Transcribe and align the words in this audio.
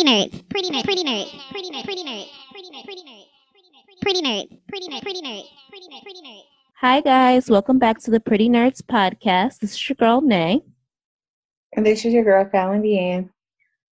pretty 0.00 0.30
nerds, 0.30 0.48
pretty 0.48 0.70
nerds, 0.70 0.84
pretty 0.84 1.04
nerds, 1.04 1.30
pretty 1.52 1.70
nerds, 1.70 1.84
pretty 1.84 2.02
nerds, 2.04 2.26
pretty 2.50 2.62
nerds, 2.62 2.86
pretty 2.86 3.02
nerds, 3.02 3.26
pretty 4.00 4.22
nerds, 4.22 4.48
pretty 4.70 4.88
nerds, 4.88 5.02
pretty 5.02 5.20
nerds, 5.20 5.44
pretty 5.68 5.86
nerds, 5.88 6.02
pretty 6.02 6.20
nerds. 6.22 6.42
Hi, 6.76 7.02
guys. 7.02 7.50
Welcome 7.50 7.78
back 7.78 7.98
to 8.00 8.10
the 8.10 8.18
Pretty 8.18 8.48
Nerds 8.48 8.80
podcast. 8.80 9.58
This 9.58 9.72
is 9.74 9.88
your 9.90 9.96
girl, 9.96 10.22
Nay. 10.22 10.62
And 11.76 11.84
this 11.84 12.06
is 12.06 12.14
your 12.14 12.24
girl, 12.24 12.48
Fallon 12.50 12.82
Deanne. 12.82 13.28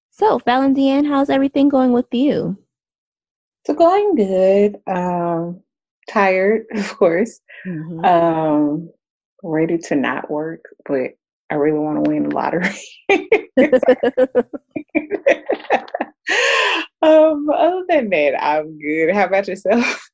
So, 0.08 0.38
Fallon 0.38 0.74
Deanne, 0.74 1.06
how's 1.06 1.28
everything 1.28 1.68
going 1.68 1.92
with 1.92 2.06
you? 2.12 2.56
So 3.66 3.74
going 3.74 4.14
good. 4.14 4.80
Um, 4.86 5.60
tired, 6.08 6.64
of 6.74 6.88
course. 6.96 7.38
Mhm. 7.66 8.06
Um, 8.06 8.90
ready 9.42 9.76
to 9.76 9.94
not 9.94 10.30
work, 10.30 10.64
but 10.86 11.17
I 11.50 11.54
really 11.54 11.78
want 11.78 12.04
to 12.04 12.10
win 12.10 12.28
the 12.28 12.34
lottery. 12.34 12.74
um, 17.02 17.48
other 17.50 17.84
than 17.88 18.10
that, 18.10 18.42
I'm 18.42 18.78
good. 18.78 19.14
How 19.14 19.24
about 19.26 19.48
yourself? 19.48 20.10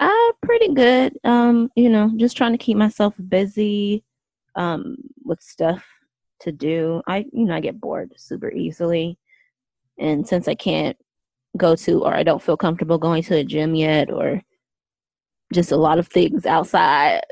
uh, 0.00 0.32
pretty 0.42 0.74
good. 0.74 1.16
Um, 1.24 1.70
you 1.76 1.88
know, 1.88 2.10
just 2.16 2.36
trying 2.36 2.52
to 2.52 2.58
keep 2.58 2.76
myself 2.76 3.14
busy 3.28 4.04
um 4.54 4.96
with 5.24 5.40
stuff 5.40 5.82
to 6.40 6.52
do. 6.52 7.02
I 7.06 7.24
you 7.32 7.44
know, 7.46 7.54
I 7.54 7.60
get 7.60 7.80
bored 7.80 8.12
super 8.16 8.50
easily. 8.50 9.18
And 9.98 10.26
since 10.26 10.48
I 10.48 10.54
can't 10.54 10.96
go 11.56 11.76
to 11.76 12.04
or 12.04 12.14
I 12.14 12.22
don't 12.22 12.42
feel 12.42 12.56
comfortable 12.56 12.98
going 12.98 13.22
to 13.24 13.36
a 13.36 13.44
gym 13.44 13.74
yet 13.74 14.10
or 14.10 14.42
just 15.52 15.70
a 15.70 15.76
lot 15.76 15.98
of 15.98 16.08
things 16.08 16.46
outside, 16.46 17.22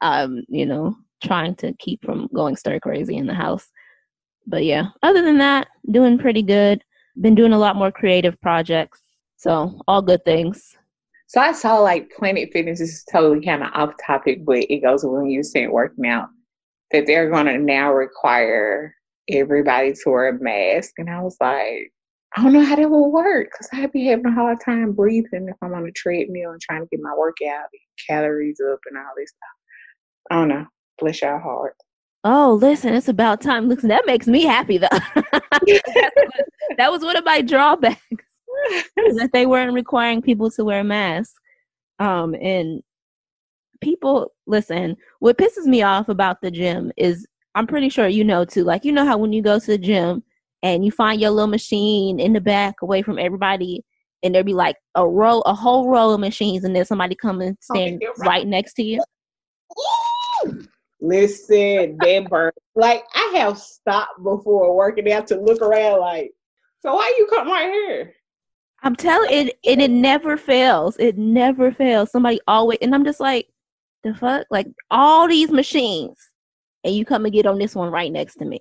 um, 0.00 0.44
you 0.48 0.66
know, 0.66 0.96
trying 1.22 1.54
to 1.56 1.72
keep 1.78 2.04
from 2.04 2.28
going 2.34 2.56
stir 2.56 2.80
crazy 2.80 3.16
in 3.16 3.26
the 3.26 3.34
house. 3.34 3.68
But 4.46 4.64
yeah, 4.64 4.88
other 5.02 5.22
than 5.22 5.38
that, 5.38 5.68
doing 5.90 6.18
pretty 6.18 6.42
good. 6.42 6.82
Been 7.20 7.34
doing 7.34 7.52
a 7.52 7.58
lot 7.58 7.76
more 7.76 7.92
creative 7.92 8.40
projects. 8.40 9.00
So, 9.36 9.80
all 9.88 10.02
good 10.02 10.24
things. 10.24 10.76
So 11.30 11.40
I 11.40 11.52
saw 11.52 11.78
like 11.78 12.10
Planet 12.10 12.50
Fitness 12.52 12.80
is 12.80 13.04
totally 13.10 13.44
kind 13.44 13.62
of 13.62 13.70
off 13.72 13.94
topic, 14.04 14.44
but 14.44 14.58
it 14.68 14.82
goes 14.82 15.04
when 15.04 15.26
you 15.26 15.44
say 15.44 15.68
working 15.68 16.06
out 16.06 16.28
that 16.90 17.06
they're 17.06 17.30
going 17.30 17.46
to 17.46 17.56
now 17.56 17.92
require 17.92 18.94
everybody 19.28 19.92
to 19.92 20.10
wear 20.10 20.28
a 20.28 20.42
mask, 20.42 20.94
and 20.98 21.08
I 21.08 21.20
was 21.22 21.36
like, 21.40 21.92
I 22.36 22.42
don't 22.42 22.52
know 22.52 22.64
how 22.64 22.76
that 22.76 22.90
will 22.90 23.10
work 23.10 23.50
because 23.50 23.68
I'd 23.72 23.92
be 23.92 24.06
having 24.06 24.26
a 24.26 24.32
hard 24.32 24.58
time 24.64 24.92
breathing 24.92 25.48
if 25.48 25.56
I'm 25.62 25.74
on 25.74 25.86
a 25.86 25.92
treadmill 25.92 26.50
and 26.50 26.60
trying 26.60 26.82
to 26.82 26.88
get 26.90 27.00
my 27.00 27.14
workout, 27.16 27.66
calories 28.08 28.60
up, 28.60 28.80
and 28.86 28.98
all 28.98 29.12
this 29.16 29.30
stuff. 29.30 30.30
I 30.30 30.34
don't 30.34 30.48
know. 30.48 30.66
Bless 31.00 31.22
your 31.22 31.38
heart. 31.38 31.76
Oh, 32.22 32.58
listen, 32.60 32.94
it's 32.94 33.08
about 33.08 33.40
time. 33.40 33.68
Listen, 33.68 33.88
that 33.88 34.06
makes 34.06 34.26
me 34.26 34.42
happy 34.42 34.78
though. 34.78 34.88
that 36.76 36.90
was 36.90 37.02
one 37.02 37.16
of 37.16 37.24
my 37.24 37.40
drawbacks. 37.40 38.00
is 38.96 39.16
that 39.16 39.30
they 39.32 39.46
weren't 39.46 39.72
requiring 39.72 40.20
people 40.20 40.50
to 40.50 40.64
wear 40.64 40.84
masks. 40.84 41.34
Um, 41.98 42.34
and 42.34 42.82
people, 43.80 44.32
listen, 44.46 44.96
what 45.20 45.38
pisses 45.38 45.64
me 45.64 45.82
off 45.82 46.08
about 46.08 46.42
the 46.42 46.50
gym 46.50 46.92
is 46.96 47.26
I'm 47.54 47.66
pretty 47.66 47.88
sure 47.88 48.06
you 48.06 48.24
know 48.24 48.44
too. 48.44 48.64
Like, 48.64 48.84
you 48.84 48.92
know 48.92 49.04
how 49.04 49.16
when 49.16 49.32
you 49.32 49.42
go 49.42 49.58
to 49.58 49.66
the 49.66 49.78
gym 49.78 50.22
and 50.62 50.84
you 50.84 50.90
find 50.90 51.20
your 51.20 51.30
little 51.30 51.48
machine 51.48 52.20
in 52.20 52.34
the 52.34 52.40
back 52.40 52.82
away 52.82 53.02
from 53.02 53.18
everybody, 53.18 53.82
and 54.22 54.34
there'll 54.34 54.44
be 54.44 54.52
like 54.52 54.76
a 54.94 55.08
row, 55.08 55.40
a 55.40 55.54
whole 55.54 55.88
row 55.88 56.10
of 56.10 56.20
machines, 56.20 56.64
and 56.64 56.76
then 56.76 56.84
somebody 56.84 57.14
come 57.14 57.40
and 57.40 57.56
stand 57.60 58.00
you're 58.02 58.12
right. 58.18 58.28
right 58.28 58.46
next 58.46 58.74
to 58.74 58.82
you. 58.82 59.02
Listen, 61.00 61.96
that 62.00 62.26
burn. 62.28 62.52
Like 62.74 63.04
I 63.14 63.32
have 63.36 63.58
stopped 63.58 64.22
before 64.22 64.76
working 64.76 65.10
out 65.12 65.26
to 65.28 65.40
look 65.40 65.62
around. 65.62 66.00
Like, 66.00 66.32
so 66.80 66.94
why 66.94 67.14
you 67.18 67.26
come 67.26 67.48
right 67.48 67.70
here? 67.70 68.14
I'm 68.82 68.96
telling 68.96 69.30
it, 69.30 69.58
and 69.66 69.82
it 69.82 69.90
never 69.90 70.36
fails. 70.36 70.96
It 70.98 71.18
never 71.18 71.70
fails. 71.70 72.10
Somebody 72.10 72.40
always, 72.48 72.78
and 72.80 72.94
I'm 72.94 73.04
just 73.04 73.20
like, 73.20 73.48
the 74.04 74.14
fuck, 74.14 74.46
like 74.50 74.66
all 74.90 75.28
these 75.28 75.50
machines, 75.50 76.16
and 76.84 76.94
you 76.94 77.04
come 77.04 77.26
and 77.26 77.34
get 77.34 77.44
on 77.44 77.58
this 77.58 77.74
one 77.74 77.90
right 77.90 78.10
next 78.10 78.36
to 78.36 78.46
me. 78.46 78.60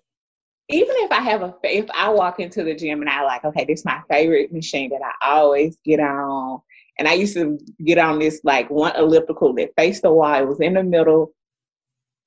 even 0.70 0.96
if 0.98 1.12
I 1.12 1.22
have 1.22 1.42
a, 1.42 1.54
if 1.64 1.90
I 1.96 2.10
walk 2.10 2.40
into 2.40 2.64
the 2.64 2.76
gym 2.76 3.02
and 3.02 3.10
I 3.10 3.24
like, 3.24 3.44
okay, 3.44 3.66
this 3.66 3.80
is 3.80 3.86
my 3.86 4.02
favorite 4.10 4.54
machine 4.54 4.92
that 4.92 5.02
I 5.02 5.32
always 5.32 5.78
get 5.84 6.00
on. 6.00 6.62
And 7.00 7.08
I 7.08 7.14
used 7.14 7.34
to 7.36 7.58
get 7.84 7.98
on 7.98 8.20
this 8.20 8.42
like 8.44 8.70
one 8.70 8.96
elliptical 8.96 9.54
that 9.56 9.72
faced 9.76 10.04
the 10.04 10.14
wall. 10.14 10.36
It 10.36 10.48
was 10.48 10.60
in 10.60 10.76
the 10.76 10.84
middle. 10.84 11.34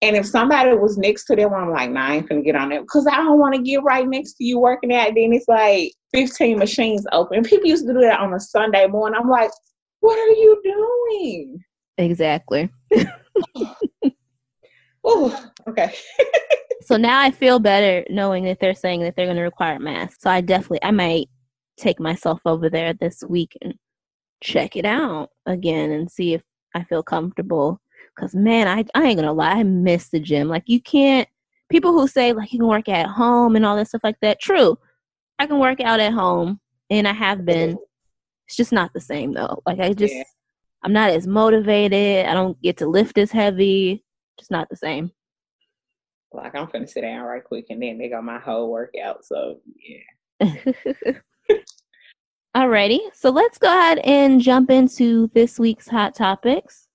And 0.03 0.17
if 0.17 0.27
somebody 0.27 0.73
was 0.75 0.99
next 0.99 1.25
to 1.27 1.37
them, 1.37 1.55
I'm 1.55 1.71
like, 1.71 1.91
nah, 1.91 2.07
I 2.07 2.15
ain't 2.17 2.29
gonna 2.29 2.43
get 2.43 2.57
on 2.57 2.73
it 2.73 2.83
because 2.83 3.07
I 3.07 3.17
don't 3.19 3.39
want 3.39 3.55
to 3.55 3.63
get 3.63 3.83
right 3.83 4.07
next 4.07 4.35
to 4.35 4.45
you 4.45 4.59
working 4.59 4.93
out. 4.93 5.15
Then 5.15 5.33
it's 5.33 5.49
like 5.49 5.93
15 6.13 6.59
machines 6.59 7.07
open. 7.13 7.45
People 7.45 7.69
used 7.69 7.87
to 7.87 7.93
do 7.93 8.01
that 8.01 8.21
on 8.21 8.35
a 8.35 8.41
Sunday 8.41 8.87
morning. 8.87 9.19
I'm 9.23 9.31
like, 9.31 9.51
what 10.01 10.19
are 10.19 10.33
you 10.33 10.61
doing? 10.65 11.65
Exactly. 11.99 12.69
Oh, 15.05 15.51
okay. 15.69 15.93
So 16.85 16.97
now 16.97 17.21
I 17.21 17.31
feel 17.31 17.61
better 17.61 18.05
knowing 18.11 18.45
that 18.45 18.59
they're 18.59 18.75
saying 18.75 19.03
that 19.03 19.15
they're 19.15 19.27
going 19.27 19.37
to 19.37 19.45
require 19.45 19.79
masks. 19.79 20.19
So 20.21 20.29
I 20.29 20.41
definitely, 20.41 20.83
I 20.83 20.91
might 20.91 21.29
take 21.77 22.01
myself 22.01 22.41
over 22.45 22.69
there 22.69 22.93
this 22.93 23.23
week 23.23 23.57
and 23.63 23.75
check 24.43 24.75
it 24.77 24.85
out 24.85 25.31
again 25.47 25.93
and 25.93 26.11
see 26.11 26.35
if 26.35 26.43
I 26.75 26.83
feel 26.83 27.05
comfortable. 27.05 27.81
Cause 28.19 28.35
man, 28.35 28.69
I 28.69 28.85
I 28.95 29.07
ain't 29.07 29.19
gonna 29.19 29.33
lie, 29.33 29.53
I 29.53 29.63
miss 29.63 30.09
the 30.09 30.21
gym. 30.21 30.49
Like 30.49 30.65
you 30.67 30.81
can't. 30.81 31.29
People 31.71 31.93
who 31.93 32.07
say 32.07 32.33
like 32.33 32.53
you 32.53 32.59
can 32.59 32.69
work 32.69 32.89
at 32.89 33.07
home 33.07 33.57
and 33.57 33.65
all 33.65 33.77
that 33.77 33.89
stuff 33.89 34.05
like 34.05 34.21
that. 34.21 34.41
True, 34.41 34.79
I 35.39 35.47
can 35.47 35.59
work 35.59 35.81
out 35.81 36.01
at 36.01 36.13
home, 36.13 36.61
and 36.91 37.09
I 37.09 37.13
have 37.13 37.45
been. 37.45 37.79
It's 38.47 38.57
just 38.57 38.73
not 38.73 38.93
the 38.93 39.01
same 39.01 39.33
though. 39.33 39.63
Like 39.65 39.81
I 39.81 39.95
just, 39.95 40.15
Yeah. 40.15 40.25
I'm 40.83 40.93
not 40.93 41.11
as 41.11 41.27
motivated. 41.27 42.27
I 42.27 42.35
don't 42.35 42.61
get 42.61 42.77
to 42.79 42.87
lift 42.87 43.17
as 43.17 43.31
heavy. 43.31 44.05
Just 44.39 44.51
not 44.51 44.69
the 44.69 44.77
same. 44.77 45.13
Like 46.33 46.55
I'm 46.55 46.67
gonna 46.67 46.87
sit 46.87 47.03
down 47.03 47.25
right 47.25 47.43
quick 47.43 47.67
and 47.71 47.83
then 47.83 47.99
they 47.99 48.09
got 48.09 48.25
my 48.25 48.39
whole 48.39 48.71
workout. 48.71 49.25
So 49.25 49.61
yeah. 50.41 50.55
Alrighty, 52.57 53.01
so 53.15 53.31
let's 53.31 53.57
go 53.57 53.69
ahead 53.69 53.99
and 54.01 54.41
jump 54.41 54.71
into 54.71 55.31
this 55.33 55.59
week's 55.59 55.89
hot 55.89 56.15
topics. 56.15 56.89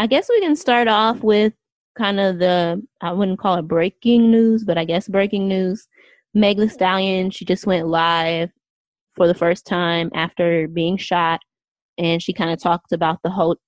I 0.00 0.06
guess 0.06 0.30
we 0.30 0.40
can 0.40 0.56
start 0.56 0.88
off 0.88 1.22
with 1.22 1.52
kind 1.94 2.18
of 2.18 2.38
the 2.38 2.82
I 3.02 3.12
wouldn't 3.12 3.38
call 3.38 3.56
it 3.56 3.68
breaking 3.68 4.30
news, 4.30 4.64
but 4.64 4.78
I 4.78 4.86
guess 4.86 5.06
breaking 5.06 5.46
news. 5.46 5.86
Meg 6.32 6.56
The 6.56 6.70
Stallion, 6.70 7.30
she 7.30 7.44
just 7.44 7.66
went 7.66 7.86
live 7.86 8.48
for 9.14 9.26
the 9.26 9.34
first 9.34 9.66
time 9.66 10.10
after 10.14 10.66
being 10.68 10.96
shot, 10.96 11.40
and 11.98 12.22
she 12.22 12.32
kind 12.32 12.50
of 12.50 12.58
talked 12.58 12.92
about 12.92 13.18
the 13.22 13.28
whole. 13.28 13.58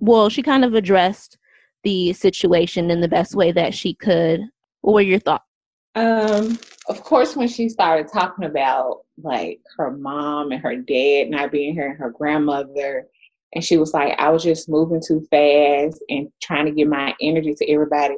Well, 0.00 0.28
she 0.30 0.42
kind 0.42 0.64
of 0.64 0.74
addressed 0.74 1.38
the 1.84 2.12
situation 2.12 2.90
in 2.90 3.00
the 3.00 3.06
best 3.06 3.36
way 3.36 3.52
that 3.52 3.72
she 3.72 3.94
could. 3.94 4.40
What 4.80 4.94
were 4.94 5.00
your 5.00 5.20
thoughts? 5.20 5.44
Um, 5.94 6.58
of 6.88 7.04
course, 7.04 7.36
when 7.36 7.46
she 7.46 7.68
started 7.68 8.08
talking 8.12 8.46
about 8.46 9.02
like 9.22 9.60
her 9.76 9.92
mom 9.92 10.50
and 10.50 10.60
her 10.60 10.74
dad 10.74 11.30
not 11.30 11.52
being 11.52 11.72
here 11.72 11.90
and 11.90 11.98
her 11.98 12.10
grandmother, 12.10 13.06
and 13.54 13.64
she 13.64 13.76
was 13.76 13.94
like, 13.94 14.18
I 14.18 14.30
was 14.30 14.42
just 14.42 14.68
moving 14.68 15.02
too 15.06 15.26
fast 15.30 16.02
and 16.08 16.28
trying 16.42 16.66
to 16.66 16.72
give 16.72 16.88
my 16.88 17.14
energy 17.20 17.54
to 17.54 17.70
everybody. 17.70 18.16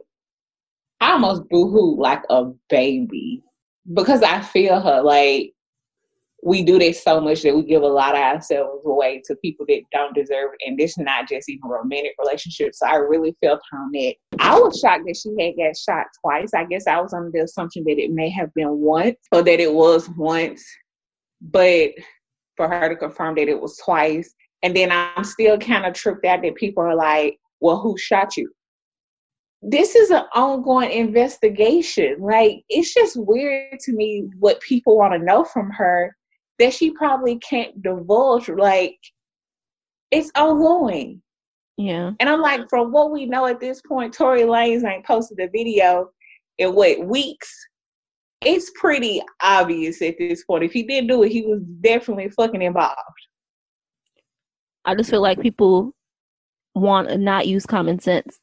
I 1.00 1.12
almost 1.12 1.48
boo 1.48 1.70
hoo 1.70 2.00
like 2.00 2.22
a 2.28 2.50
baby 2.68 3.42
because 3.94 4.22
I 4.22 4.40
feel 4.40 4.80
her. 4.80 5.02
Like, 5.02 5.52
we 6.42 6.62
do 6.62 6.78
this 6.78 7.02
so 7.02 7.20
much 7.20 7.42
that 7.42 7.54
we 7.54 7.62
give 7.62 7.82
a 7.82 7.86
lot 7.86 8.14
of 8.14 8.22
ourselves 8.22 8.86
away 8.86 9.22
to 9.26 9.34
people 9.36 9.66
that 9.68 9.82
don't 9.92 10.14
deserve 10.14 10.50
it. 10.54 10.66
And 10.66 10.78
this 10.78 10.92
is 10.92 10.98
not 10.98 11.28
just 11.28 11.48
even 11.48 11.68
romantic 11.68 12.14
relationships. 12.18 12.78
So 12.78 12.86
I 12.86 12.94
really 12.96 13.36
felt 13.42 13.60
on 13.74 13.90
that. 13.92 14.14
I 14.38 14.58
was 14.58 14.80
shocked 14.80 15.04
that 15.06 15.16
she 15.16 15.30
had 15.42 15.56
got 15.56 15.76
shot 15.76 16.06
twice. 16.22 16.50
I 16.54 16.64
guess 16.64 16.86
I 16.86 17.00
was 17.00 17.12
under 17.12 17.30
the 17.30 17.44
assumption 17.44 17.84
that 17.84 17.98
it 17.98 18.12
may 18.12 18.30
have 18.30 18.52
been 18.54 18.78
once 18.78 19.18
or 19.32 19.42
that 19.42 19.60
it 19.60 19.72
was 19.72 20.08
once. 20.16 20.64
But 21.42 21.90
for 22.56 22.68
her 22.68 22.88
to 22.88 22.96
confirm 22.96 23.34
that 23.34 23.48
it 23.48 23.60
was 23.60 23.76
twice. 23.84 24.34
And 24.62 24.76
then 24.76 24.90
I'm 24.92 25.24
still 25.24 25.58
kind 25.58 25.86
of 25.86 25.94
tripped 25.94 26.24
out 26.24 26.42
that 26.42 26.54
people 26.54 26.82
are 26.82 26.94
like, 26.94 27.38
well, 27.60 27.80
who 27.80 27.96
shot 27.96 28.36
you? 28.36 28.50
This 29.62 29.94
is 29.94 30.10
an 30.10 30.24
ongoing 30.34 30.90
investigation. 30.90 32.16
Like, 32.20 32.62
it's 32.68 32.94
just 32.94 33.16
weird 33.16 33.78
to 33.80 33.92
me 33.92 34.28
what 34.38 34.60
people 34.60 34.96
want 34.96 35.12
to 35.12 35.18
know 35.18 35.44
from 35.44 35.70
her 35.70 36.16
that 36.58 36.72
she 36.72 36.90
probably 36.92 37.38
can't 37.38 37.82
divulge. 37.82 38.48
Like, 38.48 38.98
it's 40.10 40.30
ongoing. 40.34 41.22
Yeah, 41.76 42.12
And 42.20 42.28
I'm 42.28 42.42
like, 42.42 42.68
from 42.68 42.92
what 42.92 43.10
we 43.10 43.24
know 43.24 43.46
at 43.46 43.58
this 43.58 43.80
point, 43.80 44.12
Tory 44.12 44.42
Lanez 44.42 44.84
ain't 44.84 45.06
posted 45.06 45.40
a 45.40 45.48
video 45.48 46.10
in 46.58 46.74
what 46.74 47.06
weeks. 47.06 47.50
It's 48.44 48.70
pretty 48.74 49.22
obvious 49.42 50.02
at 50.02 50.16
this 50.18 50.44
point. 50.44 50.64
If 50.64 50.72
he 50.72 50.82
did 50.82 51.08
do 51.08 51.22
it, 51.22 51.32
he 51.32 51.46
was 51.46 51.62
definitely 51.80 52.28
fucking 52.30 52.60
involved. 52.60 52.98
I 54.84 54.94
just 54.94 55.10
feel 55.10 55.22
like 55.22 55.40
people 55.40 55.94
want 56.74 57.08
to 57.08 57.18
not 57.18 57.46
use 57.46 57.66
common 57.66 57.98
sense 57.98 58.40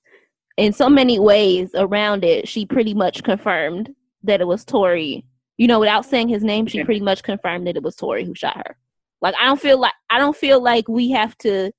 in 0.57 0.73
so 0.73 0.89
many 0.89 1.19
ways 1.19 1.71
around 1.75 2.23
it. 2.23 2.47
She 2.47 2.65
pretty 2.65 2.93
much 2.93 3.23
confirmed 3.23 3.89
that 4.23 4.41
it 4.41 4.47
was 4.47 4.65
Tory 4.65 5.25
you 5.57 5.67
know, 5.67 5.79
without 5.79 6.05
saying 6.05 6.29
his 6.29 6.43
name, 6.43 6.67
she 6.67 6.83
pretty 6.83 7.01
much 7.01 7.23
confirmed 7.23 7.67
that 7.67 7.75
it 7.75 7.83
was 7.83 7.95
Tory 7.95 8.23
who 8.23 8.35
shot 8.35 8.57
her. 8.57 8.77
Like 9.21 9.35
I 9.39 9.45
don't 9.45 9.59
feel 9.59 9.79
like 9.79 9.93
I 10.09 10.19
don't 10.19 10.35
feel 10.37 10.61
like 10.61 10.87
we 10.87 11.09
have 11.11 11.35
to 11.39 11.71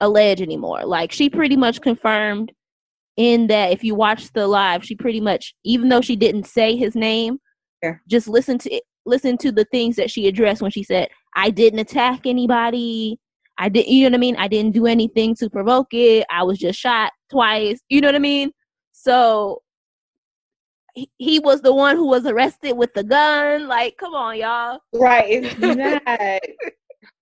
allege 0.00 0.40
anymore. 0.40 0.84
Like 0.84 1.10
she 1.10 1.28
pretty 1.28 1.56
much 1.56 1.80
confirmed 1.80 2.52
in 3.16 3.48
that 3.48 3.72
if 3.72 3.82
you 3.82 3.94
watch 3.96 4.32
the 4.32 4.46
live, 4.46 4.84
she 4.84 4.94
pretty 4.94 5.20
much 5.20 5.54
even 5.64 5.88
though 5.88 6.00
she 6.00 6.14
didn't 6.14 6.46
say 6.46 6.76
his 6.76 6.94
name, 6.94 7.40
Yeah. 7.82 7.96
just 8.06 8.28
listen 8.28 8.58
to 8.58 8.80
listen 9.04 9.36
to 9.38 9.50
the 9.50 9.64
things 9.64 9.96
that 9.96 10.10
she 10.10 10.28
addressed 10.28 10.62
when 10.62 10.70
she 10.70 10.84
said, 10.84 11.08
I 11.34 11.50
didn't 11.50 11.80
attack 11.80 12.26
anybody. 12.26 13.18
I 13.58 13.68
didn't 13.68 13.88
you 13.88 14.02
know 14.02 14.14
what 14.14 14.18
I 14.18 14.20
mean? 14.20 14.36
I 14.36 14.48
didn't 14.48 14.72
do 14.72 14.86
anything 14.86 15.34
to 15.36 15.48
provoke 15.48 15.88
it. 15.92 16.26
I 16.30 16.42
was 16.42 16.58
just 16.58 16.78
shot 16.78 17.12
twice. 17.30 17.80
You 17.88 18.00
know 18.00 18.08
what 18.08 18.14
I 18.14 18.20
mean? 18.20 18.52
So 18.92 19.62
he, 20.94 21.10
he 21.18 21.38
was 21.38 21.62
the 21.62 21.74
one 21.74 21.96
who 21.96 22.06
was 22.06 22.26
arrested 22.26 22.72
with 22.72 22.92
the 22.94 23.04
gun. 23.04 23.68
Like, 23.68 23.96
come 23.96 24.14
on, 24.14 24.38
y'all. 24.38 24.80
Right. 24.92 25.44
It's 25.44 25.58
not 25.58 26.40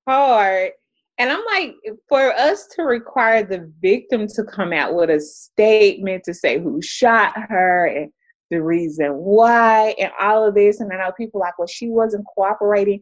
hard. 0.09 0.71
And 1.19 1.31
I'm 1.31 1.45
like, 1.47 1.77
for 2.09 2.33
us 2.33 2.67
to 2.75 2.83
require 2.83 3.45
the 3.45 3.71
victim 3.81 4.27
to 4.29 4.45
come 4.45 4.73
out 4.73 4.95
with 4.95 5.11
a 5.11 5.21
statement 5.21 6.25
to 6.25 6.35
say 6.35 6.59
who 6.59 6.83
shot 6.83 7.35
her 7.49 7.87
and 7.87 8.11
the 8.51 8.63
reason 8.63 9.13
why 9.13 9.95
and 9.99 10.11
all 10.21 10.47
of 10.47 10.55
this. 10.55 10.81
And 10.81 10.93
I 10.93 10.97
know 10.97 11.13
people 11.17 11.41
like, 11.41 11.59
well, 11.59 11.69
she 11.69 11.89
wasn't 11.89 12.27
cooperating. 12.35 13.01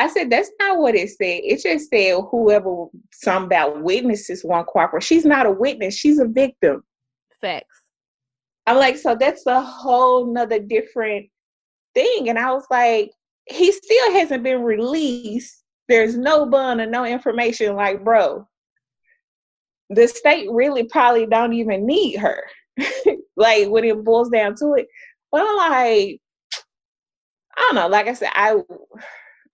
I 0.00 0.08
said, 0.08 0.30
that's 0.30 0.50
not 0.58 0.78
what 0.78 0.94
it 0.94 1.10
said. 1.10 1.42
It 1.44 1.62
just 1.62 1.90
said 1.90 2.22
whoever 2.30 2.86
some 3.12 3.44
about 3.44 3.82
witnesses 3.82 4.42
won't 4.42 4.66
cooperate. 4.66 5.02
She's 5.02 5.26
not 5.26 5.44
a 5.44 5.50
witness, 5.50 5.94
she's 5.94 6.18
a 6.18 6.26
victim. 6.26 6.82
Facts. 7.40 7.82
I'm 8.66 8.76
like, 8.76 8.96
so 8.96 9.14
that's 9.14 9.44
a 9.46 9.60
whole 9.60 10.32
nother 10.32 10.58
different 10.58 11.28
thing. 11.94 12.30
And 12.30 12.38
I 12.38 12.50
was 12.52 12.64
like, 12.70 13.10
he 13.46 13.72
still 13.72 14.12
hasn't 14.12 14.42
been 14.42 14.62
released. 14.62 15.64
There's 15.88 16.16
no 16.16 16.46
bond 16.46 16.80
and 16.80 16.90
no 16.90 17.04
information. 17.04 17.76
Like, 17.76 18.02
bro, 18.02 18.48
the 19.90 20.08
state 20.08 20.48
really 20.50 20.84
probably 20.84 21.26
don't 21.26 21.52
even 21.52 21.86
need 21.86 22.16
her. 22.16 22.42
like 23.36 23.68
when 23.68 23.84
it 23.84 24.02
boils 24.02 24.30
down 24.30 24.54
to 24.56 24.74
it. 24.74 24.86
But 25.30 25.42
I'm 25.42 25.56
like, 25.56 26.20
I 27.54 27.60
don't 27.60 27.74
know. 27.74 27.88
Like 27.88 28.06
I 28.06 28.14
said, 28.14 28.30
I 28.32 28.56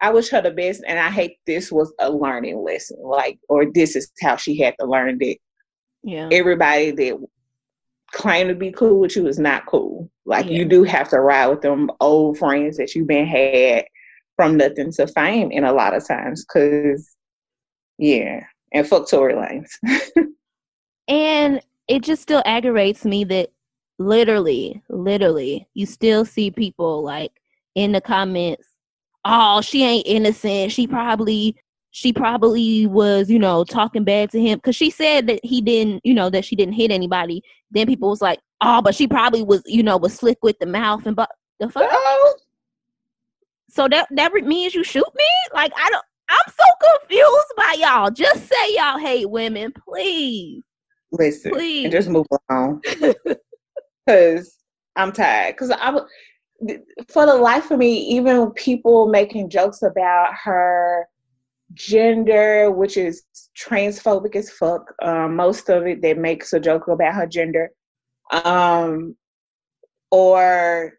I 0.00 0.10
wish 0.10 0.28
her 0.30 0.42
the 0.42 0.50
best, 0.50 0.82
and 0.86 0.98
I 0.98 1.10
hate 1.10 1.38
this 1.46 1.72
was 1.72 1.92
a 2.00 2.10
learning 2.10 2.62
lesson. 2.62 2.98
Like, 3.02 3.38
or 3.48 3.66
this 3.72 3.96
is 3.96 4.10
how 4.20 4.36
she 4.36 4.58
had 4.58 4.74
to 4.80 4.86
learn 4.86 5.18
that 5.18 5.36
Yeah. 6.02 6.28
everybody 6.32 6.90
that 6.92 7.18
claim 8.12 8.48
to 8.48 8.54
be 8.54 8.70
cool 8.72 9.00
with 9.00 9.16
you 9.16 9.26
is 9.26 9.38
not 9.38 9.66
cool. 9.66 10.10
Like 10.24 10.46
Yeah. 10.46 10.52
you 10.58 10.64
do 10.64 10.84
have 10.84 11.08
to 11.10 11.20
ride 11.20 11.48
with 11.48 11.62
them 11.62 11.90
old 12.00 12.38
friends 12.38 12.76
that 12.76 12.94
you've 12.94 13.06
been 13.08 13.26
had 13.26 13.84
from 14.36 14.56
nothing 14.56 14.92
to 14.92 15.06
fame 15.08 15.50
in 15.50 15.64
a 15.64 15.72
lot 15.72 15.94
of 15.94 16.06
times. 16.06 16.44
Cause 16.44 17.16
yeah, 17.98 18.44
and 18.72 18.86
fuck 18.86 19.08
Tory 19.08 19.34
Lanez. 19.34 19.70
And 21.08 21.60
it 21.88 22.02
just 22.02 22.22
still 22.22 22.42
aggravates 22.44 23.04
me 23.04 23.24
that 23.24 23.50
literally, 23.98 24.82
literally, 24.88 25.68
you 25.74 25.86
still 25.86 26.24
see 26.24 26.50
people 26.50 27.02
like 27.02 27.32
in 27.74 27.92
the 27.92 28.00
comments, 28.00 28.68
oh, 29.26 29.60
she 29.60 29.84
ain't 29.84 30.06
innocent. 30.06 30.72
She 30.72 30.86
probably 30.86 31.56
she 31.90 32.12
probably 32.12 32.86
was, 32.86 33.30
you 33.30 33.38
know, 33.38 33.64
talking 33.64 34.04
bad 34.04 34.30
to 34.30 34.40
him. 34.40 34.60
Cause 34.60 34.76
she 34.76 34.90
said 34.90 35.26
that 35.28 35.40
he 35.42 35.62
didn't, 35.62 36.04
you 36.04 36.12
know, 36.12 36.28
that 36.28 36.44
she 36.44 36.54
didn't 36.54 36.74
hit 36.74 36.90
anybody. 36.90 37.42
Then 37.70 37.86
people 37.86 38.10
was 38.10 38.20
like, 38.20 38.38
oh, 38.60 38.82
but 38.82 38.94
she 38.94 39.08
probably 39.08 39.42
was, 39.42 39.62
you 39.64 39.82
know, 39.82 39.96
was 39.96 40.14
slick 40.14 40.36
with 40.42 40.58
the 40.58 40.66
mouth 40.66 41.06
and 41.06 41.16
but 41.16 41.30
the 41.58 41.70
fuck. 41.70 41.90
So 43.70 43.88
that 43.88 44.08
that 44.10 44.32
means 44.32 44.74
you 44.74 44.84
shoot 44.84 45.06
me? 45.14 45.24
Like 45.54 45.72
I 45.76 45.88
don't 45.90 46.04
I'm 46.28 46.52
so 46.52 46.98
confused 47.00 47.52
by 47.56 47.76
y'all. 47.78 48.10
Just 48.10 48.46
say 48.46 48.74
y'all 48.74 48.98
hate 48.98 49.30
women, 49.30 49.72
please. 49.88 50.62
listen, 51.12 51.52
Please. 51.52 51.84
and 51.84 51.92
just 51.92 52.08
move 52.08 52.26
on. 52.50 52.80
Cause 54.08 54.56
I'm 54.96 55.12
tired. 55.12 55.56
Cause 55.56 55.70
I 55.70 55.86
w- 55.86 56.06
for 57.08 57.26
the 57.26 57.34
life 57.34 57.70
of 57.70 57.78
me, 57.78 57.98
even 57.98 58.50
people 58.52 59.08
making 59.08 59.50
jokes 59.50 59.82
about 59.82 60.34
her 60.44 61.06
gender, 61.74 62.70
which 62.70 62.96
is 62.96 63.24
transphobic 63.58 64.36
as 64.36 64.50
fuck. 64.50 64.94
Um, 65.02 65.36
most 65.36 65.68
of 65.68 65.86
it 65.86 66.02
that 66.02 66.18
makes 66.18 66.52
a 66.52 66.60
joke 66.60 66.88
about 66.88 67.14
her 67.14 67.26
gender, 67.26 67.70
um, 68.30 69.16
or 70.10 70.94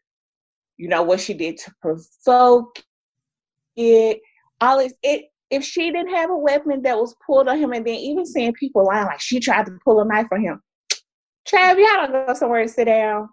you 0.78 0.88
know 0.88 1.04
what 1.04 1.20
she 1.20 1.34
did 1.34 1.58
to 1.58 1.74
provoke 1.82 2.84
it. 3.76 4.20
All 4.62 4.80
this, 4.80 4.94
it. 5.04 5.26
If 5.50 5.64
she 5.64 5.92
didn't 5.92 6.14
have 6.14 6.30
a 6.30 6.38
weapon 6.38 6.82
that 6.82 6.98
was 6.98 7.16
pulled 7.26 7.48
on 7.48 7.58
him, 7.58 7.72
and 7.72 7.88
then 7.88 7.96
even 7.96 8.26
seeing 8.26 8.52
people 8.54 8.86
lying 8.86 9.06
like 9.06 9.22
she 9.22 9.40
tried 9.40 9.66
to 9.68 9.78
pull 9.86 10.02
a 10.02 10.06
knife 10.06 10.28
on 10.32 10.42
him, 10.42 10.62
Trav, 11.48 11.78
y'all 11.78 12.12
don't 12.12 12.28
go 12.28 12.34
somewhere 12.34 12.60
and 12.60 12.70
sit 12.70 12.86
down. 12.86 13.30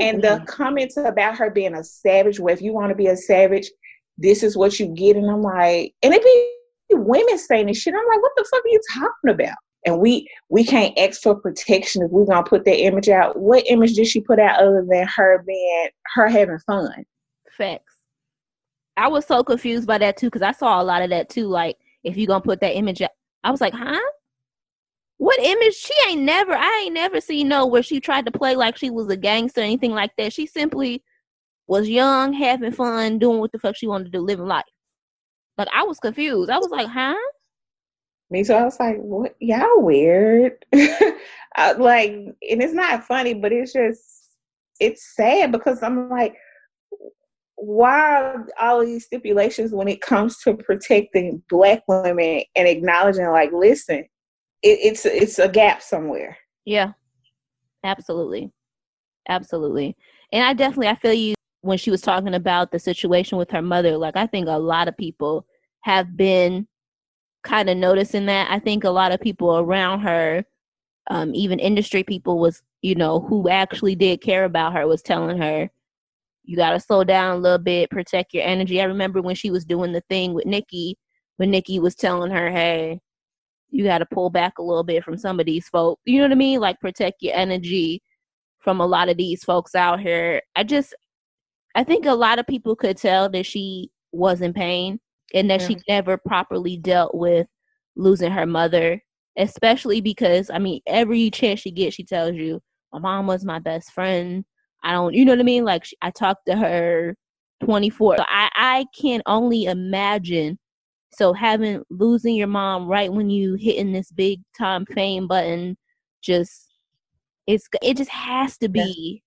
And 0.00 0.22
the 0.22 0.42
comments 0.46 0.96
about 0.96 1.36
her 1.36 1.50
being 1.50 1.74
a 1.74 1.84
savage, 1.84 2.40
well, 2.40 2.54
if 2.54 2.62
you 2.62 2.72
want 2.72 2.88
to 2.88 2.94
be 2.94 3.08
a 3.08 3.16
savage, 3.16 3.70
this 4.16 4.42
is 4.42 4.56
what 4.56 4.80
you 4.80 4.86
get. 4.88 5.16
And 5.16 5.30
I'm 5.30 5.42
like, 5.42 5.94
and 6.02 6.14
it 6.14 6.22
be 6.22 6.96
women 6.96 7.38
saying 7.38 7.66
this 7.66 7.78
shit. 7.78 7.94
I'm 7.94 8.08
like, 8.08 8.22
what 8.22 8.32
the 8.36 8.46
fuck 8.50 8.64
are 8.64 8.68
you 8.68 8.80
talking 8.94 9.30
about? 9.30 9.56
And 9.86 10.00
we 10.00 10.28
we 10.48 10.64
can't 10.64 10.98
ask 10.98 11.22
for 11.22 11.36
protection 11.36 12.02
if 12.02 12.10
we're 12.10 12.24
gonna 12.24 12.44
put 12.44 12.64
that 12.64 12.80
image 12.80 13.08
out. 13.08 13.38
What 13.38 13.64
image 13.66 13.94
did 13.94 14.06
she 14.06 14.20
put 14.20 14.40
out 14.40 14.60
other 14.60 14.84
than 14.88 15.06
her 15.06 15.44
being 15.46 15.88
her 16.14 16.28
having 16.28 16.58
fun? 16.66 17.04
Facts. 17.50 17.94
I 18.96 19.08
was 19.08 19.26
so 19.26 19.44
confused 19.44 19.86
by 19.86 19.98
that 19.98 20.16
too 20.16 20.26
because 20.26 20.42
I 20.42 20.52
saw 20.52 20.80
a 20.80 20.84
lot 20.84 21.02
of 21.02 21.10
that 21.10 21.28
too. 21.28 21.46
Like, 21.46 21.76
if 22.02 22.16
you 22.16 22.26
gonna 22.26 22.40
put 22.40 22.60
that 22.60 22.76
image, 22.76 23.00
out, 23.02 23.10
I 23.44 23.50
was 23.50 23.60
like, 23.60 23.74
huh? 23.74 24.00
What 25.18 25.40
image? 25.40 25.74
She 25.74 25.92
ain't 26.08 26.22
never. 26.22 26.54
I 26.54 26.82
ain't 26.84 26.94
never 26.94 27.20
seen 27.20 27.48
no 27.48 27.66
where 27.66 27.82
she 27.82 28.00
tried 28.00 28.24
to 28.26 28.32
play 28.32 28.54
like 28.54 28.76
she 28.76 28.88
was 28.88 29.08
a 29.08 29.16
gangster 29.16 29.60
or 29.60 29.64
anything 29.64 29.92
like 29.92 30.12
that. 30.16 30.32
She 30.32 30.46
simply 30.46 31.02
was 31.66 31.88
young, 31.88 32.32
having 32.32 32.72
fun, 32.72 33.18
doing 33.18 33.40
what 33.40 33.52
the 33.52 33.58
fuck 33.58 33.76
she 33.76 33.86
wanted 33.86 34.04
to 34.04 34.10
do, 34.10 34.20
living 34.20 34.46
life. 34.46 34.64
Like 35.56 35.68
I 35.74 35.82
was 35.82 35.98
confused. 35.98 36.50
I 36.50 36.58
was 36.58 36.70
like, 36.70 36.88
huh? 36.88 37.16
Me 38.30 38.44
too. 38.44 38.52
I 38.52 38.64
was 38.64 38.78
like, 38.78 38.96
what? 38.98 39.34
Y'all 39.40 39.82
weird. 39.82 40.64
I, 40.74 41.72
like, 41.72 42.12
and 42.12 42.36
it's 42.40 42.74
not 42.74 43.04
funny, 43.04 43.34
but 43.34 43.52
it's 43.52 43.72
just 43.72 44.02
it's 44.80 45.16
sad 45.16 45.50
because 45.50 45.82
I'm 45.82 46.08
like, 46.08 46.36
why 47.56 48.20
are 48.20 48.46
all 48.60 48.84
these 48.84 49.04
stipulations 49.04 49.72
when 49.72 49.88
it 49.88 50.00
comes 50.00 50.38
to 50.38 50.54
protecting 50.54 51.42
black 51.50 51.82
women 51.88 52.44
and 52.54 52.68
acknowledging 52.68 53.26
like, 53.28 53.50
listen, 53.52 54.04
it, 54.62 54.78
it's 54.82 55.06
it's 55.06 55.38
a 55.38 55.48
gap 55.48 55.82
somewhere. 55.82 56.36
Yeah, 56.64 56.92
absolutely, 57.84 58.50
absolutely. 59.28 59.96
And 60.32 60.44
I 60.44 60.52
definitely 60.52 60.88
I 60.88 60.94
feel 60.96 61.12
you 61.12 61.34
when 61.62 61.78
she 61.78 61.90
was 61.90 62.00
talking 62.00 62.34
about 62.34 62.70
the 62.70 62.78
situation 62.78 63.38
with 63.38 63.50
her 63.50 63.62
mother. 63.62 63.96
Like 63.96 64.16
I 64.16 64.26
think 64.26 64.48
a 64.48 64.58
lot 64.58 64.88
of 64.88 64.96
people 64.96 65.46
have 65.82 66.16
been 66.16 66.66
kind 67.44 67.70
of 67.70 67.76
noticing 67.76 68.26
that. 68.26 68.50
I 68.50 68.58
think 68.58 68.84
a 68.84 68.90
lot 68.90 69.12
of 69.12 69.20
people 69.20 69.58
around 69.58 70.00
her, 70.00 70.44
um, 71.10 71.34
even 71.34 71.58
industry 71.58 72.02
people, 72.02 72.38
was 72.38 72.62
you 72.82 72.94
know 72.94 73.20
who 73.20 73.48
actually 73.48 73.94
did 73.94 74.20
care 74.20 74.44
about 74.44 74.74
her 74.74 74.86
was 74.86 75.02
telling 75.02 75.38
her. 75.38 75.70
You 76.44 76.56
got 76.56 76.70
to 76.70 76.80
slow 76.80 77.04
down 77.04 77.36
a 77.36 77.38
little 77.38 77.58
bit, 77.58 77.90
protect 77.90 78.32
your 78.32 78.44
energy. 78.44 78.80
I 78.80 78.84
remember 78.84 79.20
when 79.20 79.34
she 79.34 79.50
was 79.50 79.66
doing 79.66 79.92
the 79.92 80.02
thing 80.08 80.32
with 80.32 80.46
Nikki, 80.46 80.96
when 81.36 81.50
Nikki 81.50 81.78
was 81.78 81.94
telling 81.94 82.30
her, 82.30 82.50
"Hey, 82.50 83.00
you 83.70 83.84
got 83.84 83.98
to 83.98 84.06
pull 84.06 84.30
back 84.30 84.58
a 84.58 84.62
little 84.62 84.84
bit 84.84 85.04
from 85.04 85.18
some 85.18 85.40
of 85.40 85.46
these 85.46 85.68
folks. 85.68 86.00
You 86.04 86.18
know 86.18 86.24
what 86.24 86.32
I 86.32 86.36
mean? 86.36 86.60
Like 86.60 86.80
protect 86.80 87.22
your 87.22 87.34
energy 87.36 88.02
from 88.60 88.80
a 88.80 88.86
lot 88.86 89.08
of 89.08 89.16
these 89.16 89.44
folks 89.44 89.74
out 89.74 90.00
here. 90.00 90.42
I 90.56 90.64
just, 90.64 90.94
I 91.74 91.84
think 91.84 92.06
a 92.06 92.14
lot 92.14 92.38
of 92.38 92.46
people 92.46 92.74
could 92.74 92.96
tell 92.96 93.28
that 93.30 93.46
she 93.46 93.90
was 94.12 94.40
in 94.40 94.52
pain 94.52 95.00
and 95.34 95.50
that 95.50 95.60
she 95.60 95.76
never 95.88 96.16
properly 96.16 96.76
dealt 96.76 97.14
with 97.14 97.46
losing 97.96 98.32
her 98.32 98.46
mother, 98.46 99.02
especially 99.36 100.00
because, 100.00 100.50
I 100.50 100.58
mean, 100.58 100.80
every 100.86 101.30
chance 101.30 101.60
she 101.60 101.70
gets, 101.70 101.94
she 101.94 102.04
tells 102.04 102.34
you, 102.34 102.60
my 102.92 102.98
mom 102.98 103.26
was 103.26 103.44
my 103.44 103.58
best 103.58 103.92
friend. 103.92 104.44
I 104.82 104.92
don't, 104.92 105.12
you 105.14 105.24
know 105.24 105.32
what 105.32 105.40
I 105.40 105.44
mean? 105.44 105.64
Like, 105.64 105.84
she, 105.84 105.96
I 106.00 106.10
talked 106.10 106.46
to 106.46 106.56
her 106.56 107.16
24. 107.64 108.16
So 108.16 108.24
I, 108.26 108.48
I 108.54 108.86
can 108.98 109.22
only 109.26 109.64
imagine 109.64 110.58
so 111.12 111.32
having 111.32 111.82
losing 111.90 112.34
your 112.34 112.48
mom 112.48 112.86
right 112.86 113.12
when 113.12 113.30
you 113.30 113.54
hitting 113.54 113.92
this 113.92 114.10
big 114.12 114.40
time 114.56 114.86
fame 114.86 115.26
button, 115.26 115.76
just 116.22 116.68
it's 117.46 117.68
it 117.82 117.96
just 117.96 118.10
has 118.10 118.58
to 118.58 118.68
be 118.68 119.22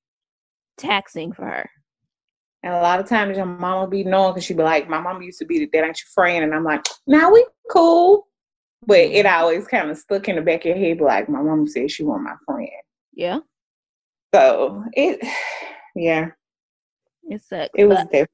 taxing 0.77 1.33
for 1.33 1.45
her. 1.45 1.69
And 2.63 2.73
a 2.73 2.81
lot 2.81 2.99
of 2.99 3.09
times 3.09 3.37
your 3.37 3.47
mama 3.47 3.87
be 3.87 4.03
knowing 4.03 4.33
because 4.33 4.45
she'd 4.45 4.57
be 4.57 4.63
like, 4.63 4.87
my 4.87 4.99
mama 4.99 5.23
used 5.23 5.39
to 5.39 5.45
be 5.45 5.59
the 5.59 5.69
that 5.73 5.83
ain't 5.83 5.99
your 5.99 6.09
friend, 6.13 6.43
and 6.43 6.53
I'm 6.53 6.63
like, 6.63 6.85
now 7.07 7.21
nah, 7.21 7.31
we 7.31 7.45
cool. 7.71 8.27
But 8.85 8.99
it 8.99 9.25
mm-hmm. 9.25 9.41
always 9.41 9.67
kind 9.67 9.89
of 9.89 9.97
stuck 9.97 10.27
in 10.27 10.35
the 10.35 10.41
back 10.41 10.61
of 10.61 10.65
your 10.65 10.77
head, 10.77 11.01
like, 11.01 11.29
my 11.29 11.41
mama 11.41 11.67
said 11.67 11.89
she 11.89 12.03
want 12.03 12.23
my 12.23 12.35
friend. 12.45 12.69
Yeah. 13.13 13.39
So 14.33 14.83
it, 14.93 15.19
yeah. 15.95 16.29
It 17.23 17.41
sucks. 17.41 17.69
It 17.75 17.85
was 17.85 17.97
definitely 17.97 18.27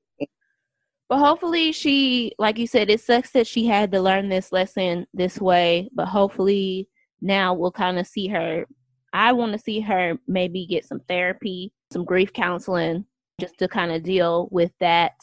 but 1.10 1.20
hopefully 1.20 1.72
she, 1.72 2.34
like 2.38 2.58
you 2.58 2.68
said, 2.68 2.90
it 2.90 3.02
sucks 3.02 3.32
that 3.32 3.48
she 3.48 3.66
had 3.66 3.92
to 3.92 4.02
learn 4.02 4.30
this 4.30 4.52
lesson 4.52 5.08
this 5.14 5.40
way. 5.40 5.90
But 5.94 6.08
hopefully 6.08 6.90
now 7.22 7.54
we'll 7.54 7.72
kind 7.72 8.00
of 8.00 8.08
see 8.08 8.28
her. 8.28 8.66
I 9.14 9.34
want 9.34 9.54
to 9.54 9.60
see 9.60 9.80
her 9.82 10.18
maybe 10.28 10.66
get 10.66 10.86
some 10.86 11.00
therapy, 11.08 11.74
some 11.92 12.06
grief 12.06 12.34
counseling, 12.34 13.06
just 13.40 13.58
to 13.60 13.68
kind 13.68 13.92
of 13.92 14.04
deal 14.04 14.50
with 14.52 14.72
that. 14.80 15.14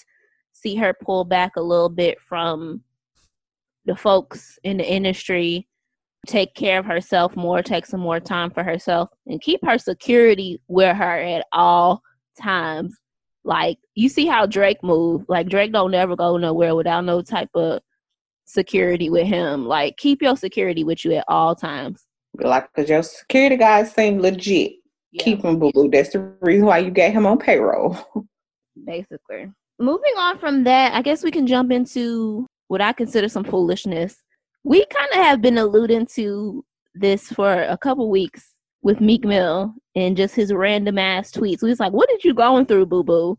See 0.53 0.75
her 0.77 0.95
pull 0.95 1.25
back 1.25 1.57
a 1.57 1.63
little 1.63 1.89
bit 1.89 2.21
from 2.21 2.83
the 3.85 3.97
folks 3.97 4.59
in 4.65 4.79
the 4.79 4.91
industry 4.91 5.69
take 6.27 6.55
care 6.55 6.79
of 6.79 6.87
herself 6.87 7.37
more, 7.37 7.63
take 7.63 7.87
some 7.87 8.01
more 8.01 8.21
time 8.21 8.51
for 8.51 8.63
herself, 8.63 9.11
and 9.27 9.41
keep 9.41 9.65
her 9.65 9.79
security 9.79 10.61
with 10.69 10.97
her 10.97 11.19
at 11.19 11.47
all 11.53 12.03
times. 12.41 12.97
Like 13.45 13.79
you 13.95 14.09
see 14.09 14.27
how 14.27 14.47
Drake 14.47 14.83
move. 14.83 15.25
Like 15.29 15.49
Drake 15.49 15.73
don't 15.73 15.91
never 15.91 16.17
go 16.17 16.37
nowhere 16.37 16.75
without 16.75 17.05
no 17.05 17.23
type 17.23 17.51
of 17.55 17.81
security 18.47 19.11
with 19.11 19.27
him. 19.27 19.67
Like 19.67 19.97
keep 19.97 20.23
your 20.23 20.37
security 20.37 20.85
with 20.85 21.05
you 21.05 21.15
at 21.15 21.25
all 21.29 21.55
times. 21.55 22.07
like 22.39 22.69
because 22.75 22.89
your 22.89 23.03
security 23.03 23.57
guys 23.57 23.93
seem 23.93 24.21
legit. 24.21 24.73
Yeah. 25.13 25.23
Keep 25.23 25.45
him 25.45 25.59
boo 25.59 25.71
boo. 25.73 25.91
That's 25.91 26.11
the 26.11 26.33
reason 26.41 26.67
why 26.67 26.79
you 26.79 26.91
get 26.91 27.13
him 27.13 27.27
on 27.27 27.39
payroll. 27.39 27.99
basically. 28.87 29.53
Moving 29.79 30.15
on 30.19 30.39
from 30.39 30.65
that, 30.65 30.95
I 30.95 31.03
guess 31.03 31.23
we 31.23 31.31
can 31.31 31.47
jump 31.47 31.71
into 31.73 32.47
what 32.69 32.81
I 32.81 32.93
consider 32.93 33.29
some 33.29 33.45
foolishness. 33.45 34.17
We 34.63 34.87
kind 34.87 35.11
of 35.11 35.17
have 35.19 35.43
been 35.43 35.59
alluding 35.59 36.07
to 36.15 36.65
this 36.95 37.29
for 37.29 37.63
a 37.63 37.77
couple 37.77 38.09
weeks 38.09 38.54
with 38.85 39.01
Meek 39.01 39.25
Mill 39.25 39.75
and 39.97 40.17
just 40.17 40.37
his 40.37 40.53
random 40.53 40.99
ass 40.99 41.33
tweets. 41.33 41.63
We 41.63 41.71
was 41.71 41.81
like, 41.81 41.93
"What 41.93 42.09
did 42.09 42.23
you 42.23 42.35
going 42.35 42.67
through, 42.67 42.87
boo 42.87 43.03
boo?" 43.03 43.39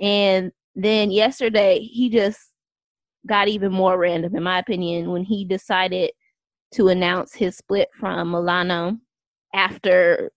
And 0.00 0.52
then 0.74 1.10
yesterday, 1.10 1.80
he 1.80 2.10
just 2.10 2.50
got 3.26 3.48
even 3.48 3.72
more 3.72 3.96
random, 3.96 4.36
in 4.36 4.42
my 4.42 4.58
opinion, 4.58 5.10
when 5.10 5.24
he 5.24 5.44
decided 5.44 6.10
to 6.72 6.88
announce 6.88 7.34
his 7.34 7.56
split 7.56 7.88
from 7.98 8.30
Milano 8.30 8.98
after 9.54 10.32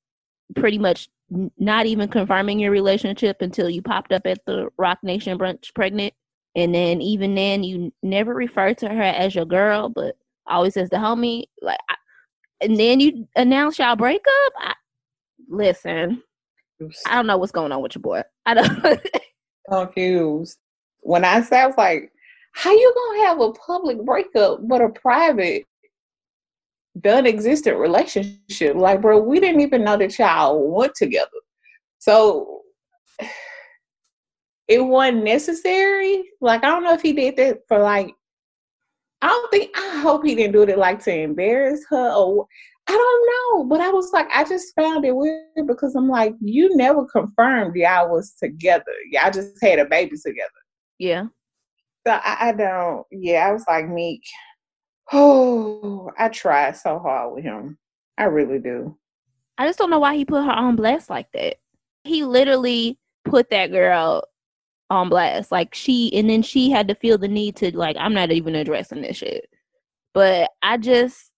pretty 0.56 0.78
much 0.78 1.10
not 1.58 1.86
even 1.86 2.08
confirming 2.08 2.60
your 2.60 2.72
relationship 2.72 3.42
until 3.42 3.70
you 3.70 3.82
popped 3.82 4.12
up 4.12 4.26
at 4.26 4.40
the 4.46 4.70
Roc 4.78 5.00
Nation 5.04 5.38
brunch 5.38 5.74
pregnant. 5.74 6.14
And 6.56 6.74
then 6.74 7.02
even 7.02 7.36
then, 7.36 7.64
you 7.64 7.92
never 8.04 8.34
refer 8.34 8.74
to 8.76 8.90
her 8.90 9.02
as 9.02 9.36
your 9.36 9.46
girl, 9.46 9.90
but 9.90 10.16
always 10.48 10.78
as 10.78 10.90
the 10.90 10.98
homie. 10.98 11.46
Like, 11.62 11.80
and 12.62 12.80
then 12.80 13.00
you 13.00 13.28
announce 13.36 13.80
y'all 13.80 13.96
breakup. 13.96 14.54
I, 14.58 14.74
listen, 15.48 16.24
I 17.08 17.16
don't 17.16 17.28
know 17.28 17.38
what's 17.38 17.52
going 17.52 17.72
on 17.72 17.82
with 17.82 17.96
your 17.96 18.02
boy. 18.02 18.24
I 18.46 18.54
don't. 18.54 19.02
confused. 19.70 20.58
When 21.02 21.24
I 21.24 21.42
said, 21.42 21.64
I 21.64 21.68
was 21.68 21.78
like, 21.78 22.12
how 22.54 22.72
you 22.72 22.94
gonna 22.94 23.28
have 23.28 23.40
a 23.40 23.52
public 23.54 24.04
breakup 24.04 24.68
but 24.68 24.82
a 24.82 24.90
private 24.90 25.66
done 27.00 27.26
existent 27.26 27.78
relationship? 27.78 28.76
Like, 28.76 29.02
bro, 29.02 29.20
we 29.20 29.40
didn't 29.40 29.62
even 29.62 29.84
know 29.84 29.98
that 29.98 30.18
y'all 30.18 30.76
went 30.76 30.96
together. 30.96 31.30
So 32.00 32.62
it 34.68 34.80
wasn't 34.80 35.24
necessary. 35.24 36.24
Like, 36.42 36.64
I 36.64 36.68
don't 36.68 36.84
know 36.84 36.94
if 36.94 37.02
he 37.02 37.14
did 37.14 37.38
that 37.38 37.60
for 37.68 37.80
like 37.80 38.14
I 39.22 39.28
don't 39.28 39.52
think 39.52 39.72
I 39.78 40.00
hope 40.00 40.26
he 40.26 40.36
didn't 40.36 40.54
do 40.54 40.64
it 40.64 40.78
like 40.78 41.04
to 41.04 41.14
embarrass 41.14 41.82
her 41.90 42.12
or 42.14 42.48
I 42.88 42.94
don't 42.94 43.30
know. 43.30 43.66
But 43.66 43.82
I 43.82 43.90
was 43.90 44.12
like, 44.14 44.28
I 44.34 44.44
just 44.44 44.74
found 44.76 45.06
it 45.06 45.16
weird 45.16 45.68
because 45.68 45.96
I'm 45.96 46.10
like, 46.10 46.34
you 46.42 46.76
never 46.76 47.06
confirmed 47.06 47.76
y'all 47.76 48.10
was 48.10 48.34
together. 48.34 48.94
Y'all 49.12 49.32
just 49.32 49.62
had 49.62 49.80
a 49.80 49.86
baby 49.86 50.16
together. 50.18 50.50
yeah. 50.98 51.26
So 52.08 52.14
I, 52.14 52.50
I 52.50 52.52
don't. 52.54 53.06
Yeah, 53.12 53.48
I 53.48 53.52
was 53.52 53.66
like 53.68 53.88
Meek. 53.88 54.24
Oh, 55.12 56.10
I 56.18 56.30
tried 56.30 56.78
so 56.78 56.98
hard 56.98 57.34
with 57.36 57.44
him. 57.44 57.78
I 58.18 58.24
really 58.26 58.60
do. 58.60 58.98
I 59.58 59.68
just 59.68 59.78
don't 59.78 59.90
know 59.90 60.00
why 60.00 60.16
he 60.16 60.24
put 60.24 60.46
her 60.46 60.52
on 60.52 60.76
blast 60.76 61.10
like 61.10 61.32
that. 61.34 61.58
He 62.06 62.24
literally 62.24 62.98
put 63.26 63.50
that 63.50 63.72
girl 63.72 64.24
on 64.90 65.10
blast. 65.10 65.52
Like 65.52 65.74
she 65.76 66.14
and 66.14 66.30
then 66.30 66.42
she 66.42 66.70
had 66.72 66.88
to 66.88 66.96
feel 66.96 67.18
the 67.18 67.28
need 67.28 67.56
to 67.58 67.76
like 67.76 67.96
I'm 68.00 68.14
not 68.14 68.32
even 68.32 68.56
addressing 68.56 69.02
this 69.02 69.18
shit. 69.18 69.50
But 70.14 70.52
I 70.62 70.78
just 70.78 71.32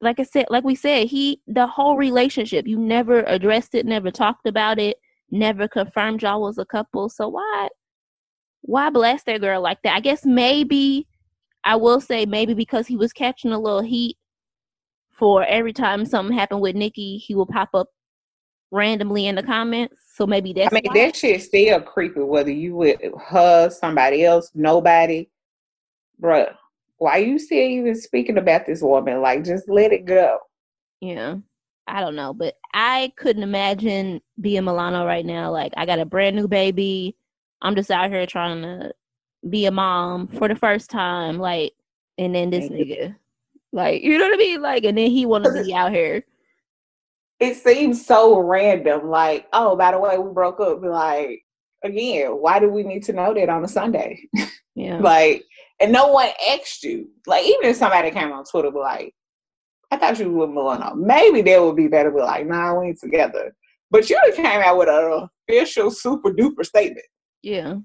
like 0.00 0.20
I 0.20 0.24
said 0.24 0.46
like 0.50 0.64
we 0.64 0.74
said, 0.74 1.08
he 1.08 1.40
the 1.46 1.66
whole 1.66 1.96
relationship, 1.96 2.66
you 2.66 2.78
never 2.78 3.22
addressed 3.24 3.74
it, 3.74 3.86
never 3.86 4.10
talked 4.10 4.46
about 4.46 4.78
it, 4.78 4.98
never 5.30 5.68
confirmed 5.68 6.22
y'all 6.22 6.42
was 6.42 6.58
a 6.58 6.66
couple. 6.66 7.08
So 7.08 7.28
why 7.28 7.68
why 8.62 8.90
blast 8.90 9.26
that 9.26 9.40
girl 9.40 9.60
like 9.60 9.82
that? 9.82 9.94
I 9.94 10.00
guess 10.00 10.24
maybe 10.24 11.06
I 11.64 11.76
will 11.76 12.00
say 12.00 12.26
maybe 12.26 12.54
because 12.54 12.86
he 12.86 12.96
was 12.96 13.12
catching 13.12 13.52
a 13.52 13.58
little 13.58 13.82
heat 13.82 14.16
for 15.12 15.44
every 15.44 15.72
time 15.72 16.04
something 16.04 16.36
happened 16.36 16.60
with 16.60 16.76
Nikki, 16.76 17.18
he 17.18 17.34
will 17.34 17.46
pop 17.46 17.70
up 17.72 17.88
randomly 18.74 19.26
in 19.26 19.36
the 19.36 19.42
comments. 19.42 19.96
So 20.14 20.26
maybe 20.26 20.52
that's 20.52 20.72
I 20.72 20.74
mean, 20.74 20.82
why. 20.86 20.94
that 20.94 21.16
shit 21.16 21.42
still 21.42 21.80
creepy. 21.80 22.20
Whether 22.20 22.50
you 22.50 22.76
with 22.76 23.00
her, 23.28 23.70
somebody 23.70 24.24
else, 24.24 24.50
nobody, 24.54 25.28
bruh. 26.20 26.52
Why 26.98 27.18
you 27.18 27.38
still 27.38 27.58
even 27.58 27.94
speaking 27.94 28.38
about 28.38 28.66
this 28.66 28.82
woman? 28.82 29.20
Like, 29.20 29.44
just 29.44 29.68
let 29.68 29.92
it 29.92 30.04
go. 30.04 30.38
Yeah. 31.00 31.36
I 31.86 32.00
don't 32.00 32.16
know, 32.16 32.32
but 32.32 32.54
I 32.72 33.12
couldn't 33.16 33.42
imagine 33.42 34.22
being 34.40 34.64
Milano 34.64 35.04
right 35.04 35.26
now. 35.26 35.50
Like, 35.50 35.72
I 35.76 35.84
got 35.84 35.98
a 35.98 36.06
brand 36.06 36.34
new 36.34 36.48
baby. 36.48 37.16
I'm 37.60 37.74
just 37.74 37.90
out 37.90 38.10
here 38.10 38.26
trying 38.26 38.62
to 38.62 38.92
be 39.50 39.66
a 39.66 39.70
mom 39.70 40.28
for 40.28 40.48
the 40.48 40.56
first 40.56 40.88
time. 40.88 41.38
Like, 41.38 41.74
and 42.16 42.34
then 42.34 42.50
this 42.50 42.70
nigga, 42.70 43.14
like, 43.72 44.02
you 44.02 44.16
know 44.16 44.24
what 44.24 44.34
I 44.34 44.38
mean? 44.38 44.62
Like, 44.62 44.84
and 44.84 44.96
then 44.96 45.10
he 45.10 45.26
want 45.26 45.44
to 45.44 45.62
be 45.62 45.74
out 45.74 45.92
here. 45.92 46.24
It 47.40 47.56
seems 47.56 48.04
so 48.04 48.38
random. 48.38 49.08
Like, 49.08 49.46
oh, 49.52 49.76
by 49.76 49.92
the 49.92 49.98
way, 49.98 50.18
we 50.18 50.32
broke 50.32 50.60
up. 50.60 50.82
Like, 50.82 51.42
again, 51.82 52.30
why 52.30 52.58
do 52.58 52.68
we 52.68 52.82
need 52.82 53.04
to 53.04 53.12
know 53.12 53.34
that 53.34 53.48
on 53.48 53.64
a 53.64 53.68
Sunday? 53.68 54.28
Yeah. 54.76 54.98
Like, 54.98 55.44
and 55.80 55.92
no 55.92 56.08
one 56.08 56.30
asked 56.48 56.82
you. 56.82 57.08
Like, 57.28 57.44
even 57.44 57.66
if 57.66 57.76
somebody 57.76 58.10
came 58.10 58.32
on 58.32 58.44
Twitter, 58.44 58.72
be 58.72 58.78
like, 58.78 59.14
I 59.90 59.96
thought 59.96 60.18
you 60.18 60.30
were 60.30 60.46
with 60.46 60.50
Milano. 60.54 60.94
Maybe 60.96 61.42
that 61.42 61.62
would 61.62 61.76
be 61.76 61.86
better. 61.86 62.10
Be 62.10 62.20
like, 62.20 62.46
nah, 62.46 62.78
we 62.78 62.88
ain't 62.88 62.98
together. 62.98 63.54
But 63.90 64.10
you 64.10 64.18
came 64.34 64.46
out 64.46 64.78
with 64.78 64.88
an 64.88 65.28
official 65.48 65.92
super 65.92 66.32
duper 66.32 66.66
statement. 66.66 67.06
Yeah. 67.42 67.76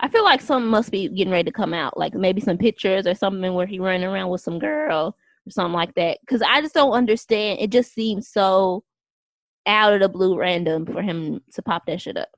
I 0.00 0.08
feel 0.08 0.24
like 0.24 0.40
something 0.40 0.70
must 0.70 0.90
be 0.90 1.08
getting 1.08 1.32
ready 1.32 1.44
to 1.44 1.52
come 1.52 1.74
out, 1.74 1.98
like 1.98 2.14
maybe 2.14 2.40
some 2.40 2.56
pictures 2.56 3.06
or 3.06 3.14
something 3.14 3.52
where 3.52 3.66
he 3.66 3.78
running 3.78 4.04
around 4.04 4.30
with 4.30 4.40
some 4.40 4.58
girl 4.58 5.16
or 5.46 5.50
something 5.50 5.74
like 5.74 5.94
that. 5.94 6.18
Because 6.20 6.42
I 6.42 6.60
just 6.60 6.74
don't 6.74 6.92
understand. 6.92 7.60
It 7.60 7.70
just 7.70 7.92
seems 7.92 8.28
so 8.28 8.84
out 9.66 9.92
of 9.92 10.00
the 10.00 10.08
blue, 10.08 10.36
random 10.38 10.86
for 10.86 11.02
him 11.02 11.40
to 11.54 11.62
pop 11.62 11.86
that 11.86 12.00
shit 12.00 12.16
up. 12.16 12.28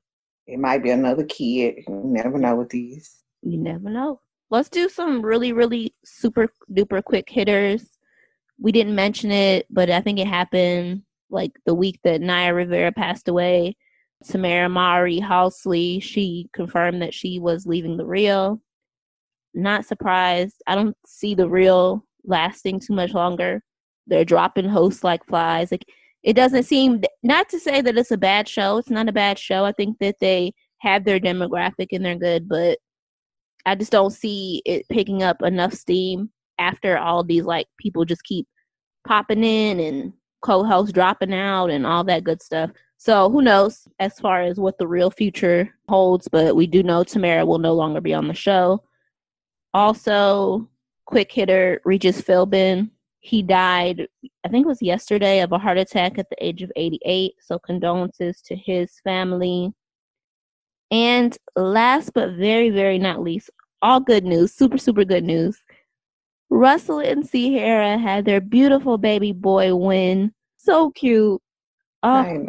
It 0.47 0.59
might 0.59 0.83
be 0.83 0.91
another 0.91 1.25
kid. 1.25 1.83
You 1.87 2.01
never 2.03 2.37
know 2.37 2.55
with 2.55 2.69
these. 2.69 3.23
You 3.41 3.57
never 3.57 3.89
know. 3.89 4.21
Let's 4.51 4.69
do 4.69 4.89
some 4.89 5.23
really, 5.23 5.53
really 5.53 5.95
super 6.03 6.49
duper 6.71 7.03
quick 7.03 7.29
hitters. 7.29 7.97
We 8.59 8.71
didn't 8.71 8.95
mention 8.95 9.31
it, 9.31 9.65
but 9.69 9.89
I 9.89 10.01
think 10.01 10.19
it 10.19 10.27
happened 10.27 11.01
like 11.31 11.51
the 11.65 11.73
week 11.73 11.99
that 12.03 12.21
Naya 12.21 12.53
Rivera 12.53 12.91
passed 12.91 13.27
away. 13.27 13.75
Tamera 14.23 14.71
Mowry-Housley, 14.71 16.01
she 16.01 16.49
confirmed 16.53 17.01
that 17.01 17.13
she 17.13 17.39
was 17.39 17.65
leaving 17.65 17.97
the 17.97 18.05
Real. 18.05 18.61
Not 19.53 19.85
surprised. 19.85 20.61
I 20.67 20.75
don't 20.75 20.95
see 21.05 21.35
the 21.35 21.49
Real 21.49 22.05
lasting 22.27 22.79
too 22.79 22.93
much 22.93 23.13
longer. 23.13 23.61
They're 24.07 24.25
dropping 24.25 24.69
hosts 24.69 25.03
like 25.03 25.25
flies. 25.25 25.71
Like 25.71 25.85
it 26.23 26.33
doesn't 26.33 26.63
seem 26.63 27.03
not 27.23 27.49
to 27.49 27.59
say 27.59 27.81
that 27.81 27.97
it's 27.97 28.11
a 28.11 28.17
bad 28.17 28.47
show. 28.47 28.77
It's 28.77 28.89
not 28.89 29.09
a 29.09 29.13
bad 29.13 29.37
show. 29.39 29.65
I 29.65 29.71
think 29.71 29.99
that 29.99 30.15
they 30.19 30.53
have 30.79 31.05
their 31.05 31.19
demographic 31.19 31.87
and 31.91 32.05
they're 32.05 32.15
good, 32.15 32.47
but 32.47 32.79
I 33.65 33.75
just 33.75 33.91
don't 33.91 34.11
see 34.11 34.61
it 34.65 34.87
picking 34.89 35.23
up 35.23 35.41
enough 35.41 35.73
steam 35.73 36.29
after 36.59 36.97
all 36.97 37.23
these 37.23 37.43
like 37.43 37.67
people 37.79 38.05
just 38.05 38.23
keep 38.23 38.47
popping 39.07 39.43
in 39.43 39.79
and 39.79 40.13
co-hosts 40.41 40.93
dropping 40.93 41.33
out 41.33 41.69
and 41.69 41.85
all 41.85 42.03
that 42.03 42.23
good 42.23 42.41
stuff. 42.41 42.69
So 42.97 43.29
who 43.29 43.41
knows 43.41 43.87
as 43.99 44.19
far 44.19 44.41
as 44.41 44.57
what 44.57 44.77
the 44.77 44.87
real 44.87 45.11
future 45.11 45.69
holds, 45.89 46.27
but 46.27 46.55
we 46.55 46.67
do 46.67 46.81
know 46.81 47.03
Tamera 47.03 47.45
will 47.45 47.59
no 47.59 47.73
longer 47.73 48.01
be 48.01 48.13
on 48.13 48.27
the 48.27 48.33
show. 48.33 48.83
Also, 49.73 50.69
quick 51.05 51.31
hitter 51.31 51.81
Regis 51.85 52.21
Philbin. 52.21 52.89
He 53.19 53.41
died, 53.41 54.07
I 54.45 54.49
think 54.49 54.65
it 54.65 54.69
was 54.69 54.81
yesterday, 54.81 55.39
of 55.39 55.51
a 55.51 55.57
heart 55.57 55.77
attack 55.77 56.19
at 56.19 56.29
the 56.29 56.45
age 56.45 56.61
of 56.61 56.71
88. 56.75 57.33
So 57.39 57.57
condolences 57.57 58.41
to 58.43 58.55
his 58.55 58.99
family. 59.03 59.73
And 60.91 61.35
last 61.55 62.11
but 62.13 62.33
very, 62.33 62.69
very 62.69 62.99
not 62.99 63.21
least, 63.21 63.49
all 63.81 63.99
good 63.99 64.23
news, 64.23 64.53
super, 64.53 64.77
super 64.77 65.03
good 65.03 65.23
news. 65.23 65.57
Russell 66.49 66.99
and 66.99 67.25
Sierra 67.27 67.97
had 67.97 68.25
their 68.25 68.41
beautiful 68.41 68.97
baby 68.97 69.31
boy 69.31 69.75
Win. 69.75 70.31
So 70.57 70.91
cute. 70.91 71.41
Oh, 72.03 72.47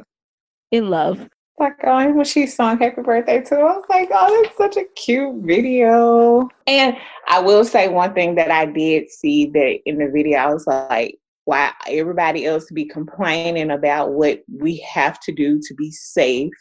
in 0.71 0.91
love. 0.91 1.29
Like 1.59 1.77
oh, 1.85 2.13
when 2.13 2.25
she 2.27 2.47
sung 2.47 2.79
"Happy 2.79 3.01
Birthday" 3.01 3.41
to, 3.45 3.57
I 3.57 3.77
was 3.77 3.85
like, 3.89 4.11
"Oh, 4.13 4.43
that's 4.43 4.59
such 4.59 4.77
a 4.77 4.87
cute 4.95 5.37
video." 5.37 6.49
And 6.67 6.97
I 7.29 7.41
will 7.41 7.65
say 7.65 7.89
one 7.89 8.13
thing 8.13 8.35
that 8.35 8.51
I 8.51 8.67
did 8.67 9.11
see 9.11 9.47
that 9.47 9.79
in 9.87 9.99
the 9.99 10.09
video, 10.09 10.39
I 10.39 10.53
was 10.53 10.67
like, 10.67 11.19
"Why 11.47 11.73
everybody 11.89 12.45
else 12.45 12.71
be 12.71 12.85
complaining 12.85 13.71
about 13.71 14.13
what 14.13 14.43
we 14.53 14.77
have 14.79 15.19
to 15.21 15.33
do 15.33 15.59
to 15.63 15.75
be 15.75 15.91
safe 15.91 16.53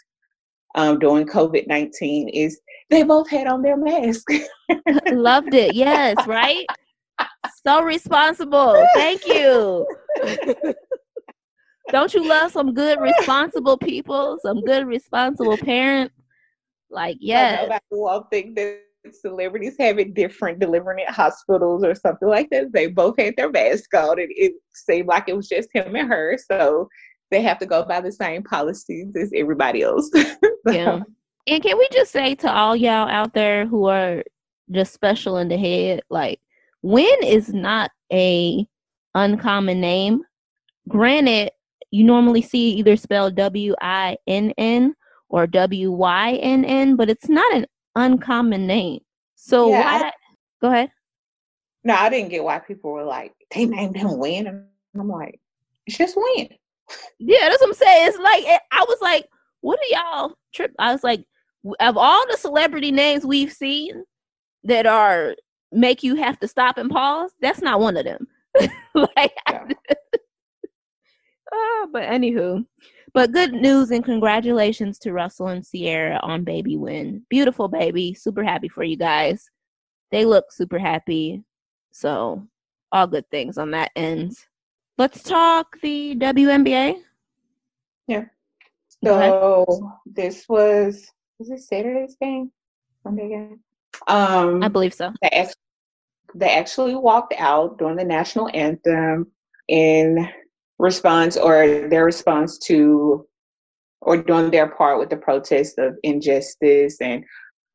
um, 0.75 0.99
during 0.99 1.27
COVID 1.27 1.67
nineteen 1.67 2.29
is 2.29 2.57
they 2.89 3.03
both 3.03 3.29
had 3.29 3.47
on 3.47 3.63
their 3.63 3.77
mask." 3.77 4.25
Loved 5.11 5.53
it. 5.53 5.75
Yes, 5.75 6.15
right. 6.25 6.65
So 7.65 7.81
responsible. 7.81 8.81
Thank 8.93 9.27
you. 9.27 9.85
Don't 11.91 12.13
you 12.13 12.27
love 12.27 12.51
some 12.51 12.73
good 12.73 12.99
responsible 12.99 13.77
people, 13.77 14.39
some 14.41 14.61
good 14.61 14.87
responsible 14.87 15.57
parents? 15.57 16.15
Like, 16.89 17.17
yeah. 17.19 17.61
Nobody 17.63 17.79
will 17.91 18.27
think 18.31 18.55
that 18.55 18.81
celebrities 19.11 19.75
have 19.79 19.99
it 19.99 20.13
different 20.13 20.59
delivering 20.59 21.05
at 21.05 21.13
hospitals 21.13 21.83
or 21.83 21.93
something 21.93 22.27
like 22.27 22.49
that. 22.49 22.73
They 22.73 22.87
both 22.87 23.15
had 23.19 23.35
their 23.37 23.51
mask 23.51 23.93
on 23.93 24.19
and 24.19 24.29
it 24.31 24.53
seemed 24.73 25.07
like 25.07 25.29
it 25.29 25.35
was 25.35 25.47
just 25.47 25.69
him 25.73 25.95
and 25.95 26.07
her. 26.09 26.37
So 26.51 26.89
they 27.31 27.41
have 27.41 27.59
to 27.59 27.65
go 27.65 27.83
by 27.83 28.01
the 28.01 28.11
same 28.11 28.43
policies 28.43 29.15
as 29.15 29.31
everybody 29.35 29.81
else. 29.81 30.09
yeah. 30.67 31.01
And 31.47 31.63
can 31.63 31.77
we 31.77 31.87
just 31.91 32.11
say 32.11 32.35
to 32.35 32.51
all 32.51 32.75
y'all 32.75 33.07
out 33.07 33.33
there 33.33 33.67
who 33.67 33.85
are 33.85 34.23
just 34.71 34.93
special 34.93 35.37
in 35.37 35.47
the 35.47 35.57
head, 35.57 36.01
like 36.09 36.39
Wynn 36.81 37.23
is 37.23 37.53
not 37.53 37.91
a 38.11 38.67
uncommon 39.13 39.79
name. 39.79 40.21
Granted, 40.87 41.51
you 41.91 42.03
normally 42.03 42.41
see 42.41 42.71
either 42.71 42.95
spelled 42.97 43.35
W 43.35 43.75
I 43.81 44.17
N 44.27 44.53
N 44.57 44.95
or 45.29 45.47
W 45.47 45.91
Y 45.91 46.33
N 46.33 46.65
N, 46.65 46.95
but 46.95 47.09
it's 47.09 47.29
not 47.29 47.53
an 47.53 47.65
uncommon 47.95 48.67
name. 48.67 49.01
So 49.35 49.69
yeah, 49.69 50.01
why? 50.01 50.07
I, 50.07 50.11
go 50.61 50.67
ahead. 50.69 50.91
No, 51.83 51.93
I 51.93 52.09
didn't 52.09 52.29
get 52.29 52.43
why 52.43 52.59
people 52.59 52.91
were 52.91 53.03
like 53.03 53.33
they 53.53 53.65
named 53.65 53.95
him 53.95 54.17
Win. 54.17 54.47
and 54.47 54.65
I'm 54.97 55.09
like, 55.09 55.39
it's 55.85 55.97
just 55.97 56.17
Wynn. 56.17 56.49
Yeah, 57.19 57.49
that's 57.49 57.61
what 57.61 57.69
I'm 57.69 57.73
saying. 57.75 58.07
It's 58.09 58.17
like 58.17 58.43
eh, 58.47 58.59
I 58.71 58.85
was 58.87 58.99
like, 59.01 59.27
what 59.61 59.79
are 59.79 59.95
y'all 59.95 60.33
trip? 60.53 60.73
I 60.79 60.91
was 60.91 61.03
like, 61.03 61.25
of 61.79 61.97
all 61.97 62.27
the 62.27 62.37
celebrity 62.37 62.91
names 62.91 63.25
we've 63.25 63.51
seen 63.51 64.03
that 64.63 64.85
are 64.85 65.35
make 65.71 66.03
you 66.03 66.15
have 66.15 66.39
to 66.39 66.47
stop 66.47 66.77
and 66.77 66.89
pause, 66.89 67.31
that's 67.41 67.61
not 67.61 67.79
one 67.79 67.97
of 67.97 68.05
them. 68.05 68.27
like, 68.95 69.33
yeah. 69.49 69.67
Ah, 71.53 71.87
but 71.91 72.03
anywho, 72.03 72.65
but 73.13 73.31
good 73.31 73.53
news 73.53 73.91
and 73.91 74.03
congratulations 74.03 74.99
to 74.99 75.13
Russell 75.13 75.47
and 75.47 75.65
Sierra 75.65 76.19
on 76.21 76.43
baby 76.43 76.75
Win. 76.75 77.25
Beautiful 77.29 77.67
baby. 77.67 78.13
Super 78.13 78.43
happy 78.43 78.67
for 78.67 78.83
you 78.83 78.97
guys. 78.97 79.49
They 80.11 80.25
look 80.25 80.51
super 80.51 80.79
happy. 80.79 81.43
So 81.91 82.45
all 82.91 83.07
good 83.07 83.29
things 83.29 83.57
on 83.57 83.71
that 83.71 83.91
end. 83.95 84.33
Let's 84.97 85.23
talk 85.23 85.79
the 85.81 86.15
WNBA. 86.15 87.01
Yeah. 88.07 88.25
So 89.03 89.65
this 90.05 90.45
was 90.49 91.09
was 91.39 91.49
it 91.49 91.59
Saturday's 91.59 92.17
game? 92.21 92.51
Sunday 93.03 93.29
game? 93.29 93.59
Um 94.07 94.63
I 94.63 94.67
believe 94.67 94.93
so. 94.93 95.13
They 95.21 95.29
actually, 95.29 95.61
they 96.35 96.49
actually 96.49 96.95
walked 96.95 97.33
out 97.37 97.77
during 97.77 97.95
the 97.95 98.03
national 98.03 98.49
anthem 98.53 99.31
in 99.69 100.27
response 100.79 101.37
or 101.37 101.87
their 101.89 102.05
response 102.05 102.57
to 102.57 103.27
or 104.01 104.17
doing 104.17 104.51
their 104.51 104.69
part 104.69 104.99
with 104.99 105.09
the 105.09 105.17
protest 105.17 105.77
of 105.79 105.95
injustice 106.03 107.01
and 107.01 107.23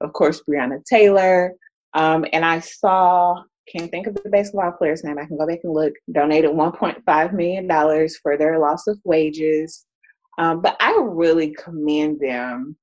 of 0.00 0.12
course 0.12 0.42
Breonna 0.48 0.84
Taylor. 0.84 1.52
Um, 1.94 2.24
and 2.32 2.44
I 2.44 2.60
saw 2.60 3.42
can't 3.70 3.90
think 3.90 4.06
of 4.06 4.14
the 4.14 4.30
basketball 4.30 4.72
player's 4.72 5.04
name. 5.04 5.18
I 5.18 5.26
can 5.26 5.36
go 5.36 5.46
back 5.46 5.60
and 5.62 5.72
look. 5.72 5.92
Donated 6.10 6.50
1.5 6.50 7.32
million 7.32 7.66
dollars 7.66 8.16
for 8.16 8.36
their 8.36 8.58
loss 8.58 8.86
of 8.86 8.98
wages. 9.04 9.86
Um, 10.38 10.60
but 10.60 10.76
I 10.80 10.98
really 11.02 11.54
commend 11.54 12.20
them 12.20 12.76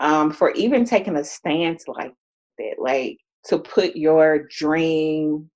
um, 0.00 0.30
for 0.32 0.52
even 0.52 0.84
taking 0.84 1.16
a 1.16 1.24
stance 1.24 1.84
like 1.88 2.12
that, 2.58 2.76
like 2.78 3.18
to 3.46 3.58
put 3.58 3.96
your 3.96 4.46
dream 4.48 5.50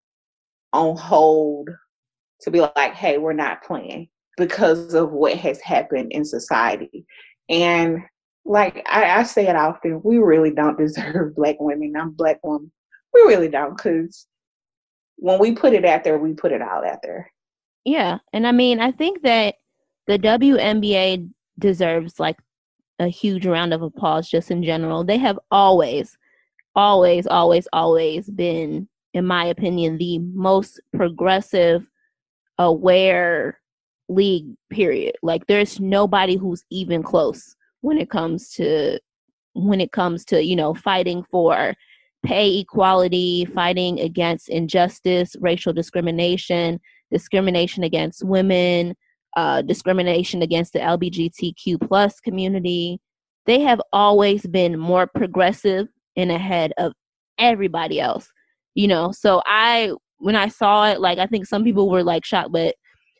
on 0.72 0.96
hold 0.96 1.70
to 2.42 2.50
be 2.50 2.60
like, 2.60 2.94
hey, 2.94 3.18
we're 3.18 3.32
not 3.32 3.62
playing 3.62 4.08
because 4.36 4.94
of 4.94 5.12
what 5.12 5.36
has 5.36 5.60
happened 5.60 6.12
in 6.12 6.24
society. 6.24 7.06
And 7.48 8.02
like 8.44 8.84
I, 8.88 9.20
I 9.20 9.22
say 9.22 9.46
it 9.46 9.56
often, 9.56 10.00
we 10.04 10.18
really 10.18 10.50
don't 10.50 10.78
deserve 10.78 11.36
black 11.36 11.56
women. 11.60 11.94
I'm 11.96 12.10
black 12.10 12.42
woman. 12.42 12.70
We 13.14 13.20
really 13.22 13.48
don't, 13.48 13.76
because 13.76 14.26
when 15.16 15.38
we 15.38 15.52
put 15.52 15.74
it 15.74 15.84
out 15.84 16.02
there, 16.04 16.18
we 16.18 16.32
put 16.32 16.52
it 16.52 16.62
out 16.62 16.86
out 16.86 17.00
there. 17.02 17.30
Yeah, 17.84 18.18
and 18.32 18.46
I 18.46 18.52
mean, 18.52 18.80
I 18.80 18.92
think 18.92 19.22
that 19.22 19.56
the 20.06 20.18
WNBA 20.18 21.30
deserves 21.58 22.18
like 22.18 22.38
a 22.98 23.08
huge 23.08 23.46
round 23.46 23.74
of 23.74 23.82
applause 23.82 24.28
just 24.28 24.50
in 24.50 24.62
general. 24.62 25.04
They 25.04 25.18
have 25.18 25.38
always, 25.50 26.16
always, 26.74 27.26
always, 27.26 27.68
always 27.72 28.30
been, 28.30 28.88
in 29.14 29.26
my 29.26 29.44
opinion, 29.44 29.98
the 29.98 30.18
most 30.20 30.80
progressive 30.94 31.84
aware 32.58 33.60
league 34.08 34.54
period. 34.70 35.14
Like 35.22 35.46
there's 35.46 35.80
nobody 35.80 36.36
who's 36.36 36.64
even 36.70 37.02
close 37.02 37.56
when 37.80 37.98
it 37.98 38.10
comes 38.10 38.50
to 38.50 38.98
when 39.54 39.80
it 39.80 39.92
comes 39.92 40.24
to 40.26 40.42
you 40.42 40.56
know 40.56 40.74
fighting 40.74 41.24
for 41.30 41.74
pay 42.24 42.58
equality 42.58 43.44
fighting 43.44 44.00
against 44.00 44.48
injustice 44.48 45.34
racial 45.40 45.72
discrimination 45.72 46.80
discrimination 47.10 47.82
against 47.82 48.24
women 48.24 48.94
uh, 49.36 49.60
discrimination 49.62 50.40
against 50.40 50.72
the 50.72 50.78
lgbtq 50.78 51.80
plus 51.86 52.20
community. 52.20 53.00
They 53.46 53.60
have 53.60 53.80
always 53.92 54.46
been 54.46 54.78
more 54.78 55.06
progressive 55.06 55.88
and 56.16 56.30
ahead 56.30 56.72
of 56.78 56.92
everybody 57.38 58.00
else 58.00 58.30
you 58.74 58.88
know? 58.88 59.12
So 59.12 59.42
i 59.46 59.92
when 60.22 60.36
I 60.36 60.48
saw 60.48 60.88
it, 60.88 61.00
like 61.00 61.18
I 61.18 61.26
think 61.26 61.46
some 61.46 61.64
people 61.64 61.90
were 61.90 62.04
like 62.04 62.24
shocked, 62.24 62.52
but 62.52 62.76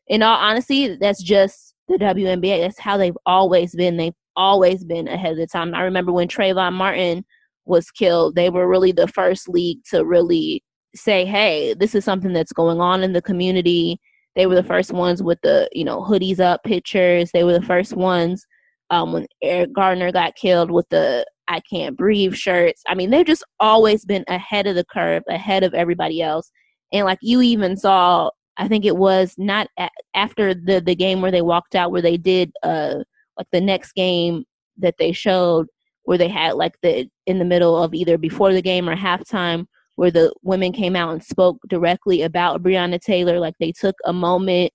in 0.07 0.23
all 0.23 0.37
honesty, 0.37 0.97
that's 0.97 1.23
just 1.23 1.75
the 1.89 1.97
WNBA. 1.99 2.61
That's 2.61 2.79
how 2.79 2.97
they've 2.97 3.17
always 3.27 3.75
been. 3.75 3.97
They've 3.97 4.15
always 4.37 4.85
been 4.85 5.09
ahead 5.09 5.33
of 5.33 5.39
the 5.39 5.47
time. 5.49 5.75
I 5.75 5.83
remember 5.83 6.13
when 6.13 6.29
Trayvon 6.29 6.75
Martin 6.75 7.25
was 7.65 7.91
killed, 7.91 8.37
they 8.37 8.51
were 8.51 8.69
really 8.69 8.93
the 8.93 9.09
first 9.09 9.49
league 9.49 9.79
to 9.91 10.05
really 10.05 10.63
say, 10.95 11.25
"Hey, 11.25 11.75
this 11.75 11.95
is 11.95 12.05
something 12.05 12.33
that's 12.33 12.53
going 12.53 12.81
on 12.81 13.03
in 13.03 13.15
the 13.15 13.23
community." 13.23 13.99
They 14.37 14.47
were 14.47 14.55
the 14.55 14.63
first 14.63 14.93
ones 14.93 15.23
with 15.23 15.41
the 15.43 15.69
you 15.73 15.85
know 15.85 16.03
hoodies 16.03 16.39
up 16.39 16.63
pictures. 16.63 17.31
They 17.33 17.43
were 17.43 17.53
the 17.59 17.67
first 17.67 17.95
ones 17.95 18.47
um, 18.91 19.13
when 19.13 19.27
Eric 19.43 19.73
Garner 19.73 20.13
got 20.13 20.37
killed 20.37 20.71
with 20.71 20.89
the 20.91 21.27
I 21.49 21.61
can't 21.61 21.97
breathe 21.97 22.35
shirts. 22.35 22.83
I 22.87 22.95
mean, 22.95 23.11
they've 23.11 23.27
just 23.27 23.45
always 23.59 24.05
been 24.05 24.25
ahead 24.29 24.69
of 24.69 24.77
the 24.77 24.85
curve, 24.85 25.25
ahead 25.29 25.65
of 25.65 25.75
everybody 25.75 26.23
else 26.23 26.53
and 26.93 27.05
like 27.05 27.19
you 27.23 27.41
even 27.43 27.77
saw 27.77 28.31
i 28.57 28.69
think 28.69 28.85
it 28.85 28.97
was 28.97 29.35
not 29.39 29.69
a- 29.79 29.91
after 30.15 30.55
the 30.55 30.81
the 30.81 30.95
game 30.95 31.21
where 31.21 31.31
they 31.31 31.43
walked 31.43 31.75
out 31.75 31.93
where 31.93 32.03
they 32.03 32.17
did 32.17 32.53
uh 32.63 32.97
like 33.37 33.47
the 33.53 33.61
next 33.61 33.93
game 33.93 34.45
that 34.77 34.95
they 34.99 35.13
showed 35.13 35.67
where 36.05 36.19
they 36.19 36.29
had 36.29 36.55
like 36.55 36.75
the 36.83 37.09
in 37.27 37.39
the 37.39 37.45
middle 37.45 37.83
of 37.83 37.95
either 37.95 38.19
before 38.19 38.53
the 38.53 38.63
game 38.63 38.89
or 38.89 38.97
halftime 38.97 39.67
where 39.97 40.11
the 40.11 40.33
women 40.43 40.73
came 40.73 40.97
out 40.97 41.13
and 41.13 41.23
spoke 41.23 41.59
directly 41.69 42.23
about 42.23 42.63
Breonna 42.63 43.01
Taylor. 43.01 43.39
Like 43.39 43.55
they 43.61 43.73
took 43.73 43.95
a 44.05 44.13
moment 44.13 44.73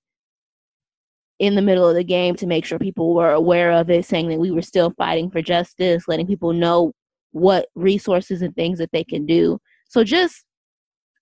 in 1.40 1.56
the 1.56 1.62
middle 1.62 1.88
of 1.88 1.96
the 1.96 2.04
game 2.04 2.36
to 2.36 2.48
make 2.48 2.66
sure 2.66 2.80
people 2.80 3.14
were 3.14 3.32
aware 3.32 3.72
of 3.72 3.90
it 3.90 4.06
saying 4.06 4.30
that 4.30 4.40
we 4.40 4.52
were 4.52 4.62
still 4.62 4.92
fighting 4.98 5.30
for 5.30 5.42
justice 5.42 6.08
letting 6.08 6.26
people 6.26 6.52
know 6.52 6.94
what 7.32 7.68
resources 7.76 8.42
and 8.42 8.56
things 8.56 8.80
that 8.80 8.92
they 8.92 9.04
can 9.04 9.26
do. 9.26 9.60
So 9.88 10.04
just 10.04 10.44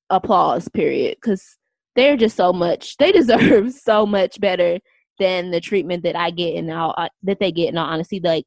applause 0.10 0.68
period 0.70 1.18
because 1.22 1.58
they're 1.96 2.18
just 2.18 2.36
so 2.36 2.54
much 2.54 2.98
they 2.98 3.12
deserve 3.12 3.72
so 3.74 4.06
much 4.06 4.40
better 4.40 4.80
than 5.20 5.52
the 5.52 5.62
treatment 5.62 6.04
that 6.04 6.16
i 6.16 6.30
get 6.30 6.56
in 6.56 6.70
all 6.70 6.94
uh, 6.98 7.10
that 7.24 7.40
they 7.40 7.52
get 7.52 7.70
in 7.70 7.78
all 7.78 7.88
honesty 7.88 8.20
like 8.24 8.46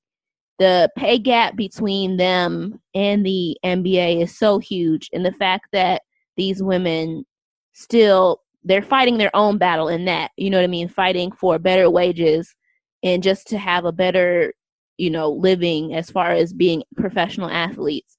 the 0.59 0.91
pay 0.97 1.19
gap 1.19 1.57
between 1.57 2.17
them 2.17 2.81
and 2.95 3.25
the 3.25 3.57
nba 3.65 4.23
is 4.23 4.37
so 4.37 4.59
huge 4.59 5.09
and 5.13 5.25
the 5.25 5.33
fact 5.33 5.67
that 5.73 6.03
these 6.37 6.63
women 6.63 7.25
still 7.73 8.41
they're 8.65 8.83
fighting 8.83 9.19
their 9.19 9.35
own 9.35 9.57
battle 9.57 9.89
in 9.89 10.05
that 10.05 10.31
you 10.37 10.51
know 10.51 10.59
what 10.59 10.65
i 10.65 10.69
mean 10.69 10.89
fighting 10.89 11.33
for 11.33 11.59
better 11.59 11.89
wages 11.91 12.55
and 13.03 13.23
just 13.23 13.47
to 13.47 13.57
have 13.59 13.85
a 13.85 13.93
better 13.93 14.53
you 14.99 15.11
know 15.11 15.31
living 15.31 15.95
as 15.95 16.11
far 16.11 16.33
as 16.33 16.53
being 16.53 16.83
professional 16.97 17.49
athletes 17.49 18.18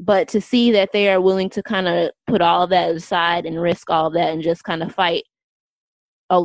but 0.00 0.28
to 0.28 0.40
see 0.40 0.72
that 0.72 0.92
they 0.92 1.08
are 1.10 1.20
willing 1.20 1.50
to 1.50 1.62
kind 1.62 1.86
of 1.86 2.10
put 2.26 2.40
all 2.40 2.62
of 2.64 2.70
that 2.70 2.90
aside 2.90 3.46
and 3.46 3.60
risk 3.60 3.90
all 3.90 4.06
of 4.06 4.14
that 4.14 4.32
and 4.32 4.42
just 4.42 4.64
kind 4.64 4.82
of 4.82 4.94
fight 4.94 5.24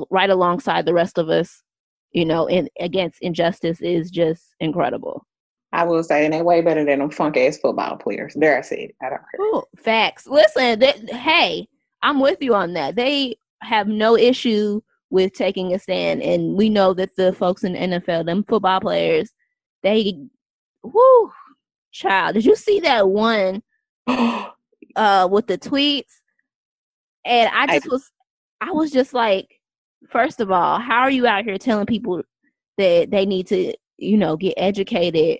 right 0.09 0.29
alongside 0.29 0.85
the 0.85 0.93
rest 0.93 1.17
of 1.17 1.29
us 1.29 1.63
you 2.15 2.23
know, 2.23 2.47
in 2.47 2.69
against 2.79 3.21
injustice 3.21 3.81
is 3.81 4.09
just 4.09 4.55
incredible. 4.61 5.27
I 5.73 5.83
will 5.83 6.01
say, 6.01 6.23
and 6.23 6.33
they 6.33 6.41
way 6.41 6.61
better 6.61 6.85
than 6.85 6.99
them 6.99 7.11
funk 7.11 7.35
ass 7.35 7.57
football 7.57 7.97
players. 7.97 8.33
There, 8.35 8.57
I 8.57 8.61
said 8.61 8.79
it. 8.79 8.95
I 9.03 9.09
don't 9.09 9.21
care. 9.29 9.45
Ooh, 9.45 9.63
facts. 9.75 10.25
Listen, 10.25 10.79
they, 10.79 10.93
hey, 11.09 11.67
I'm 12.01 12.21
with 12.21 12.37
you 12.41 12.55
on 12.55 12.71
that. 12.73 12.95
They 12.95 13.35
have 13.61 13.89
no 13.89 14.15
issue 14.15 14.79
with 15.09 15.33
taking 15.33 15.73
a 15.73 15.79
stand, 15.79 16.23
and 16.23 16.55
we 16.55 16.69
know 16.69 16.93
that 16.93 17.17
the 17.17 17.33
folks 17.33 17.65
in 17.65 17.73
the 17.73 17.79
NFL, 17.79 18.25
them 18.25 18.45
football 18.45 18.79
players, 18.79 19.31
they, 19.83 20.17
whoo, 20.83 21.31
child. 21.95 22.35
Did 22.35 22.45
you 22.45 22.55
see 22.55 22.79
that 22.81 23.09
one 23.09 23.63
uh 24.07 25.27
with 25.31 25.47
the 25.47 25.57
tweets? 25.57 26.11
And 27.25 27.49
I 27.53 27.65
just 27.67 27.87
I, 27.87 27.89
was, 27.89 28.11
I 28.61 28.71
was 28.71 28.91
just 28.91 29.13
like, 29.13 29.59
first 30.09 30.39
of 30.39 30.51
all, 30.51 30.79
how 30.79 30.99
are 30.99 31.09
you 31.09 31.25
out 31.25 31.43
here 31.43 31.57
telling 31.57 31.87
people 31.87 32.21
that 32.77 33.09
they 33.09 33.25
need 33.25 33.47
to, 33.47 33.73
you 33.97 34.17
know, 34.17 34.37
get 34.37 34.53
educated 34.57 35.39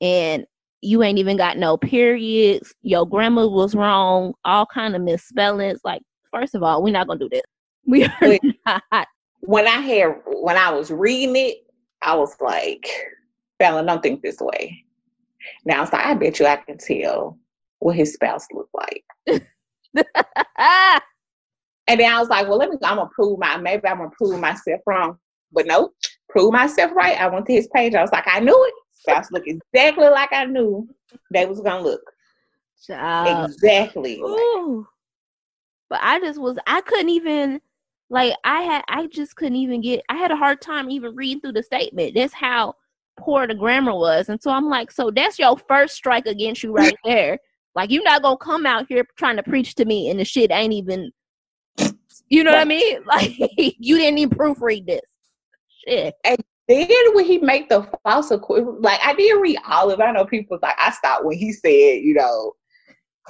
and 0.00 0.44
you 0.82 1.02
ain't 1.02 1.18
even 1.18 1.38
got 1.38 1.56
no 1.56 1.78
periods. 1.78 2.74
Your 2.82 3.08
grammar 3.08 3.48
was 3.48 3.74
wrong. 3.74 4.34
All 4.44 4.66
kind 4.66 4.94
of 4.94 5.00
misspellings. 5.00 5.80
Like, 5.82 6.02
first 6.30 6.54
of 6.54 6.62
all, 6.62 6.82
we're 6.82 6.92
not 6.92 7.06
gonna 7.06 7.20
do 7.20 7.28
this. 7.28 7.42
We 7.86 8.04
are 8.04 8.38
not. 8.66 9.08
When 9.40 9.66
I 9.66 9.76
had 9.76 10.16
when 10.26 10.56
I 10.56 10.70
was 10.70 10.90
reading 10.90 11.36
it, 11.36 11.66
I 12.00 12.14
was 12.14 12.34
like, 12.40 12.86
Fallon, 13.58 13.84
don't 13.86 14.02
think 14.02 14.22
this 14.22 14.40
way. 14.40 14.84
Now 15.64 15.82
like, 15.82 15.94
I 15.94 16.14
bet 16.14 16.38
you 16.38 16.46
I 16.46 16.56
can 16.56 16.78
tell 16.78 17.38
what 17.78 17.96
his 17.96 18.14
spouse 18.14 18.46
looked 18.52 18.74
like. 18.74 19.04
and 21.86 22.00
then 22.00 22.12
I 22.12 22.18
was 22.18 22.28
like, 22.28 22.48
well, 22.48 22.58
let 22.58 22.70
me. 22.70 22.76
I'm 22.82 22.96
gonna 22.96 23.10
prove 23.14 23.38
my. 23.38 23.56
Maybe 23.56 23.86
I'm 23.86 23.98
gonna 23.98 24.10
prove 24.10 24.40
myself 24.40 24.80
wrong. 24.86 25.18
But 25.52 25.66
no, 25.66 25.90
prove 26.28 26.52
myself 26.52 26.92
right. 26.94 27.20
I 27.20 27.28
went 27.28 27.46
to 27.46 27.52
his 27.52 27.68
page. 27.74 27.94
I 27.94 28.02
was 28.02 28.12
like, 28.12 28.26
I 28.26 28.40
knew 28.40 28.64
it. 28.64 28.74
Spouse 28.92 29.30
look 29.30 29.44
exactly 29.46 30.08
like 30.08 30.32
I 30.32 30.46
knew 30.46 30.88
they 31.30 31.46
was 31.46 31.60
gonna 31.60 31.82
look. 31.82 32.00
Child. 32.86 33.50
Exactly. 33.50 34.18
Ooh. 34.18 34.86
But 35.90 36.00
I 36.02 36.20
just 36.20 36.40
was. 36.40 36.58
I 36.66 36.80
couldn't 36.80 37.10
even. 37.10 37.60
Like 38.10 38.34
I 38.44 38.62
had. 38.62 38.82
I 38.88 39.06
just 39.06 39.36
couldn't 39.36 39.56
even 39.56 39.80
get. 39.80 40.02
I 40.08 40.16
had 40.16 40.30
a 40.30 40.36
hard 40.36 40.60
time 40.60 40.90
even 40.90 41.14
reading 41.14 41.40
through 41.40 41.52
the 41.52 41.62
statement. 41.62 42.14
That's 42.14 42.32
how 42.32 42.76
poor 43.18 43.46
the 43.46 43.54
grammar 43.54 43.94
was. 43.94 44.28
And 44.28 44.40
so 44.42 44.50
I'm 44.50 44.68
like, 44.68 44.90
so 44.90 45.10
that's 45.10 45.38
your 45.38 45.56
first 45.68 45.94
strike 45.94 46.26
against 46.26 46.62
you 46.62 46.72
right 46.72 46.96
there. 47.04 47.38
Like 47.74 47.90
you're 47.90 48.04
not 48.04 48.22
gonna 48.22 48.36
come 48.36 48.66
out 48.66 48.86
here 48.88 49.04
trying 49.16 49.36
to 49.36 49.42
preach 49.42 49.74
to 49.76 49.84
me 49.84 50.08
and 50.08 50.20
the 50.20 50.24
shit 50.24 50.50
ain't 50.52 50.72
even 50.72 51.10
you 52.28 52.44
know 52.44 52.52
what 52.52 52.60
I 52.60 52.64
mean? 52.64 52.98
Like 53.06 53.32
you 53.58 53.98
didn't 53.98 54.18
even 54.18 54.36
proofread 54.36 54.86
this. 54.86 55.00
Shit. 55.86 56.14
And 56.24 56.38
then 56.68 56.88
when 57.14 57.24
he 57.24 57.38
make 57.38 57.68
the 57.68 57.86
false 58.02 58.30
like 58.30 59.00
I 59.04 59.14
didn't 59.14 59.42
read 59.42 59.58
all 59.68 59.90
of 59.90 60.00
it. 60.00 60.02
I 60.02 60.12
know 60.12 60.24
people 60.24 60.58
like 60.62 60.76
I 60.78 60.90
stopped 60.90 61.24
when 61.24 61.36
he 61.36 61.52
said, 61.52 62.02
you 62.02 62.14
know, 62.14 62.52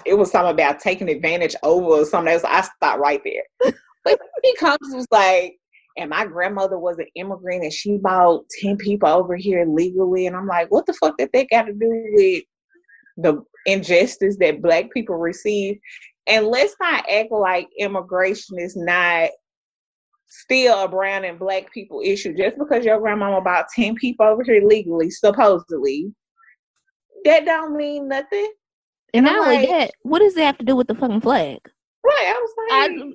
it 0.07 0.15
was 0.15 0.31
something 0.31 0.53
about 0.53 0.81
taking 0.81 1.09
advantage 1.09 1.57
over 1.63 1.87
or 1.87 2.05
something 2.05 2.33
else. 2.33 2.45
I 2.45 2.63
stopped 2.63 3.01
right 3.01 3.21
there. 3.25 3.73
but 4.05 4.21
he 4.43 4.55
comes 4.57 4.79
was 4.93 5.07
like, 5.11 5.57
and 5.97 6.11
my 6.11 6.27
grandmother 6.27 6.79
was 6.79 6.99
an 6.99 7.07
immigrant 7.15 7.63
and 7.63 7.73
she 7.73 7.99
bought 7.99 8.45
10 8.61 8.77
people 8.77 9.09
over 9.09 9.37
here 9.37 9.65
legally. 9.65 10.27
And 10.27 10.37
I'm 10.37 10.47
like, 10.47 10.71
what 10.71 10.87
the 10.87 10.93
fuck 10.95 11.17
did 11.17 11.31
they 11.33 11.47
got 11.47 11.63
to 11.63 11.73
do 11.73 12.13
with 12.15 12.43
the 13.17 13.43
injustice 13.67 14.37
that 14.41 14.63
black 14.63 14.93
people 14.93 15.17
receive? 15.17 15.79
And 16.27 16.47
let's 16.47 16.75
not 16.81 17.09
act 17.09 17.31
like 17.31 17.69
immigration 17.79 18.59
is 18.59 18.77
not 18.77 19.31
still 20.27 20.83
a 20.83 20.89
brown 20.89 21.25
and 21.25 21.39
black 21.39 21.73
people 21.73 22.01
issue. 22.05 22.37
Just 22.37 22.59
because 22.59 22.85
your 22.85 22.99
grandmama 22.99 23.41
bought 23.41 23.67
10 23.75 23.95
people 23.95 24.27
over 24.27 24.43
here 24.43 24.67
legally, 24.67 25.11
supposedly, 25.11 26.13
that 27.25 27.45
don't 27.45 27.77
mean 27.77 28.09
nothing. 28.09 28.53
And, 29.13 29.27
not 29.27 29.47
only 29.47 29.59
like, 29.59 29.69
that, 29.69 29.91
what 30.03 30.19
does 30.19 30.35
that 30.35 30.45
have 30.45 30.59
to 30.59 30.65
do 30.65 30.75
with 30.75 30.89
the 30.89 30.95
fucking 30.97 31.21
flag? 31.21 31.61
Right, 32.05 32.35
I 32.35 32.41
was 32.41 32.55
like, 32.59 32.91
I, 32.91 33.13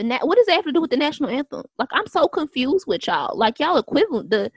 the 0.00 0.04
na- 0.08 0.24
what 0.24 0.36
does 0.36 0.46
that 0.46 0.54
have 0.54 0.64
to 0.64 0.72
do 0.72 0.80
with 0.80 0.90
the 0.90 0.96
national 0.96 1.30
anthem? 1.30 1.62
Like 1.78 1.90
I'm 1.92 2.06
so 2.06 2.26
confused 2.26 2.86
with 2.86 3.06
y'all. 3.06 3.36
Like 3.36 3.58
y'all 3.58 3.76
equivalent 3.76 4.30
the 4.30 4.50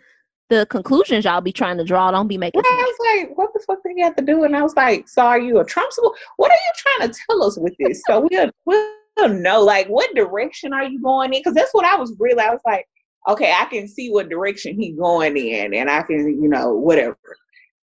the 0.50 0.66
conclusions 0.68 1.26
y'all 1.26 1.42
be 1.42 1.52
trying 1.52 1.78
to 1.78 1.84
draw 1.84 2.12
don't 2.12 2.28
be 2.28 2.38
making 2.38 2.62
sense. 2.62 2.68
I 2.72 2.84
was 2.84 3.28
like, 3.28 3.38
what 3.38 3.54
the 3.54 3.60
fuck 3.66 3.80
do 3.84 3.92
you 3.96 4.04
have 4.04 4.16
to 4.18 4.24
do? 4.24 4.44
And 4.44 4.56
I 4.56 4.62
was 4.62 4.76
like, 4.76 5.08
so 5.08 5.24
are 5.24 5.40
you 5.40 5.60
a 5.60 5.66
Trump 5.66 5.92
supporter? 5.92 6.20
What 6.38 6.52
are 6.52 6.56
you 6.56 6.74
trying 6.76 7.10
to 7.10 7.20
tell 7.28 7.44
us 7.44 7.58
with 7.58 7.74
this? 7.80 8.02
So 8.08 8.28
we'll 8.30 8.52
we'll 8.66 9.30
know 9.30 9.62
like 9.62 9.88
what 9.88 10.16
direction 10.16 10.74
are 10.74 10.86
you 10.86 11.02
going 11.02 11.34
in? 11.34 11.42
Because 11.42 11.56
that's 11.56 11.74
what 11.74 11.86
I 11.86 11.98
was 11.98 12.16
really. 12.20 12.42
I 12.42 12.52
was 12.52 12.62
like, 12.66 12.88
okay, 13.28 13.54
I 13.54 13.66
can 13.66 13.88
see 13.88 14.12
what 14.12 14.30
direction 14.30 14.80
he's 14.80 14.98
going 14.98 15.36
in, 15.36 15.74
and 15.74 15.90
I 15.90 16.04
can 16.04 16.42
you 16.42 16.48
know 16.48 16.74
whatever. 16.74 17.18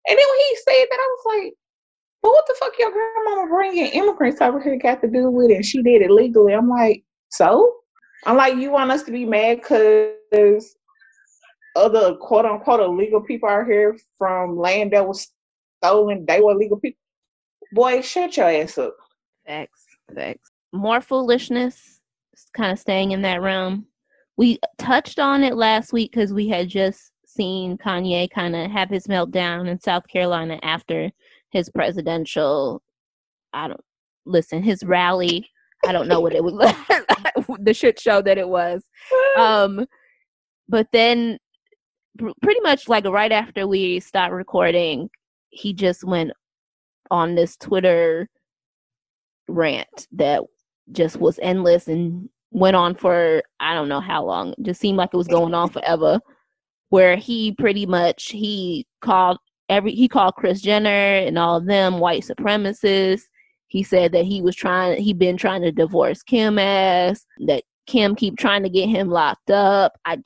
And 0.07 0.19
then 0.19 0.27
when 0.29 0.39
he 0.39 0.57
said 0.57 0.87
that, 0.91 0.99
I 0.99 1.17
was 1.17 1.43
like, 1.43 1.55
but 2.23 2.31
what 2.31 2.45
the 2.47 2.57
fuck 2.59 2.73
your 2.79 2.91
grandmama 2.91 3.49
bringing 3.49 3.87
immigrants 3.93 4.41
over 4.41 4.61
here 4.61 4.79
got 4.79 5.03
to 5.03 5.09
do 5.09 5.31
with 5.31 5.51
it? 5.51 5.57
And 5.57 5.65
she 5.65 5.83
did 5.83 6.03
it 6.03 6.11
legally. 6.11 6.55
I'm 6.55 6.69
like, 6.69 7.05
so 7.35 7.75
I'm 8.27 8.37
like, 8.37 8.57
you 8.57 8.71
want 8.71 8.93
us 8.93 9.03
to 9.05 9.11
be 9.11 9.25
mad 9.25 9.57
because 9.57 10.77
other 11.75 12.15
quote 12.15 12.45
unquote 12.45 12.81
illegal 12.81 13.21
people 13.21 13.49
are 13.49 13.65
here 13.65 13.97
from 14.19 14.57
land 14.57 14.93
that 14.93 15.07
was 15.07 15.29
stolen. 15.83 16.25
They 16.27 16.41
were 16.41 16.53
illegal 16.53 16.79
people. 16.79 17.01
Boy, 17.73 18.03
shut 18.03 18.37
your 18.37 18.49
ass 18.49 18.79
up. 18.79 18.97
Facts, 19.47 19.85
facts. 20.15 20.51
More 20.73 21.01
foolishness, 21.01 22.01
kind 22.57 22.71
of 22.71 22.79
staying 22.79 23.11
in 23.11 23.23
that 23.23 23.43
realm. 23.43 23.87
We 24.37 24.61
touched 24.79 25.19
on 25.19 25.43
it 25.43 25.57
last 25.57 25.93
week 25.93 26.13
because 26.13 26.33
we 26.33 26.49
had 26.49 26.69
just 26.69 27.11
seen 27.27 27.77
Kanye 27.79 28.31
kind 28.31 28.55
of 28.55 28.71
have 28.71 28.91
his 28.91 29.09
meltdown 29.09 29.69
in 29.69 29.81
South 29.81 30.07
Carolina 30.07 30.61
after 30.63 31.11
his 31.51 31.69
presidential. 31.69 32.81
I 33.53 33.69
don't 33.69 33.85
listen 34.25 34.63
his 34.63 34.85
rally 34.85 35.51
I 35.87 35.93
don't 35.93 36.09
know 36.09 36.21
what 36.21 36.35
it 36.35 36.43
was, 36.43 36.55
the 37.61 37.75
shit 37.75 38.01
show 38.01 38.23
that 38.23 38.39
it 38.39 38.49
was. 38.49 38.83
Um, 39.37 39.87
but 40.69 40.87
then, 40.93 41.39
pretty 42.41 42.61
much 42.61 42.89
like 42.89 43.05
right 43.05 43.33
after 43.33 43.67
we 43.67 43.99
stopped 43.99 44.33
recording, 44.33 45.11
he 45.51 45.73
just 45.73 46.05
went 46.05 46.31
on 47.11 47.35
this 47.35 47.57
Twitter 47.57 48.29
rant 49.49 50.07
that 50.13 50.43
just 50.93 51.17
was 51.17 51.39
endless 51.43 51.89
and 51.89 52.29
went 52.51 52.77
on 52.77 52.95
for 52.95 53.43
I 53.61 53.75
don't 53.75 53.89
know 53.89 54.01
how 54.01 54.25
long. 54.25 54.51
It 54.53 54.63
just 54.63 54.81
seemed 54.81 54.99
like 54.99 55.11
it 55.13 55.17
was 55.17 55.29
going 55.29 55.55
on 55.55 55.69
forever. 55.69 56.21
Where 56.91 57.17
he 57.17 57.53
pretty 57.53 57.87
much 57.87 58.27
he 58.31 58.87
called 59.01 59.39
every 59.69 59.93
he 59.93 60.09
called 60.09 60.37
Kris 60.37 60.61
Jenner 60.61 60.89
and 60.89 61.39
all 61.39 61.57
of 61.57 61.67
them 61.67 61.99
white 61.99 62.23
supremacists. 62.23 63.23
He 63.75 63.83
said 63.83 64.13
that 64.13 64.25
he 64.25 64.41
was 64.41 64.55
trying, 64.55 65.03
he'd 65.03 65.19
been 65.19 65.37
trying 65.37 65.63
to 65.63 65.73
divorce 65.73 66.23
Kim 66.23 66.61
ass, 66.61 67.27
that 67.49 67.65
Kim 67.89 68.15
keep 68.15 68.39
trying 68.39 68.63
to 68.63 68.69
get 68.69 68.89
him 68.89 69.09
locked 69.09 69.51
up. 69.51 69.99
I 70.05 70.23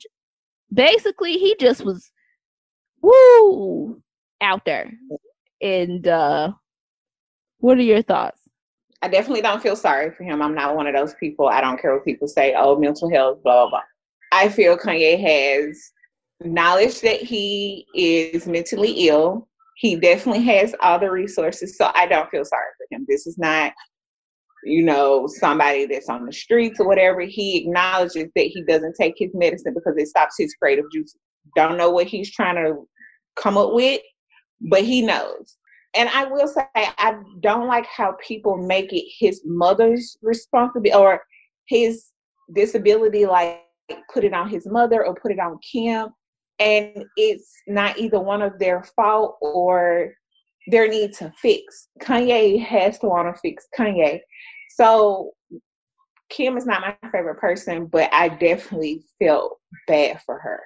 basically 0.71 1.33
he 1.39 1.55
just 1.59 1.83
was 1.83 2.11
woo 3.01 4.03
out 4.39 4.65
there. 4.65 4.93
And 5.63 6.07
uh 6.07 6.51
what 7.57 7.79
are 7.79 7.81
your 7.81 8.03
thoughts? 8.03 8.39
I 9.01 9.07
definitely 9.07 9.41
don't 9.41 9.63
feel 9.63 9.75
sorry 9.75 10.11
for 10.11 10.25
him. 10.25 10.43
I'm 10.43 10.53
not 10.53 10.75
one 10.75 10.85
of 10.85 10.93
those 10.93 11.15
people. 11.15 11.47
I 11.47 11.59
don't 11.59 11.81
care 11.81 11.95
what 11.95 12.05
people 12.05 12.27
say, 12.27 12.53
oh, 12.55 12.77
mental 12.77 13.09
health, 13.09 13.41
blah, 13.41 13.63
blah, 13.63 13.69
blah. 13.71 13.81
I 14.31 14.49
feel 14.49 14.77
Kanye 14.77 15.19
has 15.19 15.91
knowledge 16.41 17.01
that 17.01 17.19
he 17.19 17.87
is 17.95 18.45
mentally 18.45 19.07
ill 19.07 19.48
he 19.79 19.95
definitely 19.95 20.43
has 20.43 20.75
all 20.81 20.99
the 20.99 21.09
resources. 21.09 21.77
So 21.77 21.89
I 21.95 22.05
don't 22.05 22.29
feel 22.29 22.43
sorry 22.43 22.67
for 22.77 22.93
him. 22.93 23.05
This 23.07 23.25
is 23.25 23.37
not, 23.37 23.71
you 24.65 24.83
know, 24.83 25.25
somebody 25.25 25.85
that's 25.85 26.09
on 26.09 26.25
the 26.25 26.33
streets 26.33 26.81
or 26.81 26.87
whatever. 26.87 27.21
He 27.21 27.59
acknowledges 27.59 28.27
that 28.35 28.47
he 28.47 28.61
doesn't 28.63 28.97
take 28.99 29.13
his 29.15 29.31
medicine 29.33 29.73
because 29.73 29.95
it 29.95 30.09
stops 30.09 30.35
his 30.37 30.53
creative 30.55 30.83
juices. 30.91 31.21
Don't 31.55 31.77
know 31.77 31.89
what 31.91 32.07
he's 32.07 32.29
trying 32.29 32.55
to 32.55 32.85
come 33.37 33.57
up 33.57 33.71
with, 33.71 34.01
but 34.69 34.83
he 34.83 35.01
knows. 35.01 35.55
And 35.95 36.09
I 36.09 36.25
will 36.25 36.49
say, 36.49 36.67
I 36.75 37.15
don't 37.39 37.67
like 37.67 37.85
how 37.85 38.17
people 38.21 38.57
make 38.57 38.91
it 38.91 39.05
his 39.17 39.41
mother's 39.45 40.17
responsibility 40.21 40.93
or 40.93 41.21
his 41.69 42.07
disability, 42.53 43.25
like 43.25 43.61
put 44.13 44.25
it 44.25 44.33
on 44.33 44.49
his 44.49 44.67
mother 44.67 45.05
or 45.05 45.15
put 45.15 45.31
it 45.31 45.39
on 45.39 45.57
Kim 45.71 46.09
and 46.59 47.05
it's 47.15 47.53
not 47.67 47.97
either 47.97 48.19
one 48.19 48.41
of 48.41 48.59
their 48.59 48.83
fault 48.83 49.37
or 49.41 50.13
their 50.67 50.87
need 50.87 51.13
to 51.13 51.31
fix. 51.41 51.87
Kanye 52.01 52.63
has 52.63 52.99
to 52.99 53.07
want 53.07 53.33
to 53.33 53.39
fix 53.41 53.67
Kanye. 53.77 54.19
So 54.71 55.31
Kim 56.29 56.57
is 56.57 56.65
not 56.65 56.81
my 56.81 57.09
favorite 57.11 57.39
person, 57.39 57.85
but 57.85 58.09
I 58.13 58.29
definitely 58.29 59.03
felt 59.19 59.57
bad 59.87 60.21
for 60.25 60.37
her. 60.39 60.61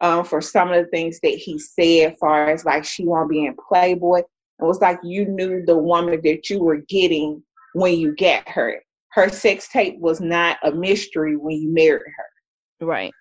Um, 0.00 0.24
for 0.24 0.40
some 0.40 0.72
of 0.72 0.84
the 0.84 0.90
things 0.90 1.20
that 1.22 1.34
he 1.34 1.58
said, 1.60 2.16
far 2.18 2.50
as 2.50 2.64
like 2.64 2.84
she 2.84 3.04
won't 3.04 3.30
be 3.30 3.46
in 3.46 3.54
Playboy. 3.68 4.18
It 4.18 4.64
was 4.64 4.80
like 4.80 4.98
you 5.04 5.26
knew 5.26 5.64
the 5.64 5.78
woman 5.78 6.20
that 6.24 6.50
you 6.50 6.60
were 6.60 6.82
getting 6.88 7.42
when 7.74 7.98
you 7.98 8.14
get 8.16 8.48
her. 8.48 8.82
Her 9.12 9.28
sex 9.28 9.68
tape 9.68 9.98
was 10.00 10.20
not 10.20 10.58
a 10.64 10.72
mystery 10.72 11.36
when 11.36 11.56
you 11.56 11.72
married 11.72 12.02
her. 12.16 12.86
Right 12.86 13.12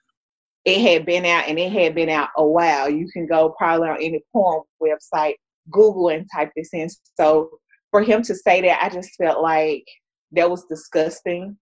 it 0.66 0.82
had 0.82 1.06
been 1.06 1.26
out 1.26 1.48
and 1.48 1.58
it 1.58 1.72
had 1.72 1.96
been 1.96 2.10
out 2.10 2.30
a 2.38 2.46
while. 2.46 2.90
You 2.90 3.08
can 3.12 3.26
go 3.28 3.56
probably 3.58 3.90
on 3.90 3.98
any 3.98 4.22
porn 4.32 4.62
website, 4.82 5.36
Google 5.72 6.10
and 6.10 6.28
type 6.34 6.52
this 6.56 6.70
in. 6.74 6.88
So 7.20 7.50
for 7.90 8.02
him 8.02 8.22
to 8.24 8.36
say 8.36 8.62
that, 8.62 8.82
I 8.82 8.90
just 8.90 9.16
felt 9.16 9.42
like 9.42 9.86
that 10.34 10.50
was 10.50 10.66
disgusting. 10.66 11.58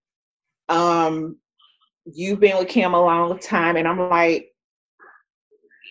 Um, 0.68 1.38
you've 2.06 2.40
been 2.40 2.58
with 2.58 2.68
Kim 2.68 2.94
a 2.94 3.02
long 3.02 3.40
time, 3.40 3.78
and 3.78 3.88
I'm 3.88 4.10
like, 4.10 4.50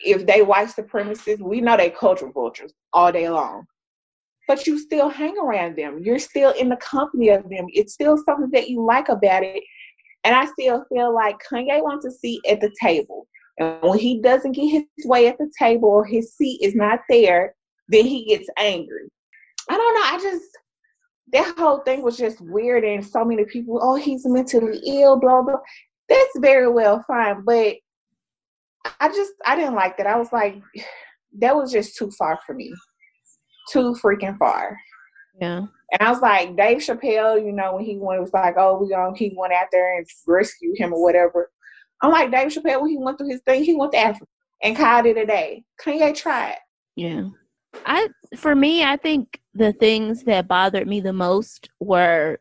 if 0.04 0.26
they 0.26 0.42
white 0.42 0.68
supremacists, 0.68 1.40
we 1.40 1.60
know 1.60 1.76
they 1.76 1.90
culture 1.90 2.30
vultures 2.30 2.72
all 2.92 3.10
day 3.10 3.28
long. 3.28 3.64
But 4.46 4.66
you 4.66 4.78
still 4.78 5.08
hang 5.08 5.36
around 5.38 5.76
them. 5.76 5.98
You're 6.02 6.18
still 6.18 6.52
in 6.52 6.68
the 6.68 6.76
company 6.76 7.30
of 7.30 7.42
them. 7.50 7.66
It's 7.68 7.92
still 7.92 8.16
something 8.16 8.50
that 8.52 8.70
you 8.70 8.82
like 8.82 9.08
about 9.08 9.42
it. 9.42 9.62
And 10.24 10.34
I 10.34 10.46
still 10.46 10.84
feel 10.88 11.14
like 11.14 11.40
Kanye 11.50 11.82
wants 11.82 12.04
a 12.04 12.10
seat 12.10 12.40
at 12.48 12.60
the 12.60 12.74
table. 12.80 13.26
And 13.58 13.78
when 13.82 13.98
he 13.98 14.20
doesn't 14.20 14.52
get 14.52 14.68
his 14.68 14.84
way 15.06 15.26
at 15.28 15.38
the 15.38 15.50
table 15.58 15.88
or 15.88 16.04
his 16.04 16.34
seat 16.34 16.60
is 16.62 16.74
not 16.74 17.00
there, 17.08 17.54
then 17.88 18.04
he 18.04 18.24
gets 18.26 18.48
angry. 18.58 19.08
I 19.70 19.76
don't 19.76 19.94
know. 19.94 20.00
I 20.04 20.18
just 20.22 20.44
that 21.32 21.58
whole 21.58 21.80
thing 21.80 22.02
was 22.02 22.16
just 22.16 22.40
weird 22.40 22.84
and 22.84 23.04
so 23.04 23.24
many 23.24 23.44
people, 23.44 23.78
oh, 23.82 23.96
he's 23.96 24.24
mentally 24.24 24.80
ill, 24.86 25.18
blah 25.18 25.42
blah. 25.42 25.58
That's 26.08 26.38
very 26.38 26.70
well 26.70 27.04
fine, 27.06 27.44
but 27.44 27.76
I 29.00 29.08
just 29.08 29.32
I 29.44 29.56
didn't 29.56 29.74
like 29.74 29.96
that. 29.98 30.06
I 30.06 30.16
was 30.16 30.32
like, 30.32 30.60
that 31.40 31.54
was 31.54 31.72
just 31.72 31.96
too 31.96 32.10
far 32.12 32.38
for 32.46 32.54
me. 32.54 32.72
Too 33.70 33.94
freaking 34.02 34.38
far. 34.38 34.78
Yeah. 35.40 35.66
And 35.92 36.02
I 36.02 36.10
was 36.10 36.20
like, 36.20 36.56
Dave 36.56 36.78
Chappelle, 36.78 37.42
you 37.42 37.52
know, 37.52 37.76
when 37.76 37.84
he 37.84 37.96
went, 37.96 38.20
was 38.20 38.32
like, 38.32 38.54
oh, 38.58 38.78
we 38.78 38.90
gonna 38.90 39.16
he 39.16 39.34
went 39.36 39.52
out 39.52 39.68
there 39.72 39.96
and 39.96 40.06
rescued 40.26 40.76
him 40.78 40.92
or 40.92 41.02
whatever. 41.02 41.50
I'm 42.02 42.10
like, 42.10 42.30
Dave 42.30 42.48
Chappelle, 42.48 42.82
when 42.82 42.90
he 42.90 42.98
went 42.98 43.18
through 43.18 43.30
his 43.30 43.40
thing, 43.42 43.64
he 43.64 43.74
went 43.74 43.92
to 43.92 43.98
Africa 43.98 44.26
and 44.62 44.76
called 44.76 45.06
it 45.06 45.16
a 45.16 45.26
day. 45.26 45.64
Kanye 45.82 46.14
tried. 46.14 46.58
Yeah. 46.96 47.28
I 47.86 48.08
for 48.36 48.54
me, 48.54 48.82
I 48.82 48.96
think 48.96 49.40
the 49.54 49.72
things 49.72 50.24
that 50.24 50.48
bothered 50.48 50.86
me 50.86 51.00
the 51.00 51.12
most 51.12 51.68
were 51.80 52.38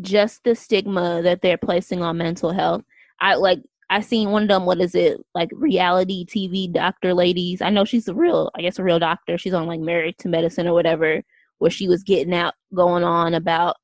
just 0.00 0.44
the 0.44 0.54
stigma 0.54 1.22
that 1.22 1.42
they're 1.42 1.58
placing 1.58 2.02
on 2.02 2.18
mental 2.18 2.52
health. 2.52 2.82
I 3.20 3.34
like 3.34 3.60
I 3.90 4.00
seen 4.00 4.30
one 4.30 4.44
of 4.44 4.48
them. 4.48 4.64
What 4.64 4.80
is 4.80 4.94
it 4.94 5.20
like? 5.34 5.50
Reality 5.52 6.24
TV 6.24 6.72
doctor 6.72 7.12
ladies. 7.12 7.60
I 7.60 7.70
know 7.70 7.84
she's 7.84 8.08
a 8.08 8.14
real, 8.14 8.50
I 8.56 8.62
guess, 8.62 8.78
a 8.78 8.82
real 8.82 8.98
doctor. 8.98 9.36
She's 9.36 9.52
on 9.52 9.66
like 9.66 9.80
Married 9.80 10.18
to 10.20 10.28
Medicine 10.28 10.66
or 10.66 10.72
whatever, 10.72 11.22
where 11.62 11.70
she 11.70 11.88
was 11.88 12.02
getting 12.02 12.34
out, 12.34 12.54
going 12.74 13.04
on 13.04 13.34
about, 13.34 13.76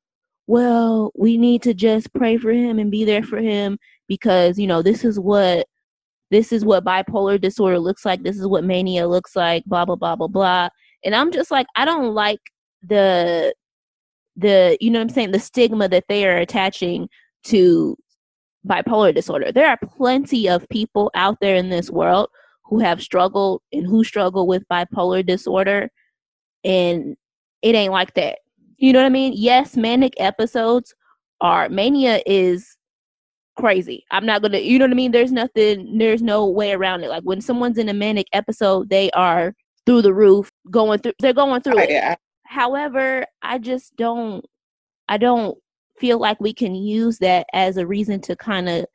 well, 0.47 1.11
we 1.15 1.37
need 1.37 1.61
to 1.63 1.73
just 1.73 2.13
pray 2.13 2.37
for 2.37 2.51
him 2.51 2.77
and 2.77 2.91
be 2.91 3.05
there 3.05 3.23
for 3.23 3.37
him 3.37 3.79
because 4.07 4.59
you 4.59 4.67
know 4.67 4.81
this 4.81 5.05
is 5.05 5.19
what 5.19 5.65
this 6.31 6.51
is 6.51 6.65
what 6.65 6.83
bipolar 6.83 7.39
disorder 7.39 7.79
looks 7.79 8.05
like. 8.05 8.23
This 8.23 8.37
is 8.37 8.47
what 8.47 8.63
mania 8.63 9.07
looks 9.07 9.35
like. 9.35 9.63
Blah 9.65 9.85
blah 9.85 9.95
blah 9.95 10.15
blah 10.15 10.27
blah. 10.27 10.69
And 11.05 11.15
I'm 11.15 11.31
just 11.31 11.51
like, 11.51 11.67
I 11.75 11.85
don't 11.85 12.13
like 12.13 12.39
the 12.83 13.53
the 14.35 14.77
you 14.81 14.91
know 14.91 15.01
I'm 15.01 15.09
saying 15.09 15.31
the 15.31 15.39
stigma 15.39 15.87
that 15.89 16.05
they 16.09 16.27
are 16.27 16.37
attaching 16.37 17.09
to 17.45 17.95
bipolar 18.67 19.15
disorder. 19.15 19.51
There 19.51 19.69
are 19.69 19.79
plenty 19.97 20.49
of 20.49 20.67
people 20.69 21.11
out 21.15 21.37
there 21.41 21.55
in 21.55 21.69
this 21.69 21.89
world 21.89 22.29
who 22.65 22.79
have 22.79 23.01
struggled 23.01 23.61
and 23.71 23.85
who 23.87 24.03
struggle 24.03 24.45
with 24.47 24.67
bipolar 24.71 25.25
disorder, 25.25 25.89
and 26.63 27.15
it 27.61 27.75
ain't 27.75 27.93
like 27.93 28.13
that. 28.15 28.39
You 28.77 28.93
know 28.93 28.99
what 28.99 29.07
I 29.07 29.09
mean? 29.09 29.33
Yes, 29.35 29.75
manic 29.75 30.13
episodes 30.17 30.93
are 31.41 31.69
mania 31.69 32.21
is 32.25 32.77
crazy. 33.57 34.05
I'm 34.11 34.25
not 34.25 34.41
gonna, 34.41 34.59
you 34.59 34.79
know 34.79 34.85
what 34.85 34.91
I 34.91 34.95
mean? 34.95 35.11
There's 35.11 35.31
nothing, 35.31 35.97
there's 35.97 36.21
no 36.21 36.47
way 36.47 36.71
around 36.71 37.03
it. 37.03 37.09
Like 37.09 37.23
when 37.23 37.41
someone's 37.41 37.77
in 37.77 37.89
a 37.89 37.93
manic 37.93 38.27
episode, 38.31 38.89
they 38.89 39.11
are 39.11 39.53
through 39.85 40.01
the 40.01 40.13
roof, 40.13 40.49
going 40.71 40.99
through, 40.99 41.13
they're 41.19 41.33
going 41.33 41.61
through 41.61 41.77
oh, 41.77 41.83
it. 41.83 41.89
Yeah. 41.89 42.15
However, 42.45 43.25
I 43.41 43.57
just 43.57 43.95
don't, 43.97 44.45
I 45.07 45.17
don't 45.17 45.57
feel 45.97 46.19
like 46.19 46.39
we 46.39 46.53
can 46.53 46.73
use 46.73 47.19
that 47.19 47.47
as 47.53 47.77
a 47.77 47.85
reason 47.85 48.21
to 48.21 48.35
kind 48.35 48.69
of 48.69 48.85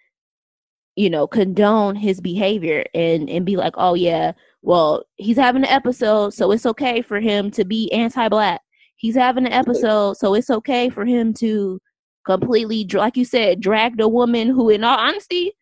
you 0.96 1.10
know 1.10 1.26
condone 1.26 1.96
his 1.96 2.20
behavior 2.20 2.84
and 2.94 3.28
and 3.28 3.44
be 3.44 3.56
like 3.56 3.74
oh 3.76 3.94
yeah 3.94 4.32
well 4.62 5.04
he's 5.16 5.36
having 5.36 5.62
an 5.62 5.68
episode 5.68 6.32
so 6.32 6.50
it's 6.52 6.66
okay 6.66 7.02
for 7.02 7.20
him 7.20 7.50
to 7.50 7.64
be 7.64 7.90
anti-black. 7.92 8.60
He's 8.96 9.16
having 9.16 9.46
an 9.46 9.52
episode 9.52 10.16
so 10.16 10.34
it's 10.34 10.50
okay 10.50 10.88
for 10.88 11.04
him 11.04 11.34
to 11.34 11.80
completely 12.24 12.86
like 12.92 13.16
you 13.16 13.24
said 13.24 13.60
drag 13.60 13.98
the 13.98 14.08
woman 14.08 14.48
who 14.48 14.70
in 14.70 14.84
all 14.84 14.98
honesty 14.98 15.52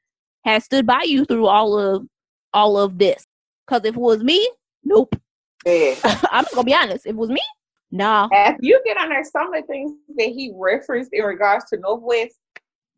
has 0.44 0.64
stood 0.64 0.86
by 0.86 1.02
you 1.02 1.24
through 1.24 1.46
all 1.46 1.78
of 1.78 2.06
all 2.52 2.78
of 2.78 2.98
this. 2.98 3.24
Because 3.66 3.84
if 3.84 3.96
it 3.96 4.00
was 4.00 4.22
me 4.22 4.48
nope. 4.84 5.16
Yeah. 5.64 5.94
i'm 6.30 6.44
just 6.44 6.54
gonna 6.54 6.64
be 6.64 6.74
honest. 6.74 7.06
If 7.06 7.10
it 7.10 7.16
was 7.16 7.30
me 7.30 7.42
no. 7.92 8.26
If 8.32 8.56
you 8.60 8.80
get 8.86 8.96
on 8.96 9.10
there, 9.10 9.22
some 9.22 9.52
of 9.52 9.60
the 9.60 9.66
things 9.66 9.92
that 10.16 10.28
he 10.28 10.50
referenced 10.56 11.10
in 11.12 11.24
regards 11.24 11.66
to 11.66 11.76
North 11.76 12.00
West, 12.02 12.36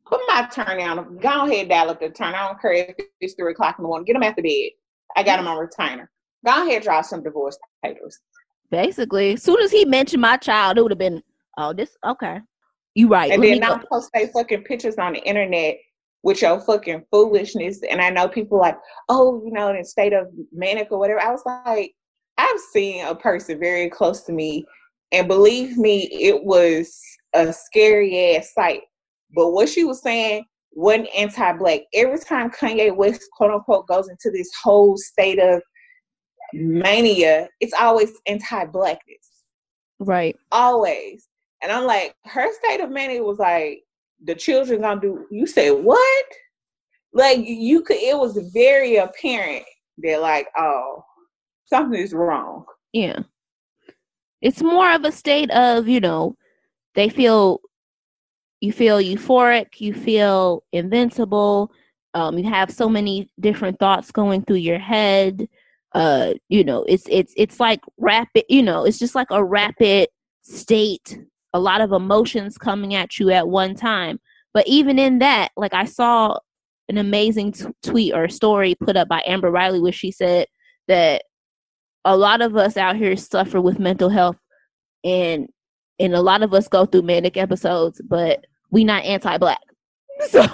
put 0.07 0.21
my 0.29 0.49
turn 0.53 0.79
down. 0.79 1.19
Go 1.19 1.47
ahead, 1.47 1.69
dial 1.69 1.91
up 1.91 2.01
the 2.01 2.11
turn. 2.11 2.35
I 2.35 2.47
don't 2.47 2.61
care 2.61 2.73
if 2.73 2.95
it's 3.21 3.35
three 3.35 3.53
o'clock 3.53 3.77
in 3.79 3.83
the 3.83 3.89
morning. 3.89 4.05
Get 4.05 4.15
them 4.15 4.23
at 4.23 4.37
the 4.37 4.43
bed. 4.43 4.71
I 5.17 5.23
got 5.23 5.37
them 5.37 5.47
on 5.47 5.59
retainer. 5.59 6.11
Go 6.45 6.67
ahead, 6.67 6.83
draw 6.83 7.01
some 7.01 7.23
divorce 7.23 7.59
papers. 7.83 8.19
Basically, 8.71 9.35
as 9.35 9.43
soon 9.43 9.61
as 9.61 9.71
he 9.71 9.85
mentioned 9.85 10.21
my 10.21 10.37
child, 10.37 10.79
it 10.79 10.83
would 10.83 10.91
have 10.91 10.99
been, 10.99 11.23
oh, 11.57 11.73
this 11.73 11.97
okay. 12.05 12.41
You 12.95 13.09
right. 13.09 13.31
And 13.33 13.43
Let 13.43 13.49
then 13.49 13.61
not 13.61 13.89
post 13.89 14.11
their 14.15 14.29
fucking 14.29 14.65
pictures 14.65 14.97
on 14.99 15.15
the 15.15 15.21
internet 15.21 15.77
with 16.23 16.43
your 16.43 16.61
fucking 16.61 17.05
foolishness. 17.11 17.81
And 17.89 18.01
I 18.01 18.11
know 18.11 18.29
people 18.29 18.59
like, 18.59 18.79
oh, 19.09 19.43
you 19.45 19.53
know, 19.53 19.69
in 19.69 19.77
a 19.77 19.85
state 19.85 20.13
of 20.13 20.29
manic 20.53 20.89
or 20.91 20.99
whatever. 20.99 21.21
I 21.21 21.31
was 21.31 21.43
like, 21.45 21.95
I've 22.39 22.61
seen 22.73 23.05
a 23.07 23.15
person 23.15 23.59
very 23.59 23.91
close 23.91 24.23
to 24.23 24.33
me 24.33 24.65
and 25.13 25.29
believe 25.29 25.77
me, 25.77 26.09
it 26.13 26.45
was 26.45 27.01
a 27.35 27.53
scary 27.53 28.37
ass 28.37 28.53
sight. 28.53 28.81
But 29.35 29.51
what 29.51 29.69
she 29.69 29.85
was 29.85 30.03
saying 30.03 30.45
wasn't 30.73 31.09
anti 31.17 31.53
black. 31.55 31.81
Every 31.93 32.19
time 32.19 32.51
Kanye 32.51 32.95
West, 32.95 33.23
quote 33.33 33.53
unquote, 33.53 33.87
goes 33.87 34.09
into 34.09 34.31
this 34.31 34.51
whole 34.63 34.97
state 34.97 35.39
of 35.39 35.63
mania, 36.53 37.49
it's 37.61 37.75
always 37.79 38.13
anti 38.27 38.65
blackness. 38.67 39.29
Right. 39.99 40.37
Always. 40.53 41.29
And 41.63 41.73
I'm 41.73 41.85
like, 41.85 42.15
her 42.27 42.53
state 42.55 42.81
of 42.81 42.91
mania 42.91 43.23
was 43.23 43.39
like, 43.39 43.81
the 44.23 44.35
children 44.35 44.81
gonna 44.81 45.01
do 45.01 45.27
you 45.31 45.47
said 45.47 45.71
what? 45.71 46.25
Like 47.13 47.41
you 47.45 47.83
could 47.83 47.97
it 47.97 48.17
was 48.17 48.39
very 48.55 48.97
apparent 48.97 49.65
that 49.99 50.21
like, 50.21 50.49
oh, 50.57 51.05
something 51.67 52.01
is 52.01 52.13
wrong. 52.13 52.65
Yeah 52.93 53.21
it's 54.45 54.63
more 54.63 54.93
of 54.93 55.05
a 55.05 55.11
state 55.11 55.51
of 55.51 55.89
you 55.89 55.99
know 55.99 56.37
they 56.95 57.09
feel 57.09 57.61
you 58.65 58.73
feel 58.73 58.99
euphoric 58.99 59.81
you 59.81 59.93
feel 59.93 60.65
invincible 60.73 61.71
um, 62.15 62.39
you 62.39 62.49
have 62.49 62.71
so 62.71 62.89
many 62.89 63.29
different 63.41 63.79
thoughts 63.79 64.13
going 64.13 64.43
through 64.43 64.57
your 64.57 64.79
head 64.79 65.49
uh, 65.93 66.33
you 66.49 66.65
know 66.65 66.85
it's 66.85 67.05
it's 67.09 67.33
it's 67.37 67.61
like 67.61 67.81
rapid 67.99 68.45
you 68.49 68.63
know 68.63 68.85
it's 68.85 68.99
just 68.99 69.15
like 69.15 69.29
a 69.31 69.45
rapid 69.45 70.09
state 70.43 71.19
a 71.55 71.61
lot 71.61 71.81
of 71.81 71.93
emotions 71.93 72.59
coming 72.59 72.95
at 72.95 73.19
you 73.19 73.31
at 73.31 73.49
one 73.49 73.77
time. 73.77 74.19
But 74.53 74.67
even 74.67 74.99
in 74.99 75.19
that 75.19 75.51
like 75.57 75.75
i 75.75 75.85
saw 75.85 76.39
an 76.89 76.97
amazing 76.99 77.53
t- 77.53 77.67
tweet 77.83 78.15
or 78.15 78.29
story 78.29 78.77
put 78.77 78.97
up 78.97 79.09
by 79.09 79.21
amber 79.27 79.51
riley 79.51 79.81
where 79.81 79.91
she 79.91 80.13
said 80.13 80.47
that 80.87 81.25
a 82.05 82.17
lot 82.17 82.41
of 82.41 82.57
us 82.57 82.77
out 82.77 82.95
here 82.95 83.17
suffer 83.17 83.61
with 83.61 83.81
mental 83.81 84.11
health 84.11 84.37
and 85.03 85.49
and 85.99 86.15
a 86.15 86.23
lot 86.23 86.43
of 86.43 86.55
us 86.55 86.69
go 86.69 86.87
through 86.87 87.03
manic 87.03 87.37
episodes 87.37 88.01
but 88.07 88.47
we 88.75 88.85
not 88.85 89.05
anti-black. 89.05 89.61
So 90.29 90.45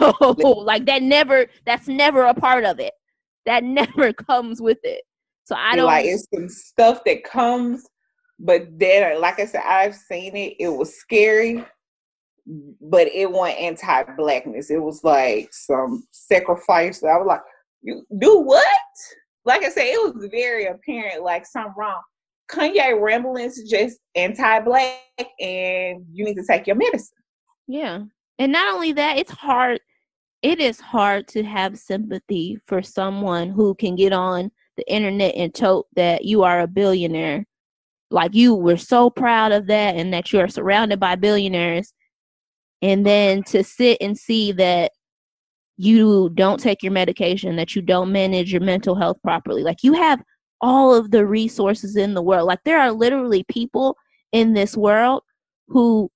like 0.65 0.87
that 0.87 1.03
never 1.03 1.47
that's 1.67 1.87
never 1.87 2.25
a 2.25 2.35
part 2.35 2.65
of 2.65 2.81
it. 2.81 2.95
That 3.47 3.63
never 3.81 4.13
comes 4.13 4.61
with 4.61 4.79
it. 4.85 5.03
So 5.45 5.55
i 5.57 5.75
don't 5.75 5.87
like 5.87 6.07
it's 6.07 6.27
some 6.33 6.49
stuff 6.49 7.03
that 7.07 7.25
comes 7.25 7.85
but 8.39 8.69
then 8.79 9.17
uh, 9.17 9.19
like 9.19 9.41
i 9.41 9.45
said 9.45 9.63
i've 9.67 9.97
seen 9.97 10.37
it. 10.37 10.55
It 10.59 10.69
was 10.69 10.95
scary 10.95 11.65
but 12.81 13.07
it 13.09 13.31
wasn't 13.31 13.59
anti-blackness. 13.59 14.71
It 14.71 14.83
was 14.83 15.05
like 15.05 15.51
some 15.53 16.05
sacrifice. 16.11 17.03
I 17.05 17.17
was 17.19 17.27
like 17.27 17.43
you 17.83 18.05
do 18.19 18.39
what? 18.41 18.65
Like 19.45 19.63
I 19.65 19.71
said, 19.71 19.85
it 19.85 20.15
was 20.15 20.29
very 20.31 20.67
apparent 20.67 21.23
like 21.23 21.47
something 21.47 21.75
wrong. 21.77 22.01
Kanye 22.51 23.01
ramblings 23.01 23.63
just 23.69 23.99
anti-black, 24.15 25.01
and 25.39 26.05
you 26.13 26.25
need 26.25 26.35
to 26.35 26.45
take 26.47 26.67
your 26.67 26.77
medicine. 26.77 27.20
Yeah, 27.73 28.01
and 28.37 28.51
not 28.51 28.75
only 28.75 28.93
that, 28.95 29.17
it's 29.17 29.31
hard. 29.31 29.79
It 30.43 30.59
is 30.59 30.81
hard 30.81 31.29
to 31.29 31.45
have 31.45 31.79
sympathy 31.79 32.59
for 32.67 32.83
someone 32.83 33.51
who 33.51 33.77
can 33.77 33.95
get 33.95 34.13
on 34.13 34.51
the 34.77 34.93
internet 34.93 35.37
and 35.37 35.55
tote 35.55 35.87
that 35.95 36.25
you 36.25 36.43
are 36.43 36.59
a 36.59 36.67
billionaire. 36.67 37.47
Like 38.11 38.35
you 38.35 38.57
were 38.57 38.77
so 38.77 39.09
proud 39.09 39.53
of 39.53 39.69
that, 39.69 39.95
and 39.95 40.13
that 40.13 40.33
you 40.33 40.41
are 40.41 40.49
surrounded 40.49 40.99
by 40.99 41.15
billionaires, 41.15 41.95
and 42.83 43.07
then 43.07 43.45
to 43.45 43.63
sit 43.63 43.99
and 44.01 44.19
see 44.19 44.51
that 44.51 44.91
you 45.77 46.31
don't 46.31 46.59
take 46.59 46.83
your 46.83 46.93
medication, 46.93 47.55
that 47.55 47.77
you 47.77 47.83
don't 47.83 48.11
manage 48.11 48.51
your 48.51 48.63
mental 48.63 48.97
health 48.97 49.19
properly. 49.23 49.63
Like 49.63 49.85
you 49.85 49.93
have 49.93 50.21
all 50.61 50.93
of 50.93 51.13
the 51.13 51.25
resources 51.25 51.95
in 51.95 52.15
the 52.15 52.23
world. 52.23 52.49
Like 52.49 52.65
there 52.65 52.81
are 52.81 52.91
literally 52.91 53.45
people 53.45 53.97
in 54.33 54.55
this 54.55 54.77
world 54.77 55.23
who 55.69 56.11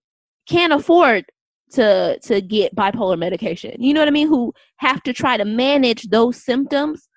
can't 0.49 0.73
afford 0.73 1.27
to 1.72 2.18
to 2.20 2.40
get 2.40 2.74
bipolar 2.74 3.18
medication. 3.18 3.74
You 3.83 3.94
know 3.94 4.00
what 4.00 4.09
I 4.09 4.12
mean? 4.12 4.29
Who 4.29 4.53
have 4.77 5.03
to 5.05 5.12
try 5.12 5.37
to 5.37 5.44
manage 5.44 6.05
those 6.05 6.42
symptoms 6.42 7.09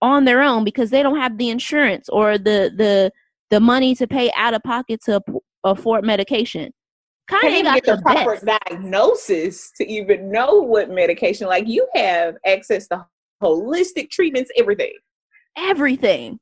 on 0.00 0.24
their 0.24 0.42
own 0.42 0.64
because 0.64 0.90
they 0.90 1.02
don't 1.02 1.18
have 1.18 1.38
the 1.38 1.50
insurance 1.50 2.08
or 2.08 2.38
the 2.38 2.72
the 2.76 3.10
the 3.50 3.60
money 3.60 3.94
to 3.94 4.06
pay 4.06 4.30
out 4.36 4.54
of 4.54 4.62
pocket 4.62 5.00
to 5.04 5.20
afford 5.64 6.04
medication. 6.04 6.72
Kanye 7.30 7.62
got 7.62 7.74
get 7.74 7.84
the, 7.84 7.96
the 7.96 8.02
proper 8.02 8.40
best. 8.40 8.46
diagnosis 8.46 9.70
to 9.76 9.86
even 9.86 10.30
know 10.30 10.54
what 10.62 10.90
medication. 10.90 11.46
Like 11.46 11.66
you 11.66 11.86
have 11.94 12.36
access 12.46 12.88
to 12.88 13.06
holistic 13.42 14.10
treatments, 14.10 14.50
everything, 14.56 14.92
everything. 15.56 16.38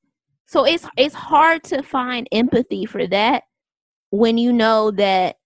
So 0.47 0.65
it's 0.65 0.87
it's 0.97 1.15
hard 1.15 1.65
to 1.65 1.83
find 1.83 2.29
empathy 2.31 2.87
for 2.87 3.07
that 3.09 3.45
when 4.11 4.39
you 4.39 4.53
know 4.53 4.91
that 4.93 5.37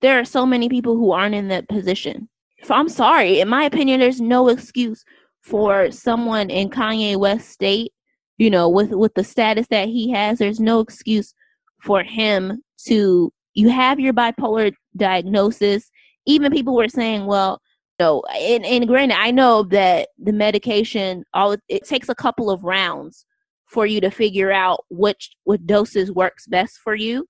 there 0.00 0.18
are 0.18 0.24
so 0.24 0.46
many 0.46 0.68
people 0.68 0.96
who 0.96 1.12
aren't 1.12 1.34
in 1.34 1.48
that 1.48 1.68
position. 1.68 2.28
So 2.62 2.74
I'm 2.74 2.88
sorry, 2.88 3.40
in 3.40 3.48
my 3.48 3.64
opinion, 3.64 4.00
there's 4.00 4.20
no 4.20 4.48
excuse 4.48 5.04
for 5.42 5.90
someone 5.90 6.50
in 6.50 6.68
Kanye 6.68 7.16
West 7.16 7.50
state, 7.50 7.92
you 8.36 8.50
know, 8.50 8.68
with 8.68 8.90
with 8.90 9.14
the 9.14 9.24
status 9.24 9.66
that 9.68 9.88
he 9.88 10.10
has, 10.10 10.38
there's 10.38 10.60
no 10.60 10.80
excuse 10.80 11.34
for 11.82 12.02
him 12.02 12.62
to 12.86 13.32
you 13.54 13.70
have 13.70 13.98
your 13.98 14.12
bipolar 14.12 14.72
diagnosis. 14.96 15.90
Even 16.26 16.52
people 16.52 16.76
were 16.76 16.88
saying, 16.88 17.26
well, 17.26 17.60
no, 17.98 18.22
and, 18.34 18.64
and 18.64 18.86
granted, 18.86 19.18
I 19.18 19.30
know 19.30 19.62
that 19.64 20.08
the 20.18 20.32
medication 20.32 21.24
all 21.34 21.56
it 21.68 21.86
takes 21.86 22.08
a 22.08 22.14
couple 22.14 22.50
of 22.50 22.62
rounds 22.62 23.26
for 23.66 23.86
you 23.86 24.00
to 24.00 24.10
figure 24.10 24.50
out 24.50 24.84
which 24.90 25.30
what 25.44 25.66
doses 25.66 26.10
works 26.12 26.46
best 26.46 26.78
for 26.78 26.94
you. 26.94 27.26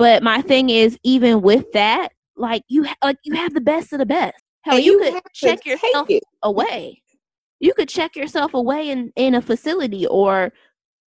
But 0.00 0.22
my 0.22 0.40
thing 0.40 0.70
is, 0.70 0.98
even 1.04 1.42
with 1.42 1.72
that, 1.72 2.12
like 2.34 2.62
you 2.68 2.86
like 3.04 3.18
you 3.22 3.34
have 3.34 3.52
the 3.52 3.60
best 3.60 3.92
of 3.92 3.98
the 3.98 4.06
best. 4.06 4.42
Hell, 4.62 4.78
you, 4.78 4.92
you, 4.92 5.12
could 5.12 5.22
check 5.34 5.66
yourself 5.66 6.08
away. 6.42 7.02
You 7.60 7.74
could 7.74 7.90
check 7.90 8.16
yourself 8.16 8.54
away 8.54 8.88
in 8.88 9.12
in 9.14 9.34
a 9.34 9.42
facility 9.42 10.06
or 10.06 10.54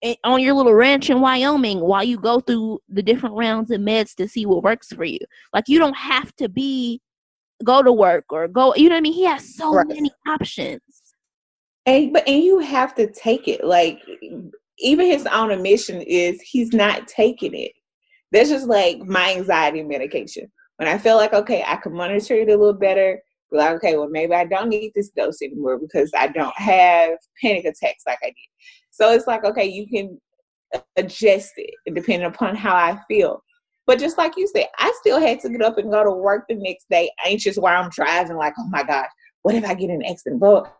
eh, 0.03 0.13
on 0.23 0.41
your 0.41 0.53
little 0.53 0.75
ranch 0.75 1.09
in 1.09 1.21
Wyoming 1.21 1.79
while 1.79 2.03
you 2.03 2.19
go 2.19 2.39
through 2.39 2.81
the 2.87 3.01
different 3.01 3.33
rounds 3.33 3.71
of 3.71 3.81
meds 3.81 4.13
to 4.13 4.27
see 4.27 4.45
what 4.45 4.61
works 4.61 4.89
for 4.93 5.05
you. 5.05 5.17
Like 5.53 5.63
you 5.67 5.79
don't 5.79 5.97
have 5.97 6.31
to 6.35 6.47
be 6.47 7.01
go 7.63 7.81
to 7.81 7.91
work 7.91 8.25
or 8.29 8.47
go. 8.47 8.75
You 8.75 8.89
know 8.89 8.93
what 8.93 8.99
I 8.99 9.01
mean? 9.01 9.13
He 9.13 9.25
has 9.25 9.55
so 9.55 9.73
right. 9.73 9.87
many 9.87 10.11
options. 10.27 10.81
And 11.87 12.13
but 12.13 12.27
and 12.27 12.43
you 12.43 12.59
have 12.59 12.93
to 12.93 13.11
take 13.11 13.47
it. 13.47 13.63
Like 13.63 14.03
even 14.77 15.07
his 15.07 15.25
own 15.25 15.49
admission 15.49 15.99
is 16.03 16.39
he's 16.41 16.73
not 16.73 17.07
taking 17.07 17.55
it. 17.55 17.71
That's 18.33 18.49
just 18.49 18.67
like 18.67 18.97
my 18.99 19.35
anxiety 19.35 19.83
medication. 19.83 20.51
When 20.77 20.89
I 20.89 20.97
feel 20.97 21.15
like, 21.15 21.33
okay, 21.33 21.63
I 21.65 21.75
can 21.75 21.93
monitor 21.93 22.33
it 22.33 22.49
a 22.49 22.57
little 22.57 22.73
better, 22.73 23.21
be 23.51 23.57
like, 23.57 23.75
okay, 23.75 23.95
well, 23.95 24.09
maybe 24.09 24.33
I 24.33 24.45
don't 24.45 24.69
need 24.69 24.91
this 24.95 25.09
dose 25.09 25.41
anymore 25.43 25.77
because 25.77 26.11
I 26.17 26.27
don't 26.27 26.57
have 26.57 27.11
panic 27.39 27.65
attacks 27.65 28.03
like 28.07 28.17
I 28.23 28.27
did. 28.27 28.35
So 28.89 29.11
it's 29.13 29.27
like, 29.27 29.45
okay, 29.45 29.65
you 29.65 29.87
can 29.87 30.19
adjust 30.97 31.51
it 31.57 31.75
depending 31.93 32.27
upon 32.27 32.55
how 32.55 32.75
I 32.75 32.99
feel. 33.07 33.43
But 33.85 33.99
just 33.99 34.17
like 34.17 34.33
you 34.35 34.47
said, 34.47 34.65
I 34.79 34.91
still 34.99 35.19
had 35.19 35.39
to 35.41 35.49
get 35.49 35.61
up 35.61 35.77
and 35.77 35.91
go 35.91 36.03
to 36.03 36.11
work 36.11 36.45
the 36.49 36.55
next 36.55 36.89
day, 36.89 37.11
anxious 37.25 37.57
while 37.57 37.83
I'm 37.83 37.91
driving, 37.91 38.37
like, 38.37 38.53
oh 38.57 38.67
my 38.69 38.81
gosh, 38.81 39.09
what 39.43 39.55
if 39.55 39.63
I 39.63 39.75
get 39.75 39.91
an 39.91 40.03
accident? 40.03 40.41
But 40.41 40.73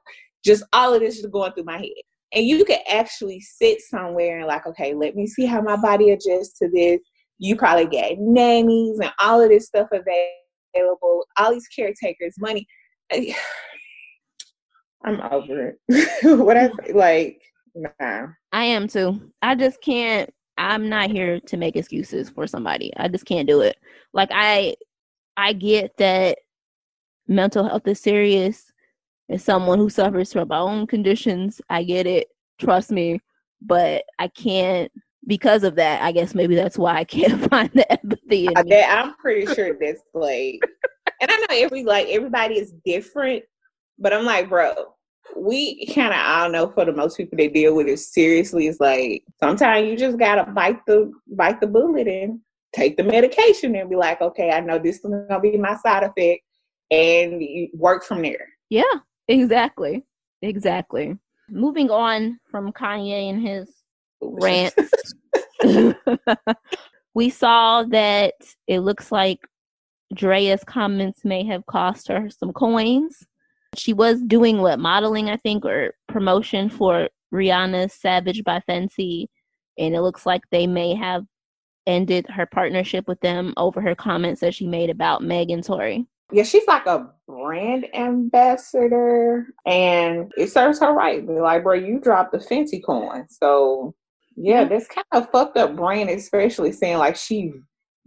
just 0.44 0.64
all 0.74 0.94
of 0.94 1.02
this 1.02 1.20
is 1.20 1.28
going 1.28 1.52
through 1.52 1.66
my 1.66 1.78
head. 1.78 1.92
And 2.34 2.48
you 2.48 2.66
can 2.66 2.80
actually 2.90 3.42
sit 3.42 3.80
somewhere 3.82 4.40
and 4.40 4.48
like, 4.48 4.66
okay, 4.66 4.96
let 4.96 5.16
me 5.16 5.28
see 5.28 5.46
how 5.46 5.62
my 5.62 5.76
body 5.76 6.10
adjusts 6.12 6.58
to 6.60 6.68
this 6.68 7.00
you 7.44 7.58
probably 7.58 7.86
get 7.86 8.18
nannies 8.20 9.00
and 9.00 9.12
all 9.20 9.42
of 9.42 9.50
this 9.50 9.66
stuff 9.66 9.90
available, 9.92 11.26
all 11.38 11.52
these 11.52 11.68
caretakers, 11.68 12.36
money. 12.40 12.66
I'm 15.06 15.20
over 15.20 15.76
it. 15.76 15.78
what 16.40 16.56
I 16.56 16.72
like, 16.94 17.42
nah. 17.76 18.28
I 18.54 18.64
am 18.64 18.88
too. 18.88 19.30
I 19.42 19.56
just 19.56 19.82
can't. 19.82 20.34
I'm 20.58 20.88
not 20.88 21.12
here 21.12 21.42
to 21.42 21.58
make 21.58 21.76
excuses 21.76 22.30
for 22.30 22.48
somebody. 22.48 22.94
I 22.96 23.10
just 23.10 23.26
can't 23.26 23.48
do 23.48 23.60
it. 23.60 23.76
Like 24.14 24.30
I, 24.32 24.78
I 25.36 25.52
get 25.52 25.98
that 25.98 26.38
mental 27.28 27.68
health 27.68 27.86
is 27.88 28.00
serious. 28.00 28.72
As 29.30 29.44
someone 29.44 29.80
who 29.80 29.90
suffers 29.90 30.32
from 30.32 30.48
my 30.48 30.60
own 30.60 30.88
conditions, 30.88 31.60
I 31.70 31.84
get 31.84 32.08
it. 32.08 32.30
Trust 32.58 32.92
me, 32.92 33.20
but 33.62 34.06
I 34.18 34.30
can't 34.30 34.92
because 35.28 35.64
of 35.64 35.76
that, 35.76 36.02
I 36.02 36.12
guess 36.12 36.36
maybe 36.36 36.56
that's 36.56 36.78
why 36.78 36.96
I 36.98 37.04
can't 37.04 37.42
find 37.50 37.70
the 37.74 37.90
empathy. 37.92 38.48
In. 38.48 38.74
I'm 38.88 39.16
pretty 39.16 39.54
sure 39.54 39.78
that's 39.80 40.02
like, 40.14 40.60
and 41.22 41.32
I 41.32 41.38
know 41.38 41.46
every 41.52 41.84
like 41.84 42.08
everybody 42.08 42.60
is 42.60 42.74
different, 42.86 43.44
but 44.00 44.14
I'm 44.14 44.26
like, 44.26 44.50
bro, 44.50 44.74
we 45.36 45.86
kind 45.88 46.14
of 46.14 46.20
I 46.20 46.44
don't 46.44 46.52
know 46.52 46.70
for 46.70 46.86
the 46.86 46.94
most 46.94 47.18
people 47.18 47.38
they 47.38 47.48
deal 47.48 47.76
with 47.76 47.88
it 47.88 48.00
seriously. 48.00 48.68
It's 48.68 48.80
like 48.80 49.24
sometimes 49.40 49.88
you 49.88 49.98
just 49.98 50.18
gotta 50.18 50.50
bite 50.52 50.86
the 50.86 51.12
bite 51.28 51.62
the 51.62 51.68
bullet 51.68 52.08
and 52.08 52.40
take 52.74 52.98
the 52.98 53.04
medication 53.04 53.76
and 53.76 53.90
be 53.90 53.96
like, 53.96 54.22
okay, 54.22 54.52
I 54.52 54.60
know 54.60 54.80
this 54.80 54.98
is 54.98 55.02
gonna 55.02 55.40
be 55.40 55.58
my 55.58 55.76
side 55.78 56.04
effect, 56.04 56.44
and 56.92 57.42
you 57.42 57.70
work 57.74 58.04
from 58.04 58.22
there. 58.22 58.48
Yeah, 58.70 58.84
exactly, 59.28 60.04
exactly. 60.42 61.18
Moving 61.50 61.92
on 61.92 62.40
from 62.50 62.72
Kanye 62.72 63.30
and 63.30 63.46
his 63.46 63.83
rants. 64.40 64.76
we 67.14 67.30
saw 67.30 67.84
that 67.84 68.34
it 68.68 68.80
looks 68.80 69.12
like 69.12 69.40
Draya's 70.14 70.64
comments 70.64 71.24
may 71.24 71.44
have 71.46 71.66
cost 71.66 72.08
her 72.08 72.30
some 72.30 72.54
coins. 72.54 73.24
She 73.76 73.94
was 73.94 74.22
doing 74.22 74.60
what 74.60 74.80
modeling, 74.80 75.30
I 75.30 75.38
think, 75.38 75.66
or 75.66 75.96
promotion 76.08 76.70
for 76.70 77.10
Rihanna's 77.34 77.94
Savage 77.94 78.44
by 78.44 78.62
Fenty, 78.70 79.28
and 79.78 79.96
it 79.96 80.02
looks 80.02 80.26
like 80.26 80.42
they 80.52 80.68
may 80.68 80.94
have 80.94 81.26
ended 81.88 82.28
her 82.30 82.46
partnership 82.46 83.08
with 83.08 83.20
them 83.22 83.54
over 83.58 83.82
her 83.82 83.96
comments 83.96 84.42
that 84.42 84.54
she 84.54 84.68
made 84.68 84.90
about 84.90 85.24
Meg 85.24 85.50
and 85.50 85.64
Tory. 85.64 86.06
Yeah, 86.32 86.44
she's 86.44 86.66
like 86.68 86.86
a 86.86 87.10
brand 87.28 87.88
ambassador, 87.96 89.48
and 89.66 90.32
it 90.38 90.52
serves 90.52 90.80
her 90.80 90.94
right. 90.94 91.26
Like, 91.28 91.64
bro, 91.64 91.74
you 91.74 92.00
dropped 92.00 92.32
the 92.32 92.38
Fenty 92.38 92.84
coin, 92.84 93.26
so 93.30 93.94
yeah, 94.36 94.64
that's 94.64 94.88
kind 94.88 95.06
of 95.12 95.30
fucked 95.32 95.58
up 95.58 95.76
brand, 95.76 96.10
especially 96.10 96.72
saying 96.72 96.98
like 96.98 97.16
she 97.16 97.54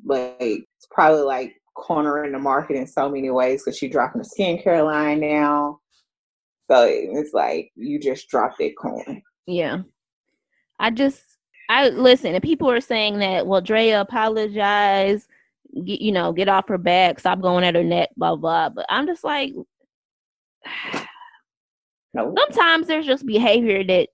like 0.05 0.37
it's 0.41 0.87
probably 0.91 1.23
like 1.23 1.55
cornering 1.75 2.33
the 2.33 2.39
market 2.39 2.77
in 2.77 2.87
so 2.87 3.09
many 3.09 3.31
ways 3.31 3.63
because 3.63 3.77
she 3.79 3.89
dropping 3.89 4.23
the 4.23 4.29
skincare 4.29 4.85
line 4.85 5.21
now. 5.21 5.81
So 6.71 6.87
it's 6.89 7.33
like 7.33 7.71
you 7.77 8.01
just 8.01 8.29
dropped 8.29 8.59
that 8.59 8.75
coin. 8.77 9.23
Yeah. 9.47 9.83
I 10.79 10.91
just 10.91 11.23
I 11.69 11.89
listen, 11.89 12.35
and 12.35 12.43
people 12.43 12.71
are 12.71 12.81
saying 12.81 13.19
that 13.21 13.47
well 13.47 13.63
Draya 13.63 14.01
apologize, 14.01 15.27
get, 15.85 16.01
you 16.01 16.13
know, 16.13 16.33
get 16.33 16.49
off 16.49 16.69
her 16.69 16.79
back, 16.79 17.21
stop 17.21 17.41
going 17.41 17.65
at 17.65 17.75
her 17.75 17.85
neck, 17.85 18.11
blah 18.17 18.37
blah. 18.37 18.69
But 18.69 18.87
I'm 18.89 19.07
just 19.07 19.25
like 19.25 19.53
no. 22.15 22.35
sometimes 22.37 22.87
there's 22.89 23.07
just 23.07 23.27
behavior 23.27 23.85
that 23.85 24.09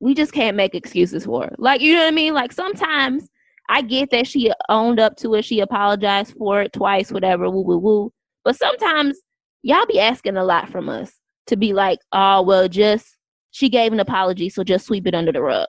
we 0.00 0.14
just 0.14 0.32
can't 0.32 0.56
make 0.56 0.74
excuses 0.74 1.26
for 1.26 1.44
her. 1.44 1.54
Like, 1.58 1.80
you 1.80 1.94
know 1.94 2.00
what 2.00 2.08
I 2.08 2.12
mean? 2.12 2.34
Like 2.34 2.52
sometimes 2.52 3.28
I 3.68 3.82
get 3.82 4.10
that 4.10 4.26
she 4.26 4.50
owned 4.68 4.98
up 4.98 5.16
to 5.18 5.34
it, 5.34 5.44
she 5.44 5.60
apologized 5.60 6.34
for 6.36 6.62
it 6.62 6.72
twice, 6.72 7.12
whatever, 7.12 7.48
woo 7.50 7.62
woo 7.62 7.78
woo. 7.78 8.12
But 8.44 8.56
sometimes 8.56 9.20
y'all 9.62 9.86
be 9.86 10.00
asking 10.00 10.36
a 10.36 10.44
lot 10.44 10.70
from 10.70 10.88
us 10.88 11.12
to 11.46 11.56
be 11.56 11.72
like, 11.72 12.00
oh 12.12 12.42
well 12.42 12.68
just 12.68 13.16
she 13.52 13.68
gave 13.68 13.92
an 13.92 14.00
apology, 14.00 14.48
so 14.48 14.64
just 14.64 14.86
sweep 14.86 15.06
it 15.06 15.14
under 15.14 15.32
the 15.32 15.42
rug. 15.42 15.68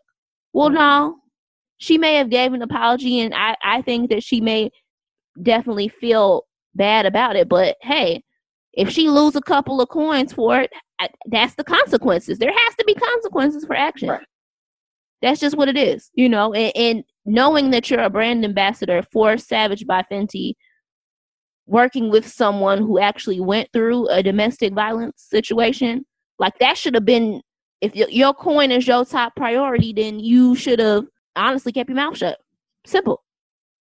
Well 0.54 0.70
mm-hmm. 0.70 0.76
no. 0.76 1.18
She 1.78 1.98
may 1.98 2.16
have 2.16 2.30
gave 2.30 2.54
an 2.54 2.62
apology 2.62 3.20
and 3.20 3.34
I, 3.34 3.56
I 3.64 3.82
think 3.82 4.12
that 4.12 4.24
she 4.24 4.40
may 4.40 4.70
definitely 5.42 5.88
feel 5.88 6.46
bad 6.76 7.06
about 7.06 7.36
it, 7.36 7.50
but 7.50 7.76
hey, 7.82 8.24
if 8.74 8.90
she 8.90 9.10
lose 9.10 9.36
a 9.36 9.42
couple 9.42 9.82
of 9.82 9.90
coins 9.90 10.34
for 10.34 10.62
it, 10.62 10.72
uh, 11.00 11.08
that's 11.28 11.56
the 11.56 11.64
consequences. 11.64 12.40
There 12.40 12.54
has 12.54 12.76
to 12.76 12.84
be 12.86 12.94
consequences 12.94 13.66
for 13.66 13.76
action. 13.76 14.10
Right. 14.10 14.26
That's 15.22 15.40
just 15.40 15.58
what 15.58 15.68
it 15.70 15.78
is, 15.78 16.10
you 16.14 16.30
know. 16.30 16.54
And, 16.54 16.72
and, 16.76 17.04
knowing 17.24 17.70
that 17.70 17.88
you're 17.88 18.02
a 18.02 18.10
brand 18.10 18.44
ambassador 18.44 19.04
for 19.12 19.38
Savage 19.38 19.86
by 19.86 20.04
Fenty, 20.12 20.54
working 21.68 22.10
with 22.10 22.28
someone 22.28 22.80
who 22.80 22.98
actually 22.98 23.40
went 23.40 23.70
through 23.72 24.08
a 24.08 24.24
domestic 24.24 24.74
violence 24.74 25.28
situation, 25.30 26.04
like 26.40 26.58
that 26.60 26.78
should 26.78 26.96
have 26.96 27.06
been. 27.06 27.42
If 27.80 27.96
your 27.96 28.34
coin 28.34 28.72
is 28.72 28.88
your 28.88 29.06
top 29.06 29.36
priority, 29.36 29.92
then 29.92 30.20
you 30.20 30.56
should 30.56 30.80
have 30.80 31.06
honestly 31.36 31.72
kept 31.72 31.90
your 31.90 31.96
mouth 31.96 32.18
shut. 32.18 32.38
Simple. 32.86 33.24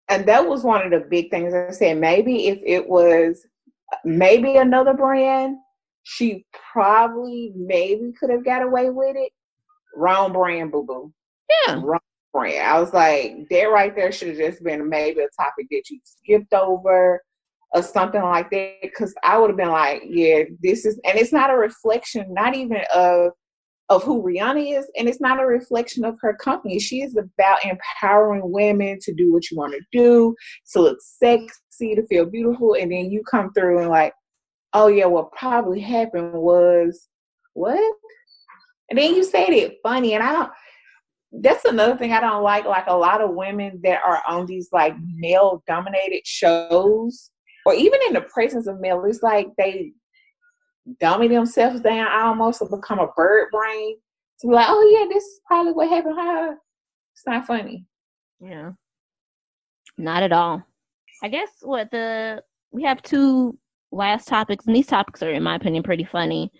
And 0.08 0.26
that 0.26 0.48
was 0.48 0.64
one 0.64 0.82
of 0.82 0.90
the 0.90 1.06
big 1.08 1.30
things 1.30 1.54
I 1.54 1.70
said. 1.70 1.98
Maybe 1.98 2.48
if 2.48 2.58
it 2.64 2.88
was 2.88 3.46
maybe 4.04 4.56
another 4.56 4.94
brand, 4.94 5.56
she 6.02 6.46
probably 6.72 7.52
maybe 7.56 8.12
could 8.18 8.30
have 8.30 8.44
got 8.44 8.62
away 8.62 8.90
with 8.90 9.16
it. 9.16 9.32
Wrong 9.96 10.32
brand, 10.32 10.72
boo 10.72 10.84
boo. 10.84 11.12
Yeah. 11.66 11.80
Wrong 11.82 12.00
brand. 12.32 12.66
I 12.66 12.80
was 12.80 12.92
like, 12.92 13.48
that 13.50 13.64
right 13.64 13.94
there 13.94 14.12
should 14.12 14.28
have 14.28 14.36
just 14.36 14.62
been 14.62 14.88
maybe 14.88 15.20
a 15.20 15.28
topic 15.40 15.66
that 15.70 15.82
you 15.90 16.00
skipped 16.04 16.52
over 16.52 17.22
or 17.72 17.82
something 17.82 18.22
like 18.22 18.50
that. 18.50 18.76
Because 18.82 19.14
I 19.22 19.38
would 19.38 19.50
have 19.50 19.56
been 19.56 19.70
like, 19.70 20.02
yeah, 20.06 20.42
this 20.62 20.84
is, 20.84 21.00
and 21.04 21.18
it's 21.18 21.32
not 21.32 21.50
a 21.50 21.56
reflection, 21.56 22.32
not 22.34 22.54
even 22.54 22.78
of 22.94 23.32
of 23.90 24.02
who 24.02 24.22
Rihanna 24.22 24.78
is, 24.78 24.90
and 24.96 25.08
it's 25.08 25.20
not 25.20 25.40
a 25.40 25.46
reflection 25.46 26.04
of 26.04 26.16
her 26.20 26.34
company. 26.34 26.78
She 26.78 27.02
is 27.02 27.16
about 27.16 27.64
empowering 27.64 28.50
women 28.50 28.98
to 29.02 29.12
do 29.12 29.32
what 29.32 29.50
you 29.50 29.56
want 29.58 29.74
to 29.74 29.80
do, 29.92 30.34
to 30.72 30.80
look 30.80 30.98
sexy, 31.00 31.48
to 31.78 32.06
feel 32.06 32.26
beautiful, 32.26 32.74
and 32.74 32.90
then 32.90 33.10
you 33.10 33.22
come 33.22 33.52
through 33.52 33.80
and 33.80 33.88
like, 33.88 34.12
oh 34.72 34.88
yeah, 34.88 35.06
what 35.06 35.32
probably 35.32 35.80
happened 35.80 36.32
was 36.32 37.08
what? 37.54 37.94
And 38.90 38.98
then 38.98 39.14
you 39.14 39.24
said 39.24 39.50
it 39.50 39.78
funny, 39.82 40.14
and 40.14 40.22
I 40.22 40.32
don't. 40.32 40.50
That's 41.42 41.64
another 41.64 41.96
thing 41.96 42.12
I 42.12 42.20
don't 42.20 42.42
like. 42.42 42.64
Like 42.64 42.86
a 42.86 42.96
lot 42.96 43.20
of 43.20 43.34
women 43.34 43.80
that 43.82 44.00
are 44.04 44.22
on 44.28 44.46
these 44.46 44.68
like 44.72 44.94
male 45.16 45.62
dominated 45.66 46.22
shows, 46.24 47.30
or 47.66 47.74
even 47.74 48.00
in 48.06 48.14
the 48.14 48.20
presence 48.22 48.66
of 48.66 48.80
male, 48.80 49.04
it's 49.04 49.22
like 49.22 49.48
they 49.58 49.92
dummy 51.00 51.28
themselves 51.28 51.80
down 51.80 52.06
I 52.06 52.26
almost 52.26 52.62
become 52.70 52.98
a 52.98 53.08
bird 53.16 53.48
brain 53.50 53.96
to 54.40 54.46
be 54.46 54.52
like, 54.52 54.66
oh 54.68 54.98
yeah, 54.98 55.06
this 55.12 55.24
is 55.24 55.40
probably 55.46 55.72
what 55.72 55.88
happened 55.88 56.16
her. 56.18 56.56
It's 57.14 57.26
not 57.26 57.46
funny. 57.46 57.86
Yeah. 58.40 58.72
Not 59.96 60.22
at 60.22 60.32
all. 60.32 60.66
I 61.24 61.28
guess 61.28 61.48
what 61.62 61.90
the 61.90 62.42
we 62.70 62.82
have 62.82 63.00
two 63.00 63.58
last 63.90 64.28
topics, 64.28 64.66
and 64.66 64.76
these 64.76 64.86
topics 64.86 65.22
are, 65.22 65.30
in 65.30 65.42
my 65.42 65.54
opinion, 65.56 65.82
pretty 65.82 66.04
funny. 66.04 66.52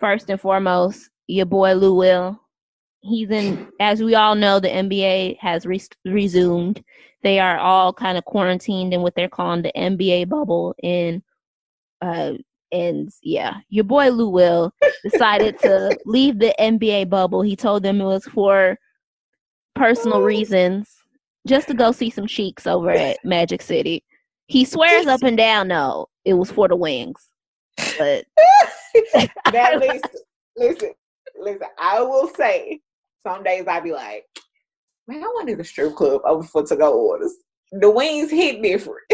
First 0.00 0.28
and 0.28 0.40
foremost, 0.40 1.08
your 1.28 1.46
boy 1.46 1.74
Lou 1.74 1.94
Will. 1.94 2.40
He's 3.02 3.30
in, 3.30 3.68
as 3.78 4.02
we 4.02 4.16
all 4.16 4.34
know, 4.34 4.58
the 4.58 4.68
NBA 4.68 5.38
has 5.38 5.66
re- 5.66 5.80
resumed. 6.04 6.82
They 7.22 7.38
are 7.38 7.58
all 7.58 7.92
kind 7.92 8.18
of 8.18 8.24
quarantined 8.24 8.92
in 8.92 9.02
what 9.02 9.14
they're 9.14 9.28
calling 9.28 9.62
the 9.62 9.72
NBA 9.76 10.28
bubble 10.28 10.74
in 10.82 11.22
uh, 12.00 12.32
and 12.72 13.08
yeah, 13.22 13.58
your 13.68 13.84
boy 13.84 14.10
Lou 14.10 14.30
Will 14.30 14.72
decided 15.04 15.60
to 15.60 15.96
leave 16.06 16.40
the 16.40 16.52
NBA 16.58 17.08
bubble. 17.08 17.42
He 17.42 17.54
told 17.54 17.84
them 17.84 18.00
it 18.00 18.04
was 18.04 18.24
for 18.24 18.78
personal 19.76 20.22
reasons, 20.22 20.88
just 21.46 21.68
to 21.68 21.74
go 21.74 21.92
see 21.92 22.10
some 22.10 22.26
cheeks 22.26 22.66
over 22.66 22.90
at 22.90 23.18
Magic 23.24 23.62
City. 23.62 24.04
He 24.46 24.64
swears 24.64 25.06
up 25.06 25.22
and 25.22 25.36
down, 25.36 25.68
no, 25.68 26.08
it 26.24 26.34
was 26.34 26.50
for 26.50 26.68
the 26.68 26.76
wings. 26.76 27.28
But 27.98 28.24
now 29.52 29.74
listen, 29.78 30.00
listen, 30.56 30.92
listen. 31.38 31.68
I 31.78 32.00
will 32.00 32.28
say, 32.28 32.80
some 33.26 33.42
days 33.42 33.64
I'd 33.66 33.84
be 33.84 33.92
like, 33.92 34.24
man, 35.08 35.22
I 35.22 35.26
wanted 35.26 35.60
a 35.60 35.64
strip 35.64 35.94
club 35.94 36.20
over 36.24 36.42
for 36.42 36.64
to 36.64 36.76
go 36.76 36.92
orders. 36.92 37.34
The 37.72 37.90
wings 37.90 38.30
hit 38.30 38.62
different. 38.62 39.00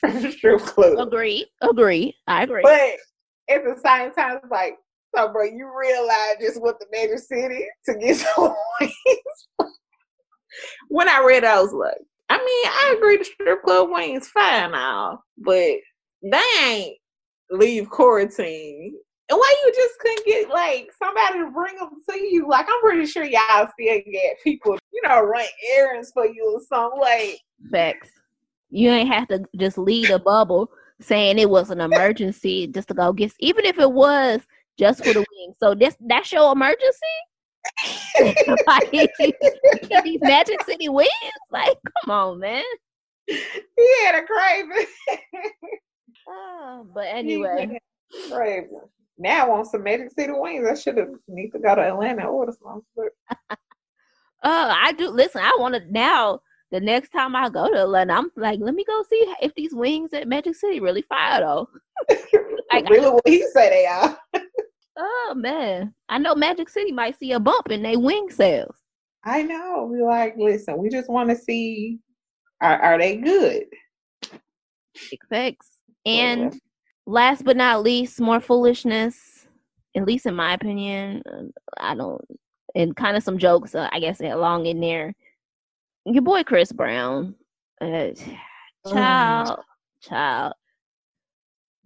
from 0.00 0.22
the 0.22 0.32
strip 0.32 0.60
club. 0.60 0.98
Agree, 0.98 1.46
agree. 1.60 2.16
I 2.26 2.44
agree. 2.44 2.62
But 2.62 3.54
at 3.54 3.64
the 3.64 3.76
same 3.84 4.12
time, 4.12 4.38
it's 4.42 4.50
like, 4.50 4.76
so 5.14 5.30
bro, 5.32 5.44
you 5.44 5.70
realize 5.78 6.36
just 6.40 6.60
what 6.60 6.78
the 6.80 6.86
major 6.90 7.18
city 7.18 7.66
to 7.86 7.94
get 7.94 8.16
some 8.16 8.54
wings. 8.80 8.94
When 10.88 11.08
I 11.08 11.24
read, 11.24 11.44
I 11.44 11.60
was 11.60 11.72
like, 11.72 11.98
I 12.28 12.38
mean, 12.38 12.46
I 12.46 12.94
agree 12.96 13.16
the 13.16 13.24
strip 13.24 13.62
club 13.62 13.90
wings 13.90 14.28
fine 14.28 14.70
now, 14.70 15.22
but 15.38 15.78
they 16.22 16.42
ain't 16.62 16.96
leave 17.50 17.90
quarantine. 17.90 18.94
And 19.28 19.38
why 19.38 19.54
you 19.64 19.72
just 19.74 19.98
couldn't 20.00 20.26
get 20.26 20.48
like 20.48 20.90
somebody 20.98 21.38
to 21.38 21.50
bring 21.50 21.76
them 21.76 21.90
to 22.08 22.18
you? 22.18 22.48
Like 22.48 22.66
I'm 22.68 22.80
pretty 22.80 23.06
sure 23.06 23.24
y'all 23.24 23.68
still 23.72 24.00
get 24.12 24.36
people, 24.42 24.76
you 24.92 25.02
know, 25.08 25.22
run 25.22 25.44
errands 25.74 26.10
for 26.12 26.26
you 26.26 26.56
or 26.56 26.60
something. 26.68 27.00
Like 27.00 27.40
facts. 27.70 28.10
You 28.70 28.90
ain't 28.90 29.12
have 29.12 29.28
to 29.28 29.44
just 29.56 29.78
leave 29.78 30.10
a 30.10 30.18
bubble 30.18 30.70
saying 31.00 31.38
it 31.38 31.50
was 31.50 31.70
an 31.70 31.80
emergency 31.80 32.66
just 32.68 32.88
to 32.88 32.94
go 32.94 33.12
get, 33.12 33.32
even 33.40 33.64
if 33.64 33.78
it 33.78 33.90
was 33.90 34.40
just 34.78 35.04
for 35.04 35.12
the 35.12 35.20
wings. 35.20 35.56
So 35.60 35.74
this 35.74 35.96
that's 36.00 36.32
your 36.32 36.52
emergency. 36.52 36.98
like, 38.66 38.90
these 40.04 40.20
Magic 40.20 40.62
City 40.64 40.88
wings, 40.88 41.10
like, 41.50 41.76
come 42.04 42.10
on, 42.10 42.40
man. 42.40 42.64
He 43.26 44.04
had 44.04 44.16
a 44.16 44.26
craving. 44.26 44.86
oh, 46.28 46.86
but 46.92 47.06
anyway, 47.06 47.78
craving. 48.30 48.80
Now 49.18 49.44
I 49.44 49.48
want 49.48 49.68
some 49.68 49.84
Magic 49.84 50.10
City 50.10 50.32
wings. 50.34 50.66
I 50.68 50.74
should 50.74 50.96
have 50.96 51.10
need 51.28 51.50
to 51.50 51.58
go 51.58 51.74
to 51.74 51.82
Atlanta 51.82 52.22
and 52.22 52.30
order 52.30 52.52
some. 52.62 52.82
oh, 52.98 53.10
I 54.42 54.92
do. 54.92 55.10
Listen, 55.10 55.42
I 55.42 55.56
want 55.60 55.74
to 55.74 55.82
now 55.92 56.40
the 56.70 56.80
next 56.80 57.10
time 57.10 57.34
I 57.34 57.48
go 57.48 57.68
to 57.68 57.82
Atlanta, 57.82 58.14
I'm 58.14 58.30
like, 58.36 58.60
let 58.60 58.74
me 58.74 58.84
go 58.84 59.02
see 59.08 59.34
if 59.42 59.54
these 59.54 59.74
wings 59.74 60.12
at 60.12 60.28
Magic 60.28 60.54
City 60.54 60.80
really 60.80 61.02
fire 61.02 61.40
though. 61.40 61.68
like, 62.72 62.88
really, 62.88 63.10
what 63.10 63.26
he 63.26 63.42
say 63.52 63.68
they 63.70 63.86
are. 63.86 64.18
Oh 64.96 65.34
man, 65.36 65.94
I 66.08 66.18
know 66.18 66.34
Magic 66.34 66.68
City 66.68 66.92
might 66.92 67.18
see 67.18 67.32
a 67.32 67.40
bump 67.40 67.70
in 67.70 67.82
their 67.82 67.98
wing 67.98 68.30
sales. 68.30 68.74
I 69.24 69.42
know. 69.42 69.88
We 69.90 70.02
like, 70.02 70.34
listen, 70.36 70.78
we 70.78 70.88
just 70.88 71.10
want 71.10 71.30
to 71.30 71.36
see, 71.36 71.98
are 72.60 72.80
are 72.80 72.98
they 72.98 73.16
good? 73.16 73.64
Effects 75.12 75.70
and 76.06 76.58
last 77.06 77.44
but 77.44 77.56
not 77.56 77.82
least, 77.82 78.20
more 78.20 78.40
foolishness. 78.40 79.46
At 79.96 80.06
least 80.06 80.26
in 80.26 80.36
my 80.36 80.54
opinion, 80.54 81.22
I 81.78 81.96
don't, 81.96 82.24
and 82.76 82.94
kind 82.94 83.16
of 83.16 83.24
some 83.24 83.38
jokes, 83.38 83.74
uh, 83.74 83.88
I 83.90 83.98
guess, 83.98 84.20
along 84.20 84.66
in 84.66 84.80
there 84.80 85.14
your 86.04 86.22
boy 86.22 86.42
Chris 86.42 86.72
Brown, 86.72 87.34
uh, 87.80 88.08
child, 88.88 89.58
oh. 89.58 89.62
child. 90.02 90.54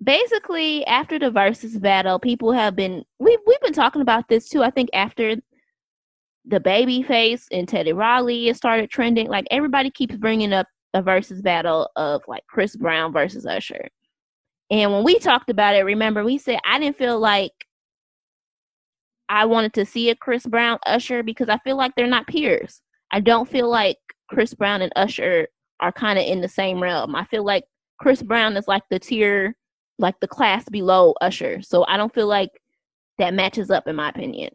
Basically, 0.05 0.85
after 0.87 1.19
the 1.19 1.31
versus 1.31 1.79
battle, 1.79 2.19
people 2.19 2.53
have 2.53 2.77
been 2.77 3.05
we've 3.19 3.39
we've 3.47 3.61
been 3.61 3.73
talking 3.73 4.03
about 4.03 4.29
this 4.29 4.49
too. 4.49 4.63
I 4.63 4.71
think 4.71 4.91
after 4.93 5.37
the 6.45 6.61
Babyface 6.61 7.47
and 7.51 7.67
Teddy 7.67 7.93
Riley 7.93 8.49
it 8.49 8.57
started 8.57 8.91
trending, 8.91 9.29
like 9.29 9.47
everybody 9.51 9.91
keeps 9.91 10.17
bringing 10.17 10.53
up 10.53 10.67
a 10.93 11.03
versus 11.03 11.43
battle 11.43 11.91
of 11.97 12.23
like 12.29 12.45
Chris 12.49 12.77
Brown 12.77 13.13
versus 13.13 13.47
Usher. 13.47 13.89
And 14.71 14.93
when 14.93 15.05
we 15.05 15.19
talked 15.19 15.51
about 15.51 15.75
it, 15.75 15.85
remember 15.85 16.25
we 16.25 16.39
said 16.39 16.59
I 16.67 16.79
didn't 16.79 16.99
feel 16.99 17.19
like 17.19 17.53
I 19.29 19.47
wanted 19.47 19.73
to 19.75 19.87
see 19.87 20.11
a 20.11 20.17
Chris 20.17 20.47
Brown 20.47 20.79
Usher 20.87 21.23
because 21.23 21.49
I 21.49 21.59
feel 21.59 21.77
like 21.77 21.95
they're 21.95 22.07
not 22.07 22.27
peers. 22.27 22.83
I 23.11 23.21
don't 23.21 23.49
feel 23.49 23.71
like 23.71 23.97
Chris 24.29 24.55
Brown 24.55 24.83
and 24.83 24.93
Usher 24.97 25.49
are 25.81 25.93
kind 25.93 26.19
of 26.19 26.25
in 26.25 26.41
the 26.41 26.49
same 26.49 26.83
realm. 26.83 27.15
I 27.15 27.25
feel 27.25 27.45
like 27.45 27.65
Chris 28.01 28.23
Brown 28.23 28.57
is 28.57 28.69
like 28.69 28.83
the 28.91 28.99
tier, 28.99 29.57
like 29.99 30.19
the 30.21 30.29
class 30.29 30.65
below 30.69 31.15
Usher. 31.21 31.63
So 31.63 31.85
I 31.87 31.97
don't 31.97 32.15
feel 32.15 32.27
like 32.27 32.51
that 33.19 33.35
matches 33.35 33.71
up 33.71 33.87
in 33.87 33.97
my 33.97 34.09
opinion. 34.09 34.51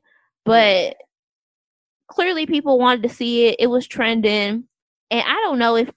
But 0.46 0.98
clearly 2.08 2.46
people 2.46 2.80
wanted 2.80 3.04
to 3.04 3.10
see 3.10 3.48
it. 3.48 3.56
It 3.60 3.68
was 3.68 3.88
trending. 3.88 4.66
And 5.12 5.24
I 5.26 5.34
don't 5.44 5.60
know 5.60 5.76
if 5.76 5.90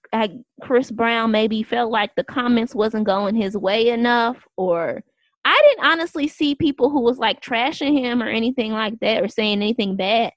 Chris 0.62 0.90
Brown 0.90 1.30
maybe 1.30 1.62
felt 1.62 1.90
like 1.90 2.14
the 2.14 2.24
comments 2.24 2.74
wasn't 2.74 3.04
going 3.04 3.34
his 3.34 3.56
way 3.56 3.88
enough 3.88 4.46
or 4.56 5.02
I 5.44 5.62
didn't 5.68 5.86
honestly 5.86 6.28
see 6.28 6.54
people 6.54 6.88
who 6.88 7.00
was 7.00 7.18
like 7.18 7.40
trashing 7.40 7.98
him 7.98 8.22
or 8.22 8.28
anything 8.28 8.72
like 8.72 9.00
that 9.00 9.22
or 9.22 9.28
saying 9.28 9.60
anything 9.60 9.96
bad 9.96 10.32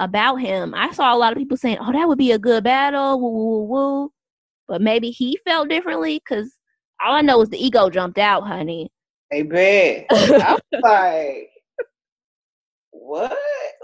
about 0.00 0.36
him. 0.36 0.74
I 0.74 0.90
saw 0.92 1.14
a 1.14 1.18
lot 1.18 1.32
of 1.32 1.38
people 1.38 1.56
saying, 1.56 1.78
"Oh, 1.80 1.92
that 1.92 2.08
would 2.08 2.18
be 2.18 2.32
a 2.32 2.38
good 2.38 2.64
battle." 2.64 3.20
Woo, 3.20 3.30
woo, 3.30 3.64
woo. 3.64 4.12
But 4.66 4.80
maybe 4.82 5.10
he 5.10 5.38
felt 5.44 5.68
differently 5.68 6.18
because 6.18 6.57
all 7.04 7.14
I 7.14 7.20
know 7.22 7.40
is 7.40 7.48
the 7.48 7.64
ego 7.64 7.90
jumped 7.90 8.18
out, 8.18 8.46
honey. 8.46 8.90
Hey, 9.30 9.42
man, 9.42 10.06
I'm 10.10 10.58
like, 10.82 11.50
what? 12.90 13.36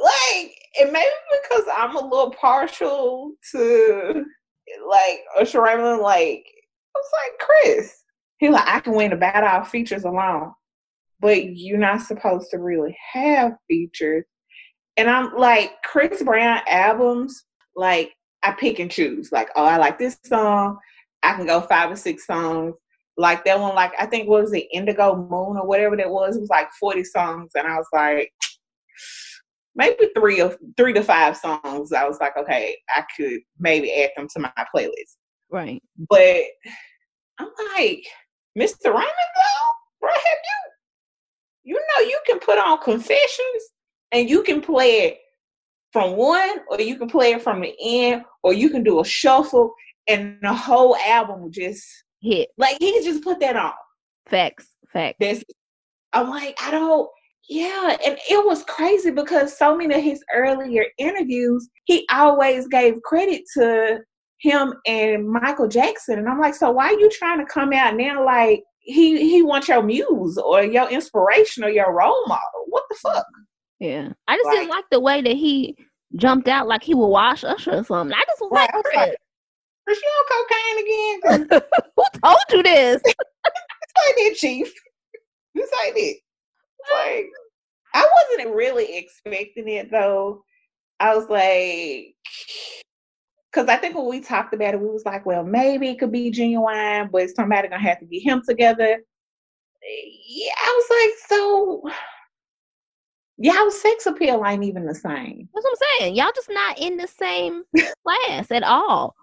Like, 0.02 0.54
and 0.80 0.92
maybe 0.92 1.10
because 1.42 1.64
I'm 1.74 1.96
a 1.96 2.00
little 2.00 2.30
partial 2.30 3.32
to 3.52 4.24
like 4.88 5.20
Usher 5.38 5.62
Raymond. 5.62 6.00
Like, 6.00 6.44
I 6.46 6.98
was 6.98 7.10
like, 7.12 7.38
Chris, 7.38 8.02
he 8.38 8.48
like, 8.48 8.66
I 8.66 8.80
can 8.80 8.94
win 8.94 9.10
the 9.10 9.16
battle 9.16 9.64
features 9.64 10.04
alone, 10.04 10.52
but 11.20 11.56
you're 11.56 11.78
not 11.78 12.02
supposed 12.02 12.50
to 12.50 12.58
really 12.58 12.96
have 13.12 13.52
features 13.68 14.24
and 14.96 15.10
I'm 15.10 15.34
like 15.36 15.82
Chris 15.82 16.22
Brown 16.22 16.60
albums, 16.68 17.44
like 17.76 18.12
I 18.42 18.52
pick 18.52 18.78
and 18.78 18.90
choose. 18.90 19.32
Like, 19.32 19.50
oh, 19.56 19.64
I 19.64 19.76
like 19.76 19.98
this 19.98 20.18
song. 20.24 20.78
I 21.22 21.34
can 21.34 21.46
go 21.46 21.60
five 21.62 21.90
or 21.90 21.96
six 21.96 22.26
songs. 22.26 22.74
Like 23.16 23.44
that 23.44 23.60
one, 23.60 23.74
like 23.74 23.92
I 23.98 24.06
think 24.06 24.28
what 24.28 24.42
was 24.42 24.52
it, 24.52 24.66
Indigo 24.72 25.14
Moon 25.16 25.56
or 25.56 25.66
whatever 25.66 25.96
that 25.96 26.10
was. 26.10 26.36
It 26.36 26.40
was 26.40 26.50
like 26.50 26.68
40 26.80 27.04
songs, 27.04 27.52
and 27.54 27.66
I 27.66 27.76
was 27.76 27.86
like, 27.92 28.32
maybe 29.76 30.08
three 30.16 30.40
of 30.40 30.56
three 30.76 30.92
to 30.94 31.02
five 31.02 31.36
songs. 31.36 31.92
I 31.92 32.06
was 32.08 32.18
like, 32.20 32.36
okay, 32.36 32.76
I 32.94 33.04
could 33.16 33.40
maybe 33.58 33.92
add 33.92 34.10
them 34.16 34.28
to 34.34 34.40
my 34.40 34.52
playlist. 34.74 35.16
Right. 35.50 35.80
But 36.08 36.42
I'm 37.38 37.48
like, 37.76 38.04
Mr. 38.58 38.86
Raymond 38.86 39.04
though, 39.06 40.00
bro, 40.00 40.10
have 40.10 40.22
you 40.22 40.64
you 41.64 41.74
know 41.74 42.06
you 42.06 42.20
can 42.26 42.38
put 42.38 42.58
on 42.58 42.78
confessions 42.78 43.62
and 44.12 44.28
you 44.28 44.42
can 44.42 44.60
play 44.60 45.06
it 45.06 45.18
from 45.92 46.16
one 46.16 46.58
or 46.68 46.80
you 46.80 46.96
can 46.96 47.08
play 47.08 47.32
it 47.32 47.42
from 47.42 47.60
the 47.60 47.74
end 47.82 48.24
or 48.42 48.52
you 48.52 48.68
can 48.68 48.82
do 48.82 49.00
a 49.00 49.04
shuffle 49.04 49.72
and 50.06 50.36
the 50.42 50.52
whole 50.52 50.96
album 50.96 51.40
will 51.40 51.50
just 51.50 52.03
Hit 52.24 52.48
like 52.58 52.78
he 52.80 52.92
just 53.04 53.22
put 53.22 53.38
that 53.40 53.54
on. 53.56 53.72
facts, 54.26 54.66
facts. 54.92 55.16
This 55.20 55.44
I'm 56.14 56.30
like, 56.30 56.56
I 56.62 56.70
don't 56.70 57.08
yeah, 57.48 57.96
and 58.06 58.16
it 58.30 58.46
was 58.46 58.62
crazy 58.64 59.10
because 59.10 59.58
so 59.58 59.76
many 59.76 59.94
of 59.94 60.02
his 60.02 60.24
earlier 60.34 60.86
interviews, 60.96 61.68
he 61.84 62.06
always 62.10 62.66
gave 62.68 63.02
credit 63.02 63.42
to 63.58 63.98
him 64.38 64.72
and 64.86 65.28
Michael 65.28 65.68
Jackson. 65.68 66.18
And 66.18 66.26
I'm 66.26 66.40
like, 66.40 66.54
so 66.54 66.70
why 66.70 66.86
are 66.86 66.98
you 66.98 67.10
trying 67.10 67.38
to 67.40 67.44
come 67.52 67.74
out 67.74 67.96
now 67.96 68.24
like 68.24 68.62
he 68.80 69.28
he 69.30 69.42
wants 69.42 69.68
your 69.68 69.82
muse 69.82 70.38
or 70.38 70.64
your 70.64 70.88
inspiration 70.88 71.64
or 71.64 71.68
your 71.68 71.92
role 71.94 72.26
model? 72.26 72.64
What 72.68 72.84
the 72.88 72.96
fuck? 72.96 73.26
Yeah, 73.78 74.08
I 74.26 74.36
just 74.36 74.48
didn't 74.50 74.68
Like- 74.70 74.76
like 74.76 74.84
the 74.90 75.00
way 75.00 75.20
that 75.20 75.34
he 75.36 75.76
jumped 76.16 76.48
out 76.48 76.66
like 76.68 76.82
he 76.82 76.94
would 76.94 77.08
wash 77.08 77.44
Usher 77.44 77.72
or 77.72 77.84
something. 77.84 78.16
I 78.16 78.24
just 78.26 78.40
was 78.40 78.50
Right, 78.52 78.70
I 78.72 78.76
was 78.76 78.84
like, 78.94 79.16
like, 79.86 79.96
Is 79.96 79.98
she 79.98 80.06
on 80.06 80.24
cocaine 80.32 81.48
again? 81.50 81.60
who 81.96 82.04
told 82.22 82.38
you 82.52 82.62
this? 82.62 83.02
This 83.96 84.08
ain't 84.08 84.32
it, 84.32 84.36
Chief. 84.38 84.72
This 85.54 85.70
ain't 85.86 85.96
it. 85.96 86.16
Like, 86.92 87.26
I 87.94 88.08
wasn't 88.32 88.56
really 88.56 88.96
expecting 88.96 89.68
it 89.68 89.90
though. 89.90 90.42
I 90.98 91.14
was 91.14 91.28
like, 91.28 92.14
because 93.52 93.68
I 93.68 93.76
think 93.76 93.96
when 93.96 94.08
we 94.08 94.20
talked 94.20 94.52
about 94.52 94.74
it, 94.74 94.80
we 94.80 94.88
was 94.88 95.04
like, 95.04 95.24
well, 95.24 95.44
maybe 95.44 95.88
it 95.88 95.98
could 96.00 96.10
be 96.10 96.30
genuine, 96.30 97.08
but 97.12 97.22
it's 97.22 97.34
somebody 97.34 97.68
gonna 97.68 97.80
have 97.80 98.00
to 98.00 98.06
get 98.06 98.22
him 98.22 98.42
together. 98.46 98.98
Yeah, 100.26 100.52
I 100.56 100.80
was 100.80 100.86
like, 100.90 101.28
so 101.28 101.82
y'all 103.38 103.70
sex 103.70 104.06
appeal 104.06 104.44
ain't 104.46 104.64
even 104.64 104.86
the 104.86 104.94
same. 104.94 105.48
That's 105.54 105.64
what 105.64 105.70
I'm 105.70 105.98
saying. 106.00 106.16
Y'all 106.16 106.32
just 106.34 106.50
not 106.50 106.78
in 106.78 106.96
the 106.96 107.06
same 107.06 107.62
class 108.04 108.50
at 108.50 108.62
all. 108.62 109.14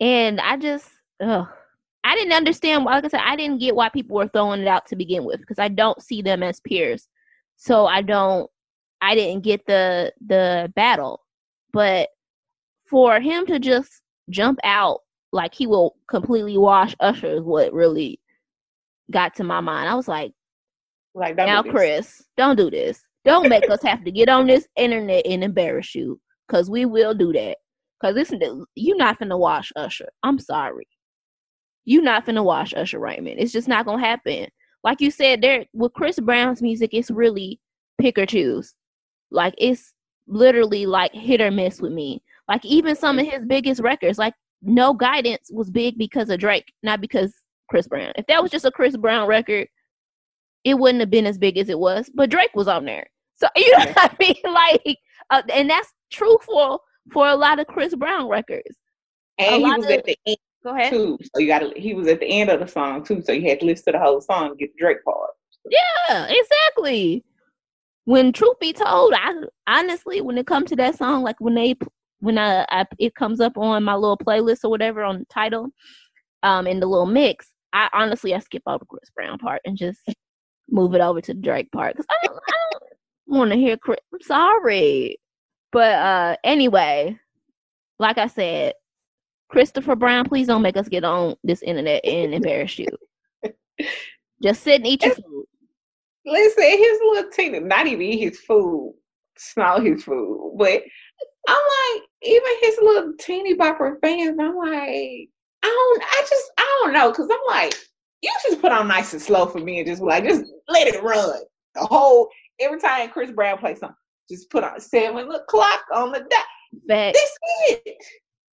And 0.00 0.40
I 0.40 0.56
just, 0.56 0.88
ugh. 1.20 1.48
I 2.04 2.14
didn't 2.14 2.32
understand. 2.32 2.84
Like 2.84 3.04
I 3.04 3.08
said, 3.08 3.20
I 3.22 3.36
didn't 3.36 3.58
get 3.58 3.74
why 3.76 3.88
people 3.90 4.16
were 4.16 4.28
throwing 4.28 4.62
it 4.62 4.68
out 4.68 4.86
to 4.86 4.96
begin 4.96 5.24
with 5.24 5.40
because 5.40 5.58
I 5.58 5.68
don't 5.68 6.02
see 6.02 6.22
them 6.22 6.42
as 6.42 6.60
peers. 6.60 7.08
So 7.56 7.86
I 7.86 8.02
don't. 8.02 8.48
I 9.00 9.14
didn't 9.14 9.44
get 9.44 9.66
the 9.66 10.12
the 10.26 10.72
battle, 10.74 11.20
but 11.72 12.08
for 12.88 13.20
him 13.20 13.46
to 13.46 13.58
just 13.58 14.02
jump 14.30 14.58
out 14.64 15.00
like 15.32 15.54
he 15.54 15.66
will 15.66 15.96
completely 16.08 16.56
wash 16.56 16.96
Usher 17.00 17.26
is 17.26 17.42
what 17.42 17.72
really 17.72 18.20
got 19.10 19.34
to 19.36 19.44
my 19.44 19.60
mind. 19.60 19.88
I 19.88 19.94
was 19.94 20.08
like, 20.08 20.32
Like, 21.14 21.36
don't 21.36 21.46
now, 21.46 21.62
do. 21.62 21.70
Chris, 21.70 22.24
don't 22.36 22.56
do 22.56 22.70
this. 22.70 23.02
Don't 23.24 23.48
make 23.48 23.68
us 23.68 23.82
have 23.82 24.04
to 24.04 24.10
get 24.10 24.28
on 24.28 24.46
this 24.46 24.66
internet 24.76 25.26
and 25.26 25.44
embarrass 25.44 25.94
you, 25.94 26.20
cause 26.48 26.70
we 26.70 26.86
will 26.86 27.12
do 27.12 27.32
that. 27.34 27.58
Cause 28.00 28.14
listen, 28.14 28.64
you're 28.74 28.96
not 28.96 29.18
finna 29.18 29.38
wash 29.38 29.72
Usher. 29.74 30.08
I'm 30.22 30.38
sorry, 30.38 30.86
you 31.84 32.02
not 32.02 32.26
finna 32.26 32.44
wash 32.44 32.74
Usher 32.74 32.98
Raymond. 32.98 33.40
It's 33.40 33.52
just 33.52 33.66
not 33.66 33.86
gonna 33.86 34.04
happen. 34.04 34.48
Like 34.84 35.00
you 35.00 35.10
said, 35.10 35.42
there 35.42 35.64
with 35.72 35.94
Chris 35.94 36.20
Brown's 36.20 36.62
music, 36.62 36.90
it's 36.92 37.10
really 37.10 37.60
pick 38.00 38.18
or 38.18 38.26
choose. 38.26 38.74
Like 39.30 39.54
it's 39.58 39.92
literally 40.26 40.86
like 40.86 41.14
hit 41.14 41.40
or 41.40 41.50
miss 41.50 41.80
with 41.80 41.92
me. 41.92 42.22
Like 42.46 42.64
even 42.64 42.94
some 42.94 43.18
of 43.18 43.26
his 43.26 43.44
biggest 43.44 43.80
records, 43.80 44.18
like 44.18 44.34
No 44.62 44.94
Guidance, 44.94 45.50
was 45.52 45.70
big 45.70 45.98
because 45.98 46.30
of 46.30 46.40
Drake, 46.40 46.72
not 46.82 47.00
because 47.00 47.34
Chris 47.68 47.88
Brown. 47.88 48.12
If 48.16 48.26
that 48.26 48.42
was 48.42 48.50
just 48.50 48.64
a 48.64 48.70
Chris 48.70 48.96
Brown 48.96 49.26
record, 49.26 49.68
it 50.64 50.74
wouldn't 50.78 51.00
have 51.00 51.10
been 51.10 51.26
as 51.26 51.38
big 51.38 51.58
as 51.58 51.68
it 51.68 51.78
was. 51.78 52.10
But 52.14 52.30
Drake 52.30 52.54
was 52.54 52.68
on 52.68 52.84
there, 52.84 53.06
so 53.36 53.48
you 53.56 53.70
know 53.72 53.84
what 53.86 53.96
I 53.96 54.16
mean. 54.20 54.34
Like, 54.44 54.98
uh, 55.30 55.42
and 55.52 55.70
that's 55.70 55.92
true 56.10 56.36
for 57.12 57.28
a 57.28 57.36
lot 57.36 57.58
of 57.60 57.66
Chris 57.66 57.94
Brown 57.94 58.28
records. 58.28 58.76
And 59.38 59.64
he 59.64 59.72
was 59.72 59.84
of- 59.84 59.90
at 59.90 60.04
the 60.04 60.16
end 60.26 60.36
Go 60.64 60.74
ahead. 60.74 60.90
too. 60.92 61.18
So 61.22 61.40
you 61.40 61.46
gotta 61.46 61.72
he 61.76 61.94
was 61.94 62.08
at 62.08 62.20
the 62.20 62.26
end 62.26 62.50
of 62.50 62.60
the 62.60 62.66
song 62.66 63.04
too, 63.04 63.22
so 63.22 63.32
you 63.32 63.48
had 63.48 63.60
to 63.60 63.66
listen 63.66 63.92
to 63.92 63.98
the 63.98 64.04
whole 64.04 64.20
song 64.20 64.50
to 64.50 64.56
get 64.56 64.72
the 64.74 64.78
Drake 64.80 65.04
part. 65.04 65.30
Yeah, 65.70 66.26
exactly. 66.28 67.24
When 68.04 68.32
truth 68.32 68.58
be 68.58 68.72
told, 68.72 69.14
I 69.14 69.34
honestly, 69.66 70.20
when 70.20 70.38
it 70.38 70.46
comes 70.46 70.70
to 70.70 70.76
that 70.76 70.96
song, 70.98 71.22
like 71.22 71.40
when 71.40 71.54
they 71.54 71.76
when 72.20 72.38
I, 72.38 72.66
I 72.70 72.86
it 72.98 73.14
comes 73.14 73.40
up 73.40 73.56
on 73.56 73.84
my 73.84 73.94
little 73.94 74.18
playlist 74.18 74.64
or 74.64 74.70
whatever 74.70 75.04
on 75.04 75.20
the 75.20 75.24
title, 75.26 75.68
um, 76.42 76.66
in 76.66 76.80
the 76.80 76.86
little 76.86 77.06
mix, 77.06 77.52
I 77.72 77.88
honestly 77.92 78.34
I 78.34 78.40
skip 78.40 78.62
over 78.66 78.84
Chris 78.84 79.10
Brown 79.14 79.38
part 79.38 79.60
and 79.64 79.76
just 79.76 80.00
move 80.68 80.94
it 80.94 81.00
over 81.00 81.20
to 81.20 81.34
the 81.34 81.40
Drake 81.40 81.70
part 81.70 81.94
because 81.96 82.06
I 82.10 82.26
don't, 82.26 82.36
I 82.36 82.52
don't 82.72 83.38
want 83.38 83.50
to 83.52 83.56
hear 83.56 83.76
Chris. 83.76 84.00
I'm 84.12 84.20
sorry, 84.22 85.18
but 85.72 85.94
uh, 85.94 86.36
anyway, 86.44 87.18
like 87.98 88.18
I 88.18 88.26
said, 88.26 88.74
Christopher 89.48 89.96
Brown, 89.96 90.24
please 90.24 90.46
don't 90.46 90.62
make 90.62 90.76
us 90.76 90.88
get 90.88 91.04
on 91.04 91.34
this 91.42 91.62
internet 91.62 92.04
and 92.04 92.34
embarrass 92.34 92.78
you. 92.78 92.88
Just 94.42 94.62
sit 94.62 94.76
and 94.76 94.86
eat 94.86 95.02
your 95.02 95.14
food. 95.14 95.44
Listen, 96.26 96.64
his 96.64 97.00
little 97.02 97.30
teeny, 97.30 97.60
not 97.60 97.86
even 97.86 98.02
eat 98.02 98.20
his 98.20 98.40
food, 98.40 98.94
smell 99.36 99.80
his 99.80 100.04
food. 100.04 100.54
But 100.58 100.82
I'm 101.48 101.56
like, 101.56 102.02
even 102.22 102.50
his 102.60 102.78
little 102.82 103.12
teeny 103.18 103.54
bopper 103.56 103.94
fans, 104.02 104.38
I'm 104.38 104.56
like, 104.56 105.28
I 105.62 105.64
don't, 105.64 106.02
I 106.02 106.26
just, 106.28 106.52
I 106.58 106.80
don't 106.82 106.92
know, 106.92 107.10
because 107.10 107.28
I'm 107.30 107.46
like, 107.46 107.74
you 108.20 108.30
just 108.48 108.60
put 108.60 108.72
on 108.72 108.88
nice 108.88 109.12
and 109.12 109.22
slow 109.22 109.46
for 109.46 109.58
me 109.58 109.78
and 109.78 109.86
just 109.86 110.02
like, 110.02 110.24
just 110.24 110.44
let 110.68 110.88
it 110.88 111.02
run. 111.02 111.40
The 111.74 111.86
whole, 111.86 112.28
every 112.60 112.80
time 112.80 113.08
Chris 113.10 113.30
Brown 113.30 113.58
plays 113.58 113.78
something, 113.78 113.96
just 114.30 114.50
put 114.50 114.64
on 114.64 114.80
seven 114.80 115.30
o'clock 115.30 115.80
on 115.94 116.12
the 116.12 116.20
dot. 116.20 116.44
But 116.86 117.14
That's 117.14 117.38
it. 117.68 117.96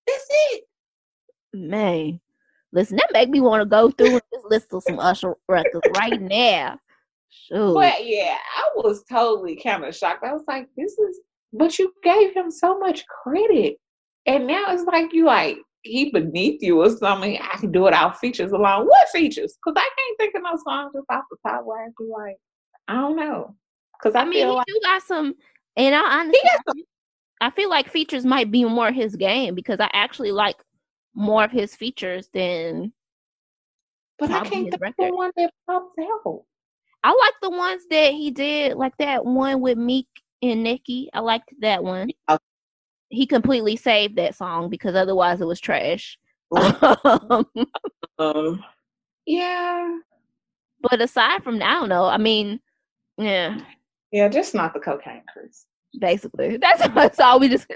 That's 0.08 0.28
it. 0.30 0.64
man, 1.54 2.20
listen, 2.72 2.98
that 2.98 3.10
make 3.12 3.30
me 3.30 3.42
want 3.42 3.62
to 3.62 3.66
go 3.66 3.92
through 3.92 4.14
and 4.14 4.22
just 4.34 4.46
listen 4.50 4.70
to 4.70 4.82
some 4.82 5.00
Usher 5.00 5.36
records 5.48 5.88
right 5.98 6.22
now. 6.22 6.80
Shoot. 7.30 7.74
But 7.74 8.06
yeah, 8.06 8.38
I 8.58 8.70
was 8.76 9.04
totally 9.10 9.56
kind 9.56 9.84
of 9.84 9.96
shocked. 9.96 10.24
I 10.24 10.32
was 10.34 10.44
like, 10.48 10.68
this 10.78 10.98
is, 10.98 11.20
but 11.54 11.78
you 11.78 11.92
gave 12.04 12.34
him 12.34 12.50
so 12.50 12.80
much 12.80 13.06
credit. 13.08 13.78
And 14.26 14.48
now 14.48 14.66
it's 14.70 14.84
like 14.84 15.14
you 15.14 15.26
like, 15.26 15.58
he 15.82 16.10
beneath 16.12 16.64
you 16.64 16.82
or 16.82 16.90
something. 16.90 17.38
I 17.40 17.58
can 17.58 17.72
do 17.72 17.88
it 17.88 17.94
out 17.94 18.20
features 18.20 18.52
alone. 18.52 18.88
What 18.88 19.10
features? 19.10 19.56
Because 19.64 19.76
I 19.78 19.88
can't 19.98 20.18
think 20.18 20.36
of 20.36 20.44
no 20.44 20.58
songs 20.66 20.94
just 20.96 21.06
off 21.10 21.24
the 21.30 21.38
top 21.48 21.64
where 21.66 21.84
I 21.84 21.88
be 21.98 22.06
like, 22.06 22.38
I 22.88 22.94
don't 22.96 23.16
know. 23.16 23.56
Because 24.02 24.16
I, 24.16 24.22
I 24.22 24.26
mean, 24.26 24.34
he 24.34 24.46
like 24.46 24.66
do 24.66 24.80
got 24.84 25.04
some, 25.04 25.36
and 25.78 25.96
I 25.96 26.20
honestly. 26.20 26.86
I 27.42 27.50
feel 27.50 27.70
like 27.70 27.90
features 27.90 28.26
might 28.26 28.50
be 28.50 28.64
more 28.64 28.92
his 28.94 29.16
game 29.18 29.56
because 29.56 29.80
I 29.82 29.90
actually 29.94 30.32
like 30.32 30.56
more 31.14 31.44
of 31.44 31.52
his 31.52 31.76
features 31.76 32.30
than 32.34 32.94
But 34.18 34.32
I 34.32 34.40
can't 34.40 34.50
think 34.50 34.74
of 34.74 34.82
record. 34.82 35.12
the 35.12 35.16
one 35.16 35.32
that 35.36 35.52
pops 35.68 35.94
out. 36.00 36.44
I 37.04 37.10
like 37.10 37.34
the 37.42 37.50
ones 37.50 37.84
that 37.90 38.14
he 38.14 38.32
did, 38.32 38.78
like 38.78 38.96
that 38.98 39.26
one 39.26 39.60
with 39.60 39.78
Meek 39.78 40.08
and 40.42 40.64
Nicki. 40.64 41.10
I 41.14 41.20
liked 41.20 41.54
that 41.60 41.84
one. 41.84 42.10
Oh. 42.30 42.40
He 43.10 43.26
completely 43.28 43.76
saved 43.76 44.16
that 44.16 44.34
song 44.36 44.70
because 44.70 44.96
otherwise 44.96 45.42
it 45.42 45.46
was 45.46 45.60
trash. 45.60 46.18
Um, 48.18 48.64
yeah, 49.26 49.98
but 50.80 51.02
aside 51.02 51.44
from 51.44 51.60
that, 51.60 51.70
I 51.76 51.80
don't 51.82 51.90
know. 51.90 52.06
I 52.06 52.18
mean, 52.18 52.62
yeah, 53.18 53.60
yeah, 54.16 54.30
just 54.30 54.56
not 54.56 54.74
the 54.74 54.80
cocaine, 54.80 55.24
Chris. 55.32 55.66
basically 56.00 56.58
that's, 56.64 56.88
that's 56.94 57.20
all. 57.20 57.40
We 57.40 57.50
just 57.50 57.68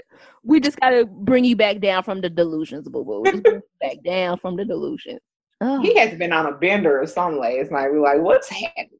we 0.42 0.60
just 0.60 0.80
gotta 0.80 1.04
bring 1.04 1.44
you 1.44 1.56
back 1.56 1.80
down 1.80 2.02
from 2.02 2.20
the 2.20 2.30
delusions, 2.30 2.88
boo 2.88 3.04
boo. 3.04 3.24
Just 3.30 3.66
back 3.80 3.96
down 4.04 4.38
from 4.38 4.56
the 4.56 4.64
delusions. 4.64 5.20
Oh, 5.60 5.82
He 5.82 5.94
has 5.98 6.16
been 6.18 6.32
on 6.32 6.46
a 6.46 6.52
bender 6.52 7.00
or 7.00 7.06
something 7.06 7.38
last 7.38 7.70
night. 7.70 7.90
We're 7.92 8.00
like, 8.00 8.20
what's 8.20 8.48
happening? 8.48 8.98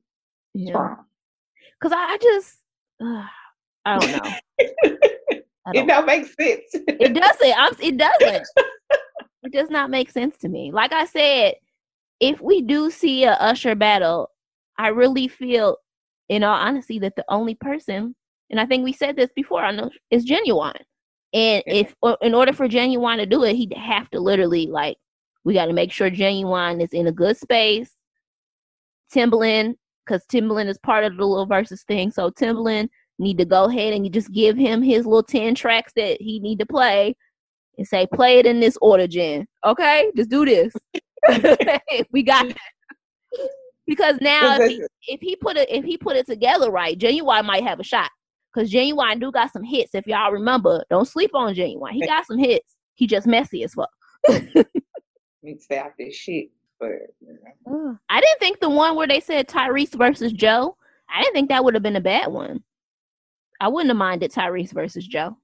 Yeah. 0.52 0.96
Cause 1.82 1.92
I, 1.92 1.96
I 1.96 2.18
just, 2.20 2.58
uh, 3.02 3.24
I 3.86 3.98
don't 3.98 4.12
know. 4.12 4.30
I 5.66 5.70
It 5.72 5.74
don't 5.74 5.86
don't 5.86 6.06
make 6.06 6.26
sense. 6.26 6.64
It 6.74 7.14
doesn't. 7.14 7.54
I'm, 7.58 7.72
it 7.80 7.96
doesn't. 7.96 8.46
it 9.44 9.52
does 9.52 9.70
not 9.70 9.88
make 9.88 10.10
sense 10.10 10.36
to 10.38 10.48
me. 10.50 10.70
Like 10.70 10.92
I 10.92 11.06
said, 11.06 11.54
if 12.20 12.42
we 12.42 12.60
do 12.60 12.90
see 12.90 13.24
a 13.24 13.32
Usher 13.32 13.74
battle, 13.74 14.30
I 14.78 14.88
really 14.88 15.28
feel, 15.28 15.78
in 16.30 16.44
all 16.44 16.54
honesty, 16.54 16.98
that 17.00 17.16
the 17.16 17.24
only 17.28 17.54
person, 17.56 18.14
and 18.48 18.60
I 18.60 18.64
think 18.64 18.84
we 18.84 18.92
said 18.92 19.16
this 19.16 19.30
before, 19.34 19.62
I 19.62 19.72
know, 19.72 19.90
is 20.10 20.24
Ginuwine. 20.24 20.80
And 21.32 21.62
if, 21.66 21.94
or 22.00 22.16
in 22.22 22.34
order 22.34 22.52
for 22.52 22.68
Ginuwine 22.68 23.18
to 23.18 23.26
do 23.26 23.44
it, 23.44 23.56
he'd 23.56 23.74
have 23.74 24.08
to 24.10 24.20
literally 24.20 24.66
like, 24.66 24.96
we 25.44 25.54
got 25.54 25.66
to 25.66 25.72
make 25.72 25.92
sure 25.92 26.10
Ginuwine 26.10 26.82
is 26.82 26.92
in 26.92 27.08
a 27.08 27.12
good 27.12 27.36
space. 27.36 27.90
Timbaland, 29.12 29.74
because 30.06 30.24
Timbaland 30.26 30.68
is 30.68 30.78
part 30.78 31.04
of 31.04 31.16
the 31.16 31.26
little 31.26 31.46
versus 31.46 31.82
thing, 31.82 32.12
so 32.12 32.30
Timbaland 32.30 32.88
need 33.18 33.38
to 33.38 33.44
go 33.44 33.64
ahead 33.64 33.92
and 33.92 34.06
you 34.06 34.10
just 34.10 34.32
give 34.32 34.56
him 34.56 34.82
his 34.82 35.04
little 35.04 35.22
10 35.22 35.54
tracks 35.56 35.92
that 35.94 36.22
he 36.22 36.38
need 36.38 36.58
to 36.60 36.66
play 36.66 37.14
and 37.76 37.86
say 37.86 38.06
play 38.14 38.38
it 38.38 38.46
in 38.46 38.60
this 38.60 38.78
order 38.80 39.06
jen 39.06 39.46
okay 39.62 40.10
just 40.16 40.30
do 40.30 40.46
this 40.46 40.72
we 42.12 42.22
got. 42.22 42.46
Because 43.90 44.18
now 44.20 44.56
if 44.56 44.70
he, 44.70 44.82
if 45.08 45.20
he 45.20 45.34
put 45.34 45.56
it 45.56 45.68
if 45.68 45.84
he 45.84 45.98
put 45.98 46.14
it 46.14 46.24
together 46.24 46.70
right, 46.70 46.96
Ginuwine 46.96 47.44
might 47.44 47.64
have 47.64 47.80
a 47.80 47.82
shot. 47.82 48.08
Cause 48.54 48.70
Ginuwine 48.70 49.18
do 49.18 49.32
got 49.32 49.52
some 49.52 49.64
hits. 49.64 49.96
If 49.96 50.06
y'all 50.06 50.30
remember, 50.30 50.84
don't 50.90 51.08
sleep 51.08 51.32
on 51.34 51.56
Ginuwine. 51.56 51.90
He 51.90 52.06
got 52.06 52.24
some 52.24 52.38
hits. 52.38 52.76
He 52.94 53.08
just 53.08 53.26
messy 53.26 53.64
as 53.64 53.74
fuck. 53.74 53.90
need 55.42 55.56
to 55.56 55.60
stay 55.60 55.78
out 55.78 55.94
this 55.98 56.14
shit. 56.14 56.50
But 56.78 56.90
you 57.20 57.36
know. 57.66 57.98
I 58.08 58.20
didn't 58.20 58.38
think 58.38 58.60
the 58.60 58.70
one 58.70 58.94
where 58.94 59.08
they 59.08 59.18
said 59.18 59.48
Tyrese 59.48 59.96
versus 59.96 60.32
Joe. 60.32 60.76
I 61.12 61.22
didn't 61.22 61.34
think 61.34 61.48
that 61.48 61.64
would 61.64 61.74
have 61.74 61.82
been 61.82 61.96
a 61.96 62.00
bad 62.00 62.28
one. 62.28 62.62
I 63.60 63.66
wouldn't 63.66 63.90
have 63.90 63.96
minded 63.96 64.30
Tyrese 64.30 64.72
versus 64.72 65.04
Joe. 65.04 65.36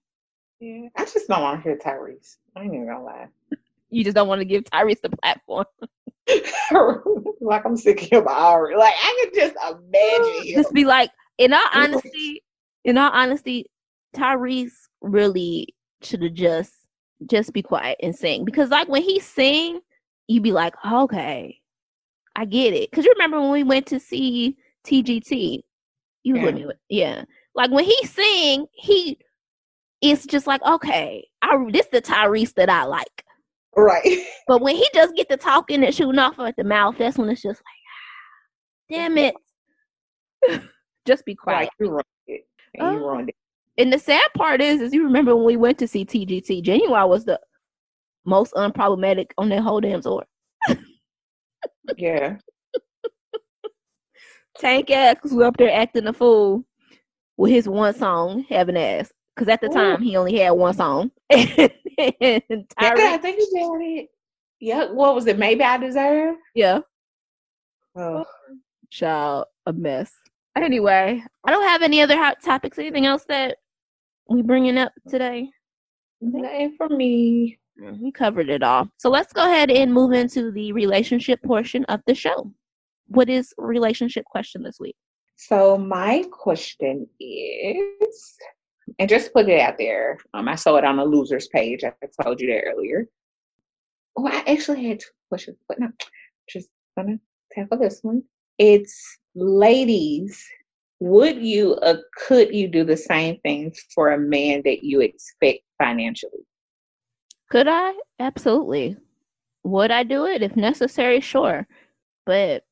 yeah, 0.61 0.87
I 0.97 1.05
just 1.05 1.27
don't 1.27 1.43
want 1.43 1.65
to 1.65 1.69
hear 1.69 1.79
Tyrese. 1.79 2.37
I 2.55 2.63
ain't 2.63 2.75
even 2.75 2.87
gonna 2.87 3.03
lie. 3.03 3.27
You 3.89 4.03
just 4.03 4.17
don't 4.17 4.27
want 4.27 4.41
to 4.41 4.45
give 4.45 4.65
Tyrese 4.65 5.01
the 5.01 5.11
platform. 5.11 5.65
like 7.41 7.65
I'm 7.65 7.77
sick 7.77 8.13
of 8.13 8.27
already. 8.27 8.77
Like 8.77 8.95
I 8.97 9.25
can 9.33 9.41
just 9.43 9.57
imagine 9.65 10.47
him. 10.49 10.63
just 10.63 10.73
be 10.73 10.85
like, 10.85 11.11
in 11.39 11.53
all 11.53 11.65
honesty, 11.73 12.43
in 12.85 12.99
all 12.99 13.11
honesty, 13.13 13.67
Tyrese 14.15 14.73
really 15.01 15.75
should 16.03 16.23
have 16.23 16.35
just 16.35 16.73
just 17.27 17.53
be 17.53 17.63
quiet 17.63 17.97
and 18.03 18.15
sing 18.15 18.45
because 18.45 18.71
like 18.71 18.89
when 18.89 19.03
he 19.03 19.21
sing, 19.21 19.81
you 20.29 20.41
be 20.41 20.53
like, 20.53 20.75
okay, 20.91 21.61
I 22.35 22.45
get 22.45 22.75
it. 22.75 22.91
Because 22.91 23.05
you 23.05 23.13
remember 23.13 23.41
when 23.41 23.51
we 23.53 23.63
went 23.63 23.87
to 23.87 24.01
see 24.01 24.57
TGT, 24.87 25.63
you 26.23 26.37
Yeah. 26.37 26.51
me, 26.51 26.67
with- 26.67 26.77
yeah. 26.89 27.25
Like 27.55 27.71
when 27.71 27.85
he 27.85 27.97
sing, 28.07 28.67
he 28.73 29.19
it's 30.03 30.27
just 30.27 30.47
like 30.47 30.63
okay, 30.63 31.27
I 31.43 31.57
this 31.71 31.87
is 31.87 31.93
the 31.93 32.03
Tyrese 32.03 32.55
that 32.55 32.69
I 32.69 32.85
like. 32.85 33.25
Right. 33.77 34.27
But 34.49 34.63
when 34.63 34.77
he 34.77 34.87
just 34.95 35.17
get 35.17 35.29
to 35.31 35.37
talking 35.37 35.83
and 35.85 35.93
shooting 35.93 36.21
off 36.21 36.39
at 36.39 36.55
the 36.57 36.63
mouth, 36.63 36.97
that's 36.99 37.19
when 37.19 37.29
it's 37.29 37.43
just 37.43 37.61
like, 37.61 37.83
ah, 37.91 38.95
damn 38.95 39.19
it. 39.19 39.35
just 41.05 41.25
be 41.25 41.35
quiet. 41.35 41.63
Like 41.63 41.71
you 41.81 41.89
ruined 41.91 42.05
it. 42.29 42.47
And 42.75 42.93
you 42.93 42.99
Oh. 43.05 43.09
ruined 43.09 43.29
it. 43.31 43.35
And 43.77 43.93
the 43.93 43.99
sad 43.99 44.29
part 44.37 44.61
is, 44.61 44.81
is 44.81 44.95
you 44.95 45.03
remember 45.03 45.35
when 45.35 45.45
we 45.45 45.57
went 45.57 45.79
to 45.79 45.89
see 45.89 46.05
TGT, 46.05 46.63
Ginuwine 46.65 47.09
was 47.09 47.25
the 47.25 47.41
most 48.25 48.55
unproblematic 48.55 49.33
on 49.37 49.49
that 49.49 49.63
whole 49.63 49.81
damn 49.81 50.01
tour. 50.01 50.25
Yeah. 51.97 52.37
Tank 54.59 54.91
X 54.91 55.25
was 55.33 55.43
up 55.45 55.57
there 55.57 55.73
acting 55.73 56.07
a 56.07 56.13
fool 56.13 56.65
with 57.37 57.51
his 57.51 57.69
one 57.69 57.95
song, 57.95 58.45
Heaven 58.49 58.77
Ass. 58.77 59.13
Because 59.35 59.49
at 59.49 59.61
the 59.61 59.69
Ooh. 59.71 59.75
time, 59.75 60.03
he 60.03 60.17
only 60.17 60.39
had 60.39 60.51
one 60.53 60.73
song. 60.75 61.11
Yeah, 61.99 62.39
I 62.79 63.19
think 63.19 63.39
you 63.39 63.51
got 63.55 63.81
it. 63.81 64.09
Yeah. 64.61 64.91
What 64.93 65.15
was 65.15 65.27
it? 65.27 65.39
Maybe 65.39 65.63
I 65.63 65.77
deserve. 65.77 66.37
yeah, 66.55 66.81
Oh, 67.95 68.25
child, 68.91 69.47
a 69.67 69.73
mess. 69.73 70.13
Anyway, 70.57 71.23
I 71.47 71.51
don't 71.51 71.65
have 71.69 71.83
any 71.83 72.01
other 72.03 72.17
hot 72.17 72.39
topics. 72.43 72.79
Anything 72.79 73.07
else 73.07 73.25
that 73.29 73.59
we 74.29 74.43
bringing 74.43 74.79
up 74.79 74.93
today? 75.09 75.51
nothing 76.21 76.75
for 76.77 76.89
me. 76.89 77.59
We 77.79 78.11
covered 78.11 78.49
it 78.49 78.63
all. 78.63 78.89
So 78.97 79.11
let's 79.11 79.35
go 79.35 79.45
ahead 79.45 79.71
and 79.71 79.93
move 79.93 80.13
into 80.13 80.51
the 80.51 80.73
relationship 80.73 81.43
portion 81.43 81.85
of 81.85 82.01
the 82.07 82.15
show. 82.15 82.51
What 83.09 83.29
is 83.29 83.53
relationship 83.59 84.25
question 84.25 84.63
this 84.63 84.81
week? 84.81 84.97
So 85.37 85.77
my 85.77 86.25
question 86.33 87.07
is, 87.21 88.37
and 88.99 89.09
just 89.09 89.33
put 89.33 89.49
it 89.49 89.61
out 89.61 89.79
there. 89.79 90.19
Um, 90.35 90.49
I 90.49 90.55
saw 90.55 90.77
it 90.77 90.85
on 90.85 90.97
the 90.97 91.05
losers 91.05 91.49
page. 91.49 91.85
I 91.85 91.93
told 92.23 92.41
you 92.41 92.49
that 92.49 92.65
earlier. 92.67 93.07
Oh, 94.17 94.27
I 94.27 94.43
actually 94.47 94.87
had 94.87 95.01
two 95.01 95.11
questions, 95.29 95.59
but 95.69 95.79
no, 95.79 95.89
just 96.49 96.69
gonna 96.97 97.19
tackle 97.53 97.79
this 97.79 98.01
one. 98.03 98.23
It's 98.59 99.19
ladies. 99.35 100.43
Would 101.01 101.43
you 101.45 101.75
or 101.83 101.99
could 102.27 102.55
you 102.55 102.69
do 102.69 102.83
the 102.83 102.97
same 102.97 103.39
things 103.41 103.79
for 103.95 104.13
a 104.13 104.19
man 104.19 104.63
that 104.65 104.83
you 104.83 105.01
expect 105.01 105.61
financially? 105.79 106.47
Could 107.51 107.69
I? 107.69 107.93
Absolutely. 108.19 108.97
Would 109.65 109.91
I 109.91 110.05
do 110.05 110.27
it 110.27 110.43
if 110.43 110.57
necessary? 110.57 111.21
Sure. 111.21 111.67
But 112.25 112.65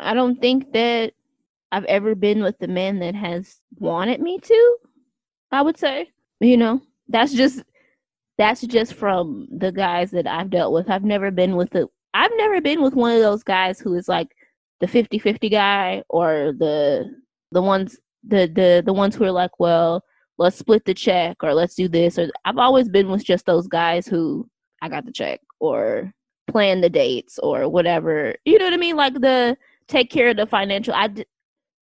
I 0.00 0.14
don't 0.14 0.40
think 0.40 0.72
that 0.72 1.12
I've 1.70 1.84
ever 1.84 2.14
been 2.14 2.42
with 2.42 2.58
the 2.58 2.68
man 2.68 3.00
that 3.00 3.14
has 3.14 3.60
wanted 3.78 4.20
me 4.20 4.38
to. 4.38 4.76
I 5.50 5.62
would 5.62 5.78
say, 5.78 6.10
you 6.40 6.56
know, 6.56 6.82
that's 7.08 7.32
just 7.32 7.62
that's 8.36 8.60
just 8.62 8.94
from 8.94 9.48
the 9.50 9.72
guys 9.72 10.10
that 10.12 10.26
I've 10.26 10.50
dealt 10.50 10.72
with. 10.72 10.88
I've 10.90 11.04
never 11.04 11.30
been 11.30 11.56
with 11.56 11.70
the 11.70 11.88
I've 12.14 12.30
never 12.36 12.60
been 12.60 12.82
with 12.82 12.94
one 12.94 13.14
of 13.14 13.22
those 13.22 13.42
guys 13.42 13.80
who 13.80 13.94
is 13.94 14.08
like 14.08 14.28
the 14.80 14.86
50-50 14.86 15.50
guy 15.50 16.02
or 16.08 16.52
the 16.56 17.10
the 17.52 17.62
ones 17.62 17.98
the 18.24 18.46
the 18.46 18.82
the 18.84 18.92
ones 18.92 19.16
who 19.16 19.24
are 19.24 19.32
like, 19.32 19.58
well, 19.58 20.04
let's 20.38 20.58
split 20.58 20.84
the 20.84 20.94
check 20.94 21.38
or 21.42 21.54
let's 21.54 21.74
do 21.74 21.88
this 21.88 22.18
or 22.18 22.28
I've 22.44 22.58
always 22.58 22.88
been 22.88 23.08
with 23.10 23.24
just 23.24 23.46
those 23.46 23.66
guys 23.66 24.06
who 24.06 24.48
I 24.82 24.88
got 24.88 25.04
the 25.04 25.12
check 25.12 25.40
or 25.60 26.12
plan 26.48 26.80
the 26.80 26.90
dates 26.90 27.38
or 27.40 27.68
whatever. 27.68 28.34
You 28.44 28.58
know 28.58 28.66
what 28.66 28.74
I 28.74 28.78
mean? 28.78 28.96
Like 28.96 29.14
the 29.14 29.56
take 29.88 30.10
care 30.10 30.28
of 30.28 30.36
the 30.36 30.46
financial. 30.46 30.94
I 30.94 31.08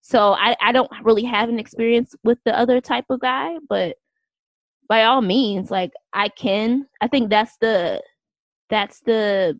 so 0.07 0.31
I 0.35 0.55
I 0.61 0.71
don't 0.71 0.89
really 1.03 1.25
have 1.25 1.49
an 1.49 1.59
experience 1.59 2.15
with 2.23 2.37
the 2.45 2.57
other 2.57 2.79
type 2.79 3.03
of 3.09 3.19
guy, 3.19 3.57
but 3.67 3.97
by 4.87 5.03
all 5.03 5.21
means, 5.21 5.69
like 5.69 5.91
I 6.13 6.29
can. 6.29 6.87
I 7.01 7.07
think 7.09 7.29
that's 7.29 7.57
the 7.57 8.01
that's 8.69 9.01
the 9.01 9.59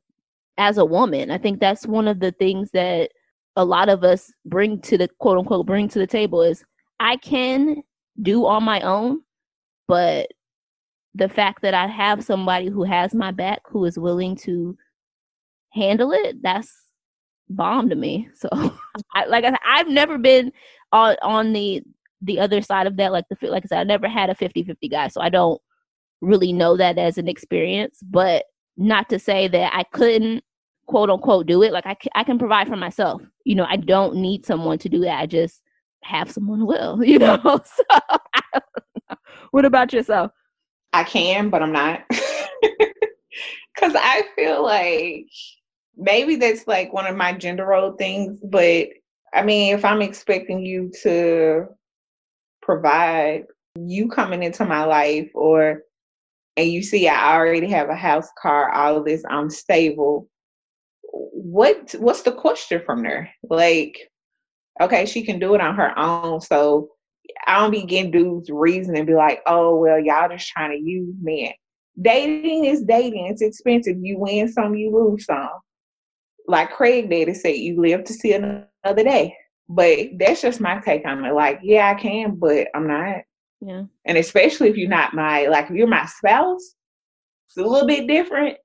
as 0.57 0.77
a 0.77 0.85
woman. 0.85 1.31
I 1.31 1.37
think 1.37 1.59
that's 1.59 1.85
one 1.85 2.07
of 2.07 2.21
the 2.21 2.31
things 2.31 2.71
that 2.71 3.11
a 3.57 3.65
lot 3.65 3.89
of 3.89 4.05
us 4.05 4.31
bring 4.45 4.79
to 4.83 4.97
the 4.97 5.09
quote 5.19 5.37
unquote 5.37 5.65
bring 5.65 5.89
to 5.89 5.99
the 5.99 6.07
table 6.07 6.41
is 6.41 6.63
I 7.01 7.17
can 7.17 7.83
do 8.21 8.45
on 8.45 8.63
my 8.63 8.79
own, 8.79 9.23
but 9.85 10.31
the 11.13 11.27
fact 11.27 11.61
that 11.63 11.73
I 11.73 11.87
have 11.87 12.23
somebody 12.23 12.69
who 12.69 12.85
has 12.85 13.13
my 13.13 13.31
back 13.31 13.63
who 13.67 13.83
is 13.83 13.99
willing 13.99 14.37
to 14.37 14.77
handle 15.71 16.13
it, 16.13 16.41
that's 16.41 16.71
bomb 17.49 17.89
to 17.89 17.95
me. 17.95 18.29
So 18.35 18.49
I 19.15 19.25
like 19.25 19.43
I 19.43 19.49
said, 19.49 19.59
I've 19.65 19.87
never 19.87 20.17
been 20.17 20.51
on 20.91 21.15
on 21.21 21.53
the 21.53 21.83
the 22.21 22.39
other 22.39 22.61
side 22.61 22.87
of 22.87 22.97
that 22.97 23.11
like 23.11 23.25
the 23.29 23.47
like 23.47 23.63
I 23.65 23.67
said 23.67 23.79
I 23.79 23.83
never 23.83 24.07
had 24.07 24.29
a 24.29 24.35
50-50 24.35 24.89
guy, 24.89 25.07
so 25.07 25.21
I 25.21 25.29
don't 25.29 25.61
really 26.21 26.51
know 26.53 26.77
that 26.77 26.97
as 26.97 27.17
an 27.17 27.27
experience, 27.27 27.99
but 28.01 28.45
not 28.75 29.09
to 29.09 29.19
say 29.19 29.47
that 29.47 29.73
I 29.73 29.83
couldn't 29.83 30.43
quote 30.87 31.09
unquote 31.09 31.45
do 31.45 31.63
it. 31.63 31.73
Like 31.73 31.85
I, 32.15 32.23
can 32.23 32.39
provide 32.39 32.67
for 32.67 32.75
myself. 32.75 33.21
You 33.43 33.55
know, 33.55 33.65
I 33.67 33.75
don't 33.75 34.15
need 34.15 34.45
someone 34.45 34.77
to 34.79 34.89
do 34.89 35.01
that. 35.01 35.19
I 35.19 35.25
just 35.25 35.61
have 36.03 36.31
someone 36.31 36.65
will, 36.65 37.03
you 37.03 37.19
know. 37.19 37.37
So 37.63 37.83
know. 39.09 39.17
what 39.51 39.65
about 39.65 39.93
yourself? 39.93 40.31
I 40.93 41.03
can, 41.03 41.49
but 41.49 41.61
I'm 41.61 41.71
not. 41.71 42.03
Because 43.75 43.93
I 43.95 44.23
feel 44.35 44.63
like 44.63 45.27
maybe 45.97 46.35
that's 46.35 46.67
like 46.67 46.93
one 46.93 47.07
of 47.07 47.15
my 47.15 47.33
gender 47.33 47.65
role 47.65 47.93
things. 47.93 48.39
But 48.43 48.89
I 49.33 49.43
mean, 49.43 49.75
if 49.75 49.83
I'm 49.83 50.01
expecting 50.01 50.63
you 50.63 50.91
to 51.03 51.65
provide, 52.61 53.45
you 53.75 54.07
coming 54.07 54.43
into 54.43 54.65
my 54.65 54.85
life, 54.85 55.29
or 55.33 55.81
and 56.55 56.69
you 56.71 56.81
see 56.81 57.07
I 57.07 57.35
already 57.35 57.69
have 57.69 57.89
a 57.89 57.95
house, 57.95 58.27
car, 58.41 58.71
all 58.71 58.97
of 58.97 59.05
this, 59.05 59.23
I'm 59.29 59.49
stable. 59.49 60.29
What 61.11 61.95
what's 61.99 62.21
the 62.21 62.31
question 62.31 62.81
from 62.85 63.03
there? 63.03 63.29
Like, 63.49 63.97
okay, 64.81 65.05
she 65.05 65.23
can 65.23 65.39
do 65.39 65.55
it 65.55 65.61
on 65.61 65.75
her 65.75 65.97
own, 65.97 66.41
so 66.41 66.89
I 67.45 67.59
don't 67.59 67.71
be 67.71 67.83
getting 67.83 68.11
dudes 68.11 68.49
reason 68.49 68.95
and 68.95 69.07
be 69.07 69.13
like, 69.13 69.41
oh 69.45 69.75
well, 69.77 69.99
y'all 69.99 70.29
just 70.29 70.47
trying 70.49 70.71
to 70.71 70.89
use 70.89 71.15
men. 71.21 71.51
Dating 71.99 72.65
is 72.65 72.83
dating. 72.83 73.27
It's 73.27 73.41
expensive. 73.41 73.97
You 73.99 74.19
win 74.19 74.51
some, 74.51 74.75
you 74.75 74.91
lose 74.95 75.25
some. 75.25 75.49
Like 76.47 76.71
Craig 76.71 77.09
did 77.09 77.25
Daddy 77.25 77.33
said, 77.33 77.55
you 77.55 77.79
live 77.81 78.05
to 78.05 78.13
see 78.13 78.33
another 78.33 79.03
day. 79.03 79.35
But 79.69 79.97
that's 80.17 80.41
just 80.41 80.61
my 80.61 80.79
take 80.79 81.05
on 81.05 81.25
it. 81.25 81.33
Like, 81.33 81.59
yeah, 81.61 81.89
I 81.89 81.99
can, 81.99 82.35
but 82.35 82.67
I'm 82.73 82.87
not. 82.87 83.17
Yeah. 83.59 83.83
And 84.05 84.17
especially 84.17 84.69
if 84.69 84.77
you're 84.77 84.89
not 84.89 85.13
my 85.13 85.47
like 85.47 85.65
if 85.69 85.71
you're 85.71 85.87
my 85.87 86.05
spouse, 86.05 86.75
it's 87.47 87.57
a 87.57 87.61
little 87.61 87.87
bit 87.87 88.07
different. 88.07 88.57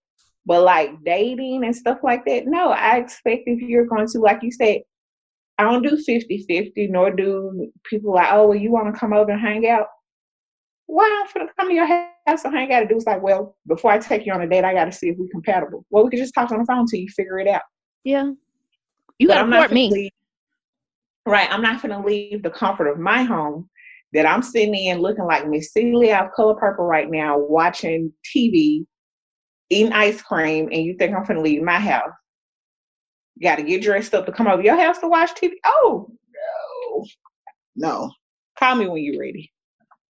But 0.46 0.62
like 0.62 1.02
dating 1.04 1.64
and 1.64 1.74
stuff 1.74 1.98
like 2.02 2.24
that, 2.26 2.46
no, 2.46 2.70
I 2.70 2.98
expect 2.98 3.44
if 3.46 3.60
you're 3.60 3.86
going 3.86 4.06
to, 4.08 4.18
like 4.18 4.42
you 4.42 4.50
said, 4.50 4.82
I 5.58 5.64
don't 5.64 5.82
do 5.82 5.96
50-50, 5.96 6.90
nor 6.90 7.10
do 7.10 7.70
people 7.84 8.14
like, 8.14 8.32
oh, 8.32 8.48
well, 8.48 8.58
you 8.58 8.72
want 8.72 8.92
to 8.92 8.98
come 8.98 9.12
over 9.12 9.30
and 9.30 9.40
hang 9.40 9.68
out? 9.68 9.86
Why 10.86 11.24
I'm 11.24 11.32
gonna 11.32 11.50
come 11.58 11.68
to 11.68 11.74
your 11.74 11.86
house 11.86 12.44
and 12.44 12.54
hang 12.54 12.72
out? 12.72 12.88
Do 12.88 12.96
is 12.96 13.06
like, 13.06 13.22
well, 13.22 13.56
before 13.66 13.92
I 13.92 13.98
take 13.98 14.26
you 14.26 14.32
on 14.32 14.42
a 14.42 14.48
date, 14.48 14.64
I 14.64 14.74
got 14.74 14.86
to 14.86 14.92
see 14.92 15.08
if 15.08 15.16
we're 15.18 15.28
compatible. 15.28 15.84
Well, 15.90 16.04
we 16.04 16.10
can 16.10 16.18
just 16.18 16.34
talk 16.34 16.50
on 16.50 16.58
the 16.58 16.64
phone 16.66 16.86
till 16.86 17.00
you 17.00 17.08
figure 17.08 17.38
it 17.38 17.48
out. 17.48 17.62
Yeah. 18.04 18.32
You 19.18 19.28
But 19.28 19.34
gotta 19.34 19.46
I'm 19.46 19.52
court 19.52 19.72
me. 19.72 19.90
leave- 19.90 20.10
right, 21.26 21.50
I'm 21.52 21.62
not 21.62 21.80
gonna 21.80 22.04
leave 22.04 22.42
the 22.42 22.50
comfort 22.50 22.88
of 22.88 22.98
my 22.98 23.22
home 23.22 23.68
that 24.12 24.26
I'm 24.26 24.42
sitting 24.42 24.74
in 24.74 24.98
looking 25.00 25.24
like 25.24 25.48
Miss 25.48 25.72
Celie 25.72 26.12
of 26.12 26.32
Color 26.32 26.56
Purple 26.56 26.84
right 26.84 27.10
now, 27.10 27.38
watching 27.38 28.12
TV, 28.34 28.84
eating 29.70 29.92
ice 29.92 30.20
cream, 30.20 30.68
and 30.72 30.82
you 30.84 30.94
think 30.98 31.14
I'm 31.16 31.24
gonna 31.24 31.40
leave 31.40 31.62
my 31.62 31.78
house 31.78 32.12
You 33.36 33.42
got 33.48 33.56
to 33.56 33.62
get 33.62 33.80
dressed 33.82 34.12
up 34.14 34.26
to 34.26 34.32
come 34.32 34.48
over 34.48 34.62
your 34.62 34.76
house 34.76 34.98
to 34.98 35.08
watch 35.08 35.30
TV. 35.34 35.52
Oh 35.64 36.10
no, 36.94 37.06
no. 37.76 38.10
Call 38.58 38.74
me 38.76 38.86
when 38.88 39.02
you're 39.02 39.18
ready. 39.20 39.50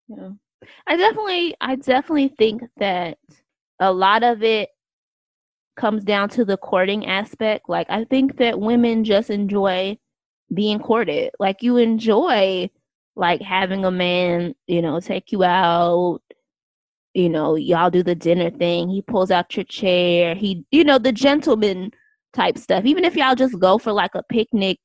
Yeah. 0.08 0.30
I 0.86 0.96
definitely 0.96 1.54
I 1.60 1.76
definitely 1.76 2.34
think 2.38 2.62
that 2.78 3.18
a 3.78 3.92
lot 3.92 4.22
of 4.22 4.42
it 4.42 4.70
comes 5.76 6.04
down 6.04 6.28
to 6.30 6.44
the 6.44 6.56
courting 6.56 7.06
aspect. 7.06 7.68
Like 7.68 7.86
I 7.90 8.04
think 8.04 8.36
that 8.38 8.60
women 8.60 9.04
just 9.04 9.30
enjoy 9.30 9.98
being 10.52 10.78
courted. 10.78 11.30
Like 11.38 11.62
you 11.62 11.76
enjoy 11.76 12.70
like 13.16 13.40
having 13.40 13.84
a 13.84 13.90
man, 13.90 14.54
you 14.66 14.82
know, 14.82 15.00
take 15.00 15.32
you 15.32 15.44
out, 15.44 16.20
you 17.14 17.28
know, 17.28 17.56
y'all 17.56 17.90
do 17.90 18.02
the 18.02 18.14
dinner 18.14 18.50
thing. 18.50 18.88
He 18.88 19.02
pulls 19.02 19.30
out 19.30 19.56
your 19.56 19.64
chair. 19.64 20.34
He, 20.34 20.64
you 20.70 20.84
know, 20.84 20.98
the 20.98 21.12
gentleman 21.12 21.92
type 22.32 22.58
stuff. 22.58 22.84
Even 22.84 23.04
if 23.04 23.16
y'all 23.16 23.34
just 23.34 23.58
go 23.58 23.78
for 23.78 23.92
like 23.92 24.14
a 24.14 24.22
picnic, 24.24 24.78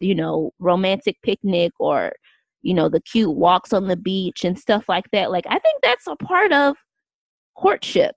you 0.00 0.14
know, 0.14 0.52
romantic 0.58 1.16
picnic 1.22 1.72
or, 1.78 2.12
you 2.62 2.74
know, 2.74 2.88
the 2.88 3.00
cute 3.00 3.34
walks 3.34 3.72
on 3.72 3.88
the 3.88 3.96
beach 3.96 4.44
and 4.44 4.58
stuff 4.58 4.84
like 4.88 5.10
that. 5.12 5.30
Like, 5.30 5.46
I 5.48 5.58
think 5.58 5.82
that's 5.82 6.06
a 6.06 6.16
part 6.16 6.52
of 6.52 6.76
courtship. 7.56 8.14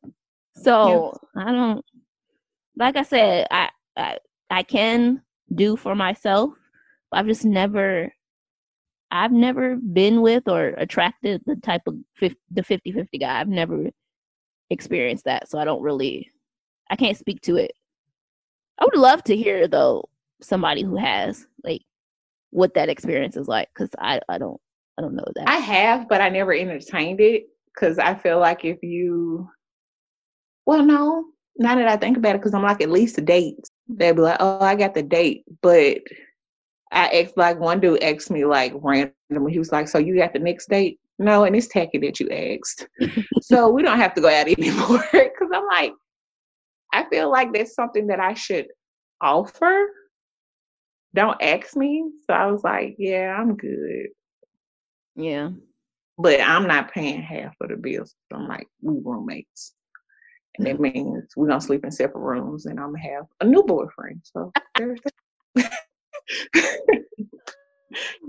So 0.57 1.17
I 1.35 1.51
don't, 1.51 1.83
like 2.77 2.95
I 2.95 3.03
said, 3.03 3.47
I, 3.51 3.69
I, 3.97 4.17
I 4.49 4.63
can 4.63 5.21
do 5.53 5.75
for 5.75 5.95
myself. 5.95 6.51
I've 7.11 7.27
just 7.27 7.45
never 7.45 8.11
I've 9.11 9.31
never 9.31 9.77
been 9.77 10.21
with 10.21 10.47
or 10.47 10.69
attracted 10.77 11.41
the 11.45 11.55
type 11.55 11.83
of 11.87 11.95
50, 12.15 12.37
the 12.51 12.63
50-50 12.63 13.19
guy. 13.21 13.39
I've 13.39 13.47
never 13.47 13.89
experienced 14.69 15.25
that, 15.25 15.47
so 15.47 15.57
I 15.57 15.63
don't 15.63 15.81
really 15.81 16.29
I 16.89 16.95
can't 16.95 17.17
speak 17.17 17.41
to 17.41 17.55
it. 17.55 17.71
I 18.79 18.85
would 18.85 18.97
love 18.97 19.23
to 19.25 19.35
hear 19.35 19.67
though 19.67 20.05
somebody 20.41 20.83
who 20.83 20.97
has 20.97 21.47
like 21.63 21.81
what 22.55 22.73
that 22.73 22.87
experience 22.89 23.35
is 23.35 23.47
like 23.49 23.67
cuz 23.73 23.89
I 23.99 24.21
I 24.29 24.37
don't 24.37 24.59
I 24.97 25.01
don't 25.01 25.15
know 25.15 25.25
that. 25.35 25.49
I 25.49 25.57
have, 25.57 26.07
but 26.07 26.21
I 26.21 26.29
never 26.29 26.53
entertained 26.53 27.19
it 27.19 27.43
cuz 27.77 27.99
I 27.99 28.15
feel 28.15 28.39
like 28.39 28.63
if 28.63 28.81
you 28.81 29.49
well 30.65 30.83
no, 30.83 31.25
now 31.57 31.75
that 31.75 31.87
I 31.87 31.97
think 31.97 32.17
about 32.17 32.35
it 32.35 32.41
cuz 32.41 32.53
I'm 32.53 32.63
like 32.63 32.81
at 32.81 32.89
least 32.89 33.17
a 33.17 33.21
date. 33.21 33.59
They'd 33.87 34.15
be 34.15 34.21
like, 34.21 34.37
"Oh, 34.39 34.59
I 34.61 34.75
got 34.75 34.93
the 34.93 35.03
date." 35.03 35.43
But 35.61 35.97
I 36.91 37.09
asked 37.19 37.37
like 37.37 37.59
one 37.59 37.81
dude 37.81 38.01
asked 38.01 38.31
me 38.31 38.45
like 38.45 38.73
randomly. 38.75 39.51
He 39.51 39.59
was 39.59 39.73
like, 39.73 39.89
"So 39.89 39.97
you 39.99 40.15
got 40.15 40.33
the 40.33 40.39
next 40.39 40.69
date?" 40.69 40.99
No, 41.19 41.43
and 41.43 41.55
it's 41.55 41.67
tacky 41.67 41.97
that 41.99 42.19
you 42.19 42.29
asked. 42.29 42.87
so 43.41 43.69
we 43.69 43.83
don't 43.83 43.99
have 43.99 44.13
to 44.15 44.21
go 44.21 44.29
out 44.29 44.47
anymore. 44.57 45.03
Because 45.11 45.51
I'm 45.53 45.67
like, 45.67 45.93
I 46.93 47.03
feel 47.09 47.29
like 47.29 47.53
that's 47.53 47.75
something 47.75 48.07
that 48.07 48.19
I 48.19 48.33
should 48.33 48.67
offer. 49.21 49.89
Don't 51.16 51.41
ask 51.41 51.78
me. 51.78 52.11
So 52.28 52.34
I 52.34 52.51
was 52.51 52.63
like, 52.63 52.95
yeah, 52.99 53.36
I'm 53.39 53.55
good. 53.55 54.07
Yeah. 55.16 55.51
But 56.18 56.41
I'm 56.41 56.68
not 56.68 56.91
paying 56.91 57.22
half 57.22 57.55
of 57.61 57.70
the 57.70 57.78
bills. 57.78 58.16
I'm 58.34 58.47
like, 58.47 58.68
we 58.82 58.99
roommates. 59.03 59.74
And 60.57 60.68
that 60.68 60.80
means 60.80 61.26
we're 61.36 61.47
gonna 61.47 61.61
sleep 61.61 61.86
in 61.86 61.91
separate 61.91 62.22
rooms 62.22 62.66
and 62.66 62.80
I'm 62.80 62.93
gonna 62.93 62.99
have 62.99 63.26
a 63.41 63.45
new 63.45 63.63
boyfriend. 63.63 64.22
So 64.24 64.51
there's 64.78 64.99
that. 65.55 65.72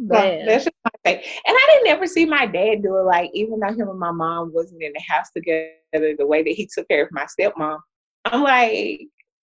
that's 0.09 0.65
just 0.65 0.77
my 0.85 0.91
take. 1.05 1.25
And 1.25 1.57
I 1.57 1.67
didn't 1.71 1.89
ever 1.89 2.07
see 2.07 2.25
my 2.25 2.47
dad 2.47 2.83
do 2.83 2.97
it. 2.99 3.03
Like, 3.03 3.31
even 3.35 3.61
though 3.61 3.73
him 3.73 3.89
and 3.89 3.99
my 3.99 4.13
mom 4.13 4.53
wasn't 4.53 4.83
in 4.83 4.93
the 4.93 5.03
house 5.09 5.31
together, 5.31 5.73
the 5.93 6.27
way 6.27 6.43
that 6.43 6.51
he 6.51 6.69
took 6.73 6.89
care 6.89 7.05
of 7.05 7.13
my 7.13 7.27
stepmom, 7.27 7.79
I'm 8.25 8.43
like, 8.43 9.03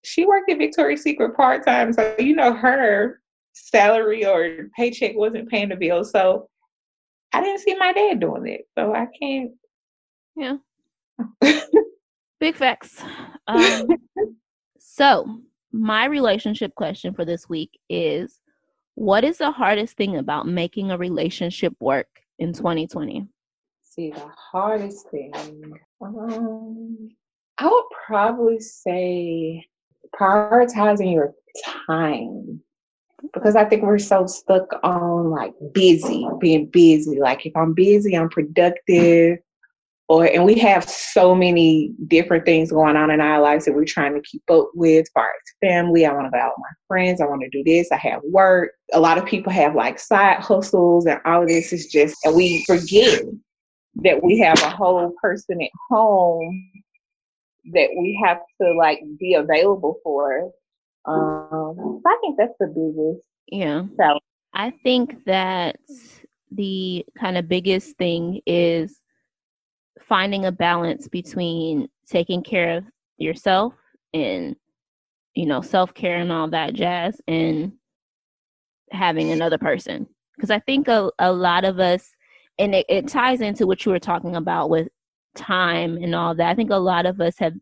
she 0.04 0.26
worked 0.26 0.52
at 0.52 0.58
Victoria's 0.58 1.02
Secret 1.02 1.36
part 1.36 1.66
time, 1.66 1.94
so 1.94 2.16
you 2.20 2.36
know 2.36 2.54
her 2.54 3.20
salary 3.66 4.26
or 4.26 4.70
paycheck 4.76 5.16
wasn't 5.16 5.50
paying 5.50 5.70
the 5.70 5.76
bills. 5.76 6.12
So 6.12 6.48
I 7.34 7.42
didn't 7.42 7.62
see 7.62 7.76
my 7.76 7.94
dad 7.94 8.20
doing 8.20 8.48
it, 8.48 8.62
so 8.78 8.94
I 8.94 9.08
can't. 9.20 9.52
Yeah. 10.36 10.58
Big 12.40 12.56
facts. 12.56 13.02
Um, 13.48 13.88
so 14.80 15.42
my 15.72 16.06
relationship 16.06 16.76
question 16.76 17.14
for 17.14 17.26
this 17.26 17.50
week 17.50 17.80
is 17.90 18.40
what 18.96 19.24
is 19.24 19.38
the 19.38 19.52
hardest 19.52 19.98
thing 19.98 20.18
about 20.18 20.48
making 20.48 20.92
a 20.92 20.98
relationship 20.98 21.74
work 21.80 22.08
in 22.40 22.54
2020? 22.54 23.28
See, 23.82 24.12
the 24.12 24.32
hardest 24.52 25.10
thing. 25.10 25.34
Um, 26.02 27.10
I 27.58 27.68
would 27.68 27.86
probably 28.06 28.60
say 28.60 29.66
prioritizing 30.20 31.14
your 31.14 31.34
time 31.88 32.62
because 33.34 33.56
I 33.56 33.66
think 33.66 33.84
we're 33.84 34.00
so 34.00 34.28
stuck 34.28 34.68
on 34.84 35.32
like 35.32 35.54
busy, 35.74 36.28
being 36.40 36.68
busy. 36.68 37.20
Like 37.20 37.46
if 37.46 37.56
I'm 37.56 37.74
busy, 37.74 38.16
I'm 38.16 38.30
productive 38.30 39.40
or 40.10 40.26
and 40.26 40.46
we 40.46 40.56
have 40.56 40.90
so 40.90 41.36
many 41.36 41.94
different 42.08 42.46
things 42.46 42.72
going 42.72 42.96
on 42.96 43.12
in 43.12 43.20
our 43.20 43.42
lives 43.42 43.66
that 43.66 43.74
we're 43.74 43.86
trying 43.86 44.14
to 44.14 44.22
keep 44.22 44.44
up 44.50 44.70
with. 44.74 45.02
As 45.02 45.10
far 45.14 45.26
as 45.26 45.68
family 45.68 46.06
i 46.06 46.14
want 46.14 46.28
to 46.28 46.32
go 46.32 46.38
out 46.38 46.54
with 46.58 46.64
my 46.64 46.76
friends 46.88 47.20
i 47.20 47.26
want 47.26 47.42
to 47.42 47.50
do 47.50 47.64
this 47.64 47.92
i 47.92 47.98
have 47.98 48.22
work. 48.24 48.72
A 48.94 49.00
lot 49.00 49.18
of 49.18 49.26
people 49.26 49.52
have 49.52 49.76
like 49.76 50.00
side 50.00 50.40
hustles 50.40 51.06
and 51.06 51.20
all 51.26 51.42
of 51.42 51.48
this 51.48 51.74
is 51.74 51.88
just 51.88 52.16
and 52.24 52.36
we 52.36 52.64
forget 52.66 53.22
that 54.04 54.24
we 54.24 54.38
have 54.40 54.62
a 54.62 54.70
whole 54.70 55.14
person 55.22 55.62
at 55.62 55.70
home 55.90 56.72
that 57.74 57.90
we 57.98 58.18
have 58.24 58.40
to 58.62 58.74
like 58.74 59.02
be 59.20 59.34
available 59.34 60.00
for 60.04 60.50
um 61.08 62.02
i 62.06 62.18
think 62.22 62.38
that's 62.38 62.54
the 62.60 62.68
biggest 62.68 63.24
yeah. 63.48 63.84
so 64.00 64.20
i 64.54 64.72
think 64.84 65.24
that 65.26 65.78
the 66.52 67.06
kind 67.20 67.38
of 67.38 67.48
biggest 67.48 67.98
thing 67.98 68.42
is 68.46 69.02
finding 70.08 70.46
a 70.46 70.52
balance 70.52 71.08
between 71.08 71.88
taking 72.10 72.42
care 72.42 72.78
of 72.78 72.84
yourself 73.18 73.74
and 74.14 74.56
you 75.36 75.46
know 75.46 75.62
self-care 75.62 76.18
and 76.18 76.32
all 76.32 76.50
that 76.50 76.74
jazz 76.74 77.20
and 77.28 77.74
having 78.92 79.32
another 79.32 79.58
person. 79.58 80.08
Because 80.36 80.50
i 80.50 80.60
think 80.60 80.88
a, 80.88 81.12
a 81.20 81.32
lot 81.32 81.66
of 81.66 81.80
us 81.80 82.10
and 82.60 82.74
it, 82.74 82.86
it 82.90 83.08
ties 83.08 83.42
into 83.42 83.68
what 83.68 83.86
you 83.86 83.92
were 83.92 84.00
talking 84.00 84.36
about 84.36 84.70
with 84.70 84.88
time 85.36 85.98
and 85.98 86.16
all 86.16 86.36
that. 86.36 86.50
I 86.50 86.56
think 86.56 86.72
a 86.72 86.78
lot 86.78 87.06
of 87.06 87.22
us 87.22 87.36
have 87.38 87.54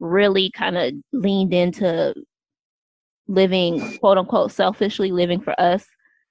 really 0.00 0.50
kind 0.50 0.76
of 0.76 0.92
leaned 1.12 1.54
into 1.54 2.14
living 3.26 3.98
quote 3.98 4.18
unquote 4.18 4.52
selfishly 4.52 5.12
living 5.12 5.40
for 5.40 5.58
us 5.60 5.86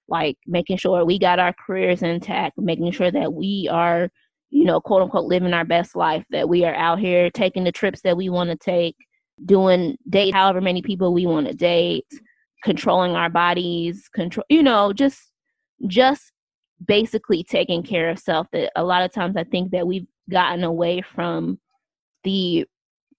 like 0.09 0.37
making 0.45 0.77
sure 0.77 1.03
we 1.05 1.17
got 1.17 1.39
our 1.39 1.53
careers 1.65 2.03
intact 2.03 2.57
making 2.57 2.91
sure 2.91 3.09
that 3.11 3.33
we 3.33 3.67
are 3.71 4.09
you 4.53 4.65
know, 4.65 4.79
quote 4.79 5.01
unquote, 5.01 5.25
living 5.25 5.51
our 5.51 5.65
best 5.65 5.95
life, 5.95 6.23
that 6.29 6.47
we 6.47 6.63
are 6.63 6.75
out 6.75 6.99
here 6.99 7.31
taking 7.31 7.63
the 7.63 7.71
trips 7.71 8.01
that 8.01 8.15
we 8.15 8.29
want 8.29 8.51
to 8.51 8.55
take, 8.55 8.95
doing 9.43 9.97
date 10.07 10.31
however 10.31 10.61
many 10.61 10.83
people 10.83 11.11
we 11.11 11.25
want 11.25 11.47
to 11.47 11.55
date, 11.55 12.05
controlling 12.63 13.15
our 13.15 13.31
bodies, 13.31 14.07
control, 14.13 14.45
you 14.49 14.61
know, 14.61 14.93
just, 14.93 15.31
just 15.87 16.31
basically 16.85 17.43
taking 17.43 17.81
care 17.81 18.11
of 18.11 18.19
self. 18.19 18.45
That 18.53 18.71
a 18.75 18.83
lot 18.83 19.01
of 19.01 19.11
times 19.11 19.35
I 19.37 19.43
think 19.43 19.71
that 19.71 19.87
we've 19.87 20.05
gotten 20.29 20.63
away 20.63 21.01
from 21.01 21.59
the 22.23 22.67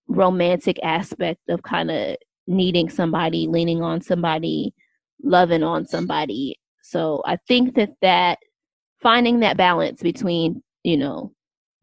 romantic 0.06 0.78
aspect 0.84 1.40
of 1.48 1.64
kind 1.64 1.90
of 1.90 2.16
needing 2.46 2.88
somebody, 2.88 3.46
leaning 3.46 3.82
on 3.82 4.00
somebody, 4.00 4.74
loving 5.22 5.62
on 5.62 5.86
somebody. 5.86 6.58
So 6.82 7.22
I 7.24 7.36
think 7.48 7.74
that 7.76 7.92
that 8.02 8.38
finding 9.02 9.40
that 9.40 9.56
balance 9.56 10.02
between 10.02 10.62
you 10.84 10.98
know, 10.98 11.32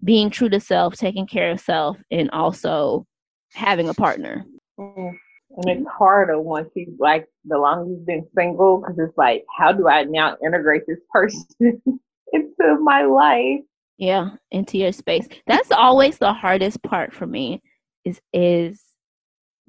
being 0.04 0.30
true 0.30 0.50
to 0.50 0.60
self, 0.60 0.96
taking 0.96 1.28
care 1.28 1.52
of 1.52 1.60
self, 1.60 1.98
and 2.10 2.30
also 2.32 3.06
having 3.52 3.90
a 3.90 3.94
partner. 3.94 4.46
Mm. 4.80 5.18
And 5.58 5.68
it's 5.68 5.90
harder 5.90 6.40
once 6.40 6.70
you 6.76 6.96
like 6.98 7.26
the 7.44 7.58
longer 7.58 7.92
you've 7.92 8.06
been 8.06 8.26
single 8.38 8.78
because 8.78 8.98
it's 8.98 9.18
like, 9.18 9.44
how 9.58 9.74
do 9.74 9.90
I 9.90 10.04
now 10.06 10.38
integrate 10.46 10.84
this 10.88 11.00
person 11.12 11.46
into 12.32 12.80
my 12.82 13.04
life? 13.04 13.60
Yeah, 13.98 14.30
into 14.52 14.78
your 14.78 14.94
space. 14.94 15.28
That's 15.48 15.72
always 15.72 16.18
the 16.18 16.32
hardest 16.32 16.82
part 16.84 17.14
for 17.14 17.28
me 17.28 17.62
is 18.06 18.22
is 18.32 18.82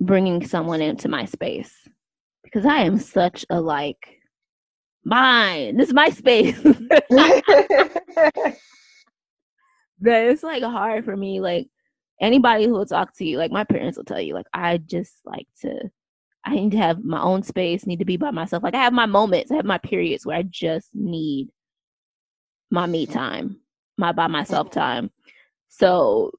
bringing 0.04 0.46
someone 0.46 0.80
into 0.80 1.08
my 1.08 1.24
space 1.24 1.72
because 2.42 2.66
I 2.66 2.78
am 2.78 2.98
such 2.98 3.44
a 3.50 3.60
like 3.60 4.20
mine. 5.04 5.76
This 5.76 5.88
is 5.88 5.94
my 5.94 6.10
space. 6.10 6.60
that 6.62 8.56
it's 10.00 10.42
like 10.42 10.62
hard 10.62 11.04
for 11.04 11.16
me. 11.16 11.40
Like 11.40 11.68
anybody 12.20 12.66
who 12.66 12.72
will 12.72 12.86
talk 12.86 13.16
to 13.16 13.24
you, 13.24 13.38
like 13.38 13.52
my 13.52 13.64
parents 13.64 13.96
will 13.96 14.04
tell 14.04 14.20
you, 14.20 14.34
like 14.34 14.46
I 14.52 14.78
just 14.78 15.14
like 15.24 15.46
to 15.62 15.90
I 16.44 16.54
need 16.56 16.72
to 16.72 16.78
have 16.78 17.04
my 17.04 17.22
own 17.22 17.42
space, 17.44 17.86
need 17.86 18.00
to 18.00 18.04
be 18.04 18.16
by 18.16 18.32
myself. 18.32 18.62
Like 18.62 18.74
I 18.74 18.82
have 18.82 18.92
my 18.92 19.06
moments, 19.06 19.52
I 19.52 19.56
have 19.56 19.64
my 19.64 19.78
periods 19.78 20.26
where 20.26 20.36
I 20.36 20.42
just 20.42 20.88
need 20.92 21.48
my 22.70 22.86
me 22.86 23.06
time, 23.06 23.60
my 23.96 24.12
by 24.12 24.26
myself 24.26 24.70
time. 24.70 25.10
So 25.68 26.32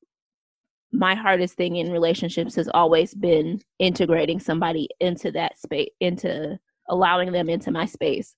my 0.94 1.16
hardest 1.16 1.56
thing 1.56 1.78
in 1.78 1.92
relationships 1.92 2.56
has 2.56 2.70
always 2.74 3.14
been 3.16 3.62
integrating 3.80 4.40
somebody 4.40 4.88
into 5.00 5.32
that 5.32 5.60
space, 5.60 5.90
into 6.00 6.58
allowing 6.88 7.32
them 7.32 7.50
into 7.50 7.72
my 7.72 7.86
space. 7.86 8.36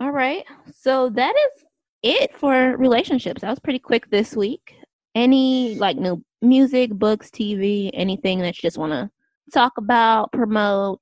All 0.00 0.12
right. 0.12 0.44
So 0.80 1.10
that 1.10 1.34
is 1.34 1.64
it 2.02 2.36
for 2.36 2.76
relationships. 2.76 3.40
That 3.42 3.50
was 3.50 3.58
pretty 3.58 3.80
quick 3.80 4.08
this 4.10 4.36
week. 4.36 4.76
Any 5.14 5.74
like 5.76 5.96
new 5.96 6.22
music, 6.42 6.90
books, 6.92 7.30
TV, 7.30 7.90
anything 7.92 8.38
that 8.40 8.56
you 8.56 8.62
just 8.62 8.78
want 8.78 8.92
to 8.92 9.10
talk 9.52 9.72
about, 9.76 10.30
promote, 10.32 11.00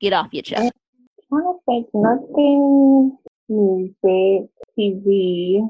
get 0.00 0.12
off 0.12 0.28
your 0.32 0.42
chest? 0.42 0.72
I 1.32 1.36
don't 1.36 1.62
think 1.64 1.86
nothing 1.94 3.16
music, 3.48 4.50
TV, 4.78 5.60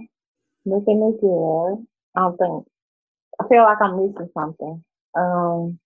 nothing 0.64 1.14
is 1.14 1.20
good. 1.20 1.86
I 2.16 2.20
don't 2.20 2.36
think. 2.38 2.66
I 3.40 3.48
feel 3.48 3.62
like 3.62 3.78
I'm 3.80 3.96
missing 3.96 4.28
something. 4.34 4.84
Um, 5.16 5.78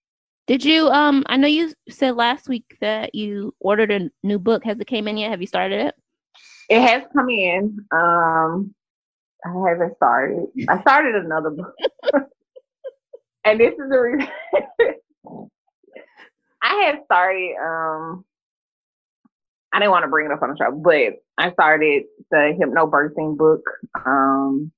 Did 0.47 0.65
you 0.65 0.89
um 0.89 1.25
I 1.27 1.37
know 1.37 1.49
you 1.49 1.73
said 1.89 2.17
last 2.17 2.49
week 2.49 2.77
that 2.81 3.15
you 3.15 3.55
ordered 3.61 3.91
a 3.91 4.11
new 4.23 4.39
book. 4.39 4.65
Has 4.65 4.81
it 4.81 4.87
came 4.87 5.09
in 5.09 5.17
yet? 5.17 5.31
Have 5.31 5.41
you 5.41 5.47
started 5.47 5.87
it? 5.87 5.95
it 6.69 6.81
has 6.81 7.03
come 7.13 7.29
in. 7.29 7.85
Um, 7.91 8.75
I 9.45 9.69
haven't 9.69 9.97
started. 9.97 10.47
I 10.69 10.81
started 10.81 11.17
another 11.17 11.51
book, 11.51 11.75
and 13.45 13.61
this 13.61 13.73
is 13.73 13.91
the 13.91 13.99
reason. 13.99 14.29
I 16.63 16.75
had 16.85 17.01
started. 17.05 17.57
Um, 17.61 18.25
I 19.73 19.79
didn't 19.81 19.91
want 19.91 20.05
to 20.05 20.09
bring 20.09 20.27
it 20.27 20.33
up 20.33 20.43
on 20.43 20.51
the 20.51 20.57
show, 20.57 20.71
but 20.71 21.23
I 21.39 21.53
started 21.53 22.05
the 22.31 22.57
hypnobirthing 22.59 23.37
book. 23.37 23.63
Um, 24.07 24.71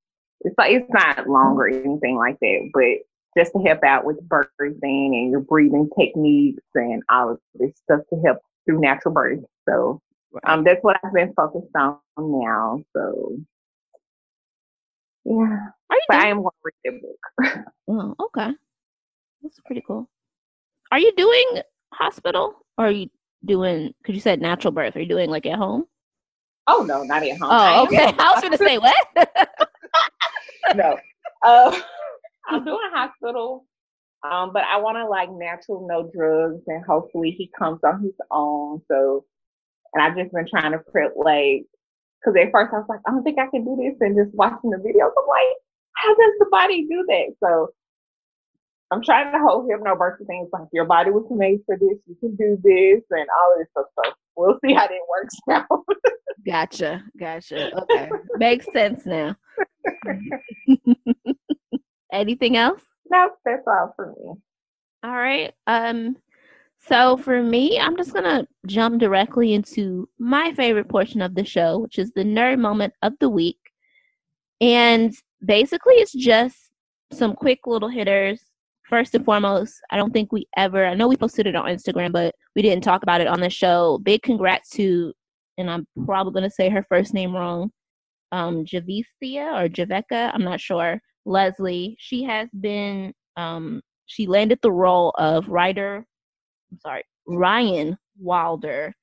it's 0.44 0.56
like 0.58 0.72
it's 0.72 0.90
not 0.90 1.28
long 1.28 1.56
or 1.56 1.68
anything 1.68 2.16
like 2.16 2.38
that, 2.40 2.70
but 2.72 3.40
just 3.40 3.52
to 3.52 3.58
help 3.60 3.82
out 3.82 4.04
with 4.04 4.20
birthing 4.28 4.78
and 4.82 5.30
your 5.30 5.40
breathing 5.40 5.88
techniques 5.98 6.62
and 6.74 7.02
all 7.10 7.32
of 7.32 7.38
this 7.54 7.72
stuff 7.82 8.00
to 8.10 8.20
help 8.24 8.38
through 8.64 8.80
natural 8.80 9.12
birth. 9.12 9.40
So 9.68 10.00
um, 10.44 10.62
that's 10.64 10.82
what 10.82 10.96
I've 11.04 11.12
been 11.12 11.32
focused 11.34 11.74
on 11.76 11.98
now. 12.18 12.80
So 12.94 13.36
yeah, 15.24 15.32
Are 15.90 15.96
you 15.96 16.00
but 16.08 16.18
I 16.20 16.28
am 16.28 16.42
going 16.42 16.50
to 16.50 16.70
read 16.84 17.00
the 17.00 17.00
book. 17.00 17.64
Oh, 17.88 18.14
okay. 18.26 18.50
That's 19.42 19.60
pretty 19.66 19.82
cool. 19.86 20.08
Are 20.92 20.98
you 20.98 21.12
doing 21.16 21.60
hospital 21.92 22.54
or 22.78 22.86
are 22.86 22.90
you 22.90 23.10
doing 23.44 23.92
because 24.00 24.14
you 24.14 24.20
said 24.20 24.40
natural 24.40 24.72
birth? 24.72 24.96
Are 24.96 25.00
you 25.00 25.08
doing 25.08 25.28
like 25.30 25.44
at 25.46 25.58
home? 25.58 25.84
Oh 26.66 26.82
no, 26.88 27.02
not 27.02 27.22
at 27.22 27.38
home. 27.38 27.48
Oh, 27.50 27.82
okay. 27.84 27.96
going- 27.96 28.14
I 28.20 28.32
was 28.32 28.42
gonna 28.42 28.56
say 28.58 28.78
what? 28.78 28.96
no. 30.74 30.98
Uh, 31.42 31.80
I'm 32.48 32.64
doing 32.64 32.78
hospital, 32.92 33.66
um, 34.28 34.52
but 34.52 34.64
I 34.64 34.78
want 34.78 34.96
to 34.96 35.06
like 35.06 35.30
natural, 35.32 35.86
no 35.88 36.10
drugs, 36.14 36.62
and 36.66 36.84
hopefully 36.84 37.30
he 37.30 37.50
comes 37.58 37.80
on 37.84 38.02
his 38.02 38.14
own. 38.30 38.82
So, 38.90 39.24
and 39.94 40.02
I've 40.02 40.16
just 40.16 40.32
been 40.32 40.46
trying 40.48 40.72
to 40.72 40.78
prep 40.78 41.12
like, 41.16 41.64
because 42.20 42.36
at 42.40 42.52
first 42.52 42.72
I 42.74 42.78
was 42.78 42.86
like, 42.88 43.00
I 43.06 43.10
don't 43.10 43.22
think 43.22 43.38
I 43.38 43.46
can 43.46 43.64
do 43.64 43.76
this, 43.76 43.96
and 44.00 44.16
just 44.16 44.34
watching 44.36 44.70
the 44.70 44.78
videos, 44.78 45.12
I'm 45.16 45.28
like, 45.28 45.56
how 45.96 46.14
does 46.14 46.34
the 46.38 46.46
body 46.50 46.86
do 46.88 47.04
that? 47.08 47.34
So. 47.42 47.68
I'm 48.92 49.02
trying 49.02 49.32
to 49.32 49.38
hold 49.40 49.68
him 49.68 49.82
no 49.82 49.96
birth 49.96 50.20
things 50.26 50.48
like 50.52 50.68
your 50.72 50.84
body 50.84 51.10
was 51.10 51.26
made 51.30 51.60
for 51.66 51.76
this, 51.76 51.98
you 52.06 52.14
can 52.20 52.36
do 52.36 52.56
this, 52.62 53.02
and 53.10 53.26
all 53.28 53.56
this 53.58 53.66
stuff. 53.72 53.86
So 53.96 54.12
we'll 54.36 54.58
see 54.64 54.72
how 54.72 54.86
that 54.86 54.98
works 55.10 55.34
out. 55.50 55.84
gotcha, 56.46 57.02
gotcha. 57.18 57.76
Okay, 57.76 58.10
makes 58.36 58.66
sense 58.72 59.04
now. 59.04 59.34
Anything 62.12 62.56
else? 62.56 62.82
no, 63.10 63.30
that's 63.44 63.66
all 63.66 63.92
for 63.96 64.14
me. 64.18 64.34
All 65.02 65.16
right. 65.16 65.52
Um 65.66 66.16
so 66.86 67.16
for 67.16 67.42
me, 67.42 67.78
I'm 67.78 67.96
just 67.96 68.12
going 68.12 68.24
to 68.24 68.46
jump 68.66 69.00
directly 69.00 69.54
into 69.54 70.06
my 70.18 70.52
favorite 70.52 70.88
portion 70.88 71.22
of 71.22 71.34
the 71.34 71.44
show, 71.44 71.78
which 71.78 71.98
is 71.98 72.12
the 72.12 72.24
nerd 72.24 72.58
moment 72.58 72.92
of 73.00 73.14
the 73.20 73.30
week. 73.30 73.58
And 74.60 75.14
basically 75.42 75.94
it's 75.94 76.12
just 76.12 76.56
some 77.10 77.34
quick 77.34 77.60
little 77.66 77.88
hitters. 77.88 78.42
First 78.82 79.14
and 79.14 79.24
foremost, 79.24 79.80
I 79.90 79.96
don't 79.96 80.12
think 80.12 80.30
we 80.30 80.46
ever 80.58 80.84
I 80.84 80.94
know 80.94 81.08
we 81.08 81.16
posted 81.16 81.46
it 81.46 81.56
on 81.56 81.70
Instagram, 81.70 82.12
but 82.12 82.34
we 82.54 82.60
didn't 82.60 82.84
talk 82.84 83.02
about 83.02 83.22
it 83.22 83.26
on 83.26 83.40
the 83.40 83.48
show. 83.48 83.98
Big 84.02 84.22
congrats 84.22 84.68
to 84.70 85.14
and 85.56 85.70
I'm 85.70 85.86
probably 86.04 86.32
going 86.32 86.48
to 86.48 86.54
say 86.54 86.68
her 86.68 86.84
first 86.88 87.14
name 87.14 87.34
wrong. 87.34 87.70
Um 88.32 88.64
Javithia 88.64 89.64
or 89.64 89.68
Javeka, 89.68 90.32
I'm 90.34 90.44
not 90.44 90.60
sure. 90.60 91.00
Leslie, 91.24 91.96
she 91.98 92.24
has 92.24 92.48
been 92.60 93.12
um 93.36 93.80
she 94.06 94.26
landed 94.26 94.58
the 94.62 94.72
role 94.72 95.14
of 95.18 95.48
writer 95.48 96.06
I'm 96.74 96.80
sorry, 96.80 97.04
Ryan 97.26 97.96
Wilder, 98.18 98.94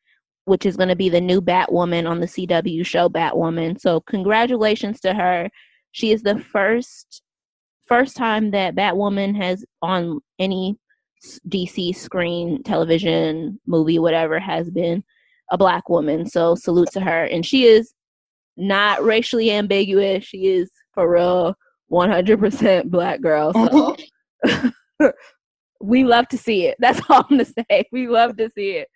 which 0.46 0.66
is 0.66 0.76
going 0.76 0.90
to 0.90 0.96
be 0.96 1.10
the 1.10 1.22
new 1.22 1.42
Batwoman 1.42 2.10
on 2.10 2.20
the 2.20 2.28
CW 2.28 2.86
show 2.86 3.08
Batwoman. 3.08 3.80
So 3.80 4.02
congratulations 4.02 5.00
to 5.02 5.14
her. 5.14 5.50
She 5.92 6.12
is 6.12 6.22
the 6.22 6.40
first 6.40 7.22
first 7.88 8.16
time 8.16 8.52
that 8.52 8.76
Batwoman 8.76 9.36
has 9.36 9.66
on 9.82 10.20
any 10.40 10.78
DC 11.50 11.96
screen, 11.96 12.64
television, 12.64 13.60
movie, 13.68 14.00
whatever 14.00 14.40
has 14.40 14.70
been 14.70 15.04
a 15.52 15.58
black 15.58 15.90
woman. 15.90 16.26
So 16.26 16.56
salute 16.56 16.90
to 16.94 17.02
her. 17.02 17.26
And 17.26 17.46
she 17.46 17.66
is 17.66 17.94
not 18.62 19.04
racially 19.04 19.52
ambiguous. 19.52 20.24
She 20.24 20.48
is 20.48 20.70
for 20.94 21.12
real 21.12 21.56
100% 21.92 22.90
black 22.90 23.20
girl. 23.22 23.54
So 23.54 23.98
we 25.82 26.04
love 26.04 26.28
to 26.30 26.38
see 26.38 26.68
it. 26.68 26.78
That's 26.80 27.02
all 27.10 27.26
I'm 27.30 27.38
gonna 27.38 27.46
say. 27.46 27.86
We 27.92 28.08
love 28.08 28.38
to 28.38 28.50
see 28.56 28.72
it. 28.72 28.88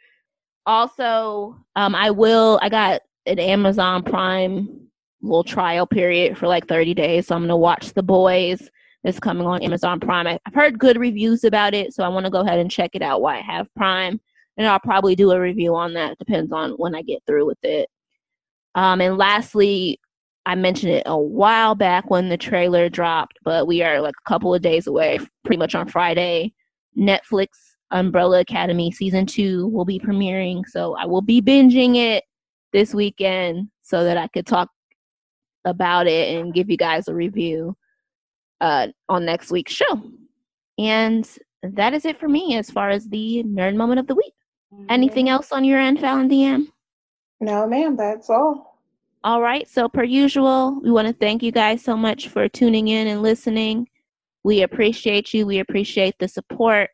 Also, 0.65 1.57
um, 1.75 1.95
I 1.95 2.11
will. 2.11 2.59
I 2.61 2.69
got 2.69 3.01
an 3.25 3.39
Amazon 3.39 4.03
Prime 4.03 4.81
little 5.21 5.43
trial 5.43 5.87
period 5.87 6.37
for 6.37 6.47
like 6.47 6.67
30 6.67 6.93
days, 6.93 7.27
so 7.27 7.35
I'm 7.35 7.43
gonna 7.43 7.57
watch 7.57 7.93
The 7.93 8.03
Boys. 8.03 8.69
It's 9.03 9.19
coming 9.19 9.45
on 9.45 9.61
Amazon 9.63 9.99
Prime. 9.99 10.27
I, 10.27 10.39
I've 10.45 10.53
heard 10.53 10.79
good 10.79 10.97
reviews 10.97 11.43
about 11.43 11.73
it, 11.73 11.93
so 11.93 12.03
I 12.03 12.07
want 12.07 12.25
to 12.25 12.31
go 12.31 12.41
ahead 12.41 12.59
and 12.59 12.71
check 12.71 12.91
it 12.93 13.01
out 13.01 13.21
while 13.21 13.35
I 13.35 13.41
have 13.41 13.67
Prime, 13.75 14.19
and 14.57 14.67
I'll 14.67 14.79
probably 14.79 15.15
do 15.15 15.31
a 15.31 15.39
review 15.39 15.75
on 15.75 15.93
that. 15.93 16.17
Depends 16.19 16.51
on 16.51 16.71
when 16.73 16.95
I 16.95 17.01
get 17.01 17.23
through 17.25 17.45
with 17.47 17.63
it. 17.63 17.89
Um, 18.75 19.01
and 19.01 19.17
lastly, 19.17 19.99
I 20.45 20.55
mentioned 20.55 20.91
it 20.93 21.03
a 21.05 21.17
while 21.17 21.73
back 21.73 22.09
when 22.09 22.29
the 22.29 22.37
trailer 22.37 22.87
dropped, 22.89 23.39
but 23.43 23.67
we 23.67 23.81
are 23.81 23.99
like 23.99 24.13
a 24.25 24.29
couple 24.29 24.53
of 24.53 24.61
days 24.61 24.85
away, 24.85 25.19
pretty 25.43 25.57
much 25.57 25.73
on 25.73 25.87
Friday. 25.87 26.53
Netflix 26.97 27.47
Umbrella 27.91 28.41
Academy 28.41 28.91
season 28.91 29.25
two 29.25 29.67
will 29.67 29.85
be 29.85 29.99
premiering, 29.99 30.63
so 30.67 30.95
I 30.95 31.05
will 31.05 31.21
be 31.21 31.41
binging 31.41 31.95
it 31.95 32.23
this 32.73 32.93
weekend 32.93 33.69
so 33.81 34.03
that 34.03 34.17
I 34.17 34.27
could 34.27 34.45
talk 34.45 34.69
about 35.63 36.05
it 36.07 36.37
and 36.37 36.53
give 36.53 36.69
you 36.69 36.77
guys 36.77 37.07
a 37.07 37.13
review 37.13 37.75
uh, 38.61 38.87
on 39.09 39.25
next 39.25 39.51
week's 39.51 39.73
show. 39.73 40.11
And 40.77 41.27
that 41.63 41.93
is 41.93 42.05
it 42.05 42.19
for 42.19 42.27
me 42.27 42.55
as 42.55 42.69
far 42.69 42.89
as 42.89 43.07
the 43.07 43.43
nerd 43.47 43.75
moment 43.75 43.99
of 43.99 44.07
the 44.07 44.15
week. 44.15 44.33
Anything 44.89 45.29
else 45.29 45.51
on 45.51 45.63
your 45.63 45.79
end, 45.79 45.99
Fallon 45.99 46.29
DM? 46.29 46.67
No, 47.45 47.67
ma'am, 47.67 47.95
that's 47.95 48.27
all. 48.31 48.79
All 49.23 49.39
right. 49.39 49.69
So, 49.69 49.87
per 49.87 50.03
usual, 50.03 50.79
we 50.81 50.89
want 50.89 51.07
to 51.07 51.13
thank 51.13 51.43
you 51.43 51.51
guys 51.51 51.83
so 51.83 51.95
much 51.95 52.27
for 52.27 52.49
tuning 52.49 52.87
in 52.87 53.05
and 53.05 53.21
listening. 53.21 53.87
We 54.43 54.63
appreciate 54.63 55.31
you. 55.31 55.45
We 55.45 55.59
appreciate 55.59 56.15
the 56.17 56.27
support. 56.27 56.89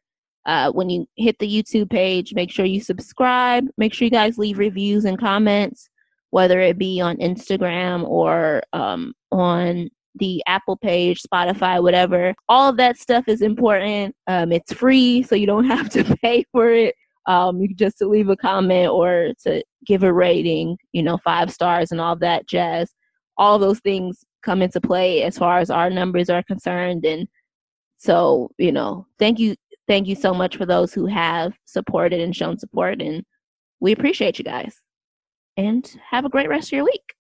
Uh, 0.46 0.70
when 0.74 0.90
you 0.90 1.08
hit 1.16 1.40
the 1.40 1.48
YouTube 1.48 1.90
page, 1.90 2.34
make 2.34 2.52
sure 2.52 2.66
you 2.66 2.82
subscribe. 2.82 3.66
Make 3.78 3.94
sure 3.94 4.06
you 4.06 4.12
guys 4.12 4.38
leave 4.38 4.60
reviews 4.60 5.06
and 5.06 5.18
comments, 5.18 5.88
whether 6.32 6.60
it 6.60 6.78
be 6.78 7.00
on 7.00 7.16
Instagram 7.18 8.04
or 8.04 8.62
um, 8.74 9.14
on 9.32 9.90
the 10.16 10.44
Apple 10.48 10.76
page, 10.76 11.22
Spotify, 11.24 11.82
whatever. 11.82 12.36
All 12.50 12.68
of 12.68 12.76
that 12.76 12.98
stuff 12.98 13.24
is 13.30 13.42
important. 13.42 14.18
Um, 14.28 14.52
it's 14.52 14.74
free, 14.74 15.24
so 15.24 15.34
you 15.34 15.48
don't 15.48 15.64
have 15.76 15.90
to 15.92 16.04
pay 16.18 16.44
for 16.52 16.70
it. 16.72 16.96
Um, 17.28 17.60
you 17.62 17.74
just 17.74 17.98
to 18.00 18.08
leave 18.08 18.30
a 18.30 18.36
comment 18.36 18.90
or 18.90 19.34
to 19.44 19.64
give 19.86 20.04
a 20.04 20.12
rating, 20.12 20.78
you 20.92 21.04
know, 21.04 21.18
five 21.24 21.52
stars 21.52 21.92
and 21.92 22.02
all 22.02 22.16
that 22.18 22.48
jazz. 22.48 22.94
All 23.38 23.60
those 23.60 23.80
things 23.80 24.24
come 24.44 24.62
into 24.62 24.82
play 24.82 25.24
as 25.24 25.38
far 25.38 25.60
as 25.60 25.70
our 25.70 25.90
numbers 25.90 26.30
are 26.30 26.44
concerned. 26.44 27.06
And 27.06 27.28
so, 27.98 28.50
you 28.58 28.72
know, 28.72 29.06
thank 29.20 29.40
you. 29.40 29.56
Thank 29.88 30.08
you 30.08 30.16
so 30.16 30.34
much 30.34 30.56
for 30.58 30.66
those 30.66 30.94
who 30.94 31.06
have 31.08 31.54
supported 31.66 32.22
and 32.22 32.36
shown 32.36 32.58
support. 32.58 33.02
And 33.02 33.24
we 33.80 33.92
appreciate 33.92 34.38
you 34.40 34.46
guys. 34.46 34.80
And 35.58 35.86
have 36.10 36.24
a 36.24 36.30
great 36.30 36.50
rest 36.50 36.70
of 36.70 36.74
your 36.74 36.86
week. 36.86 37.14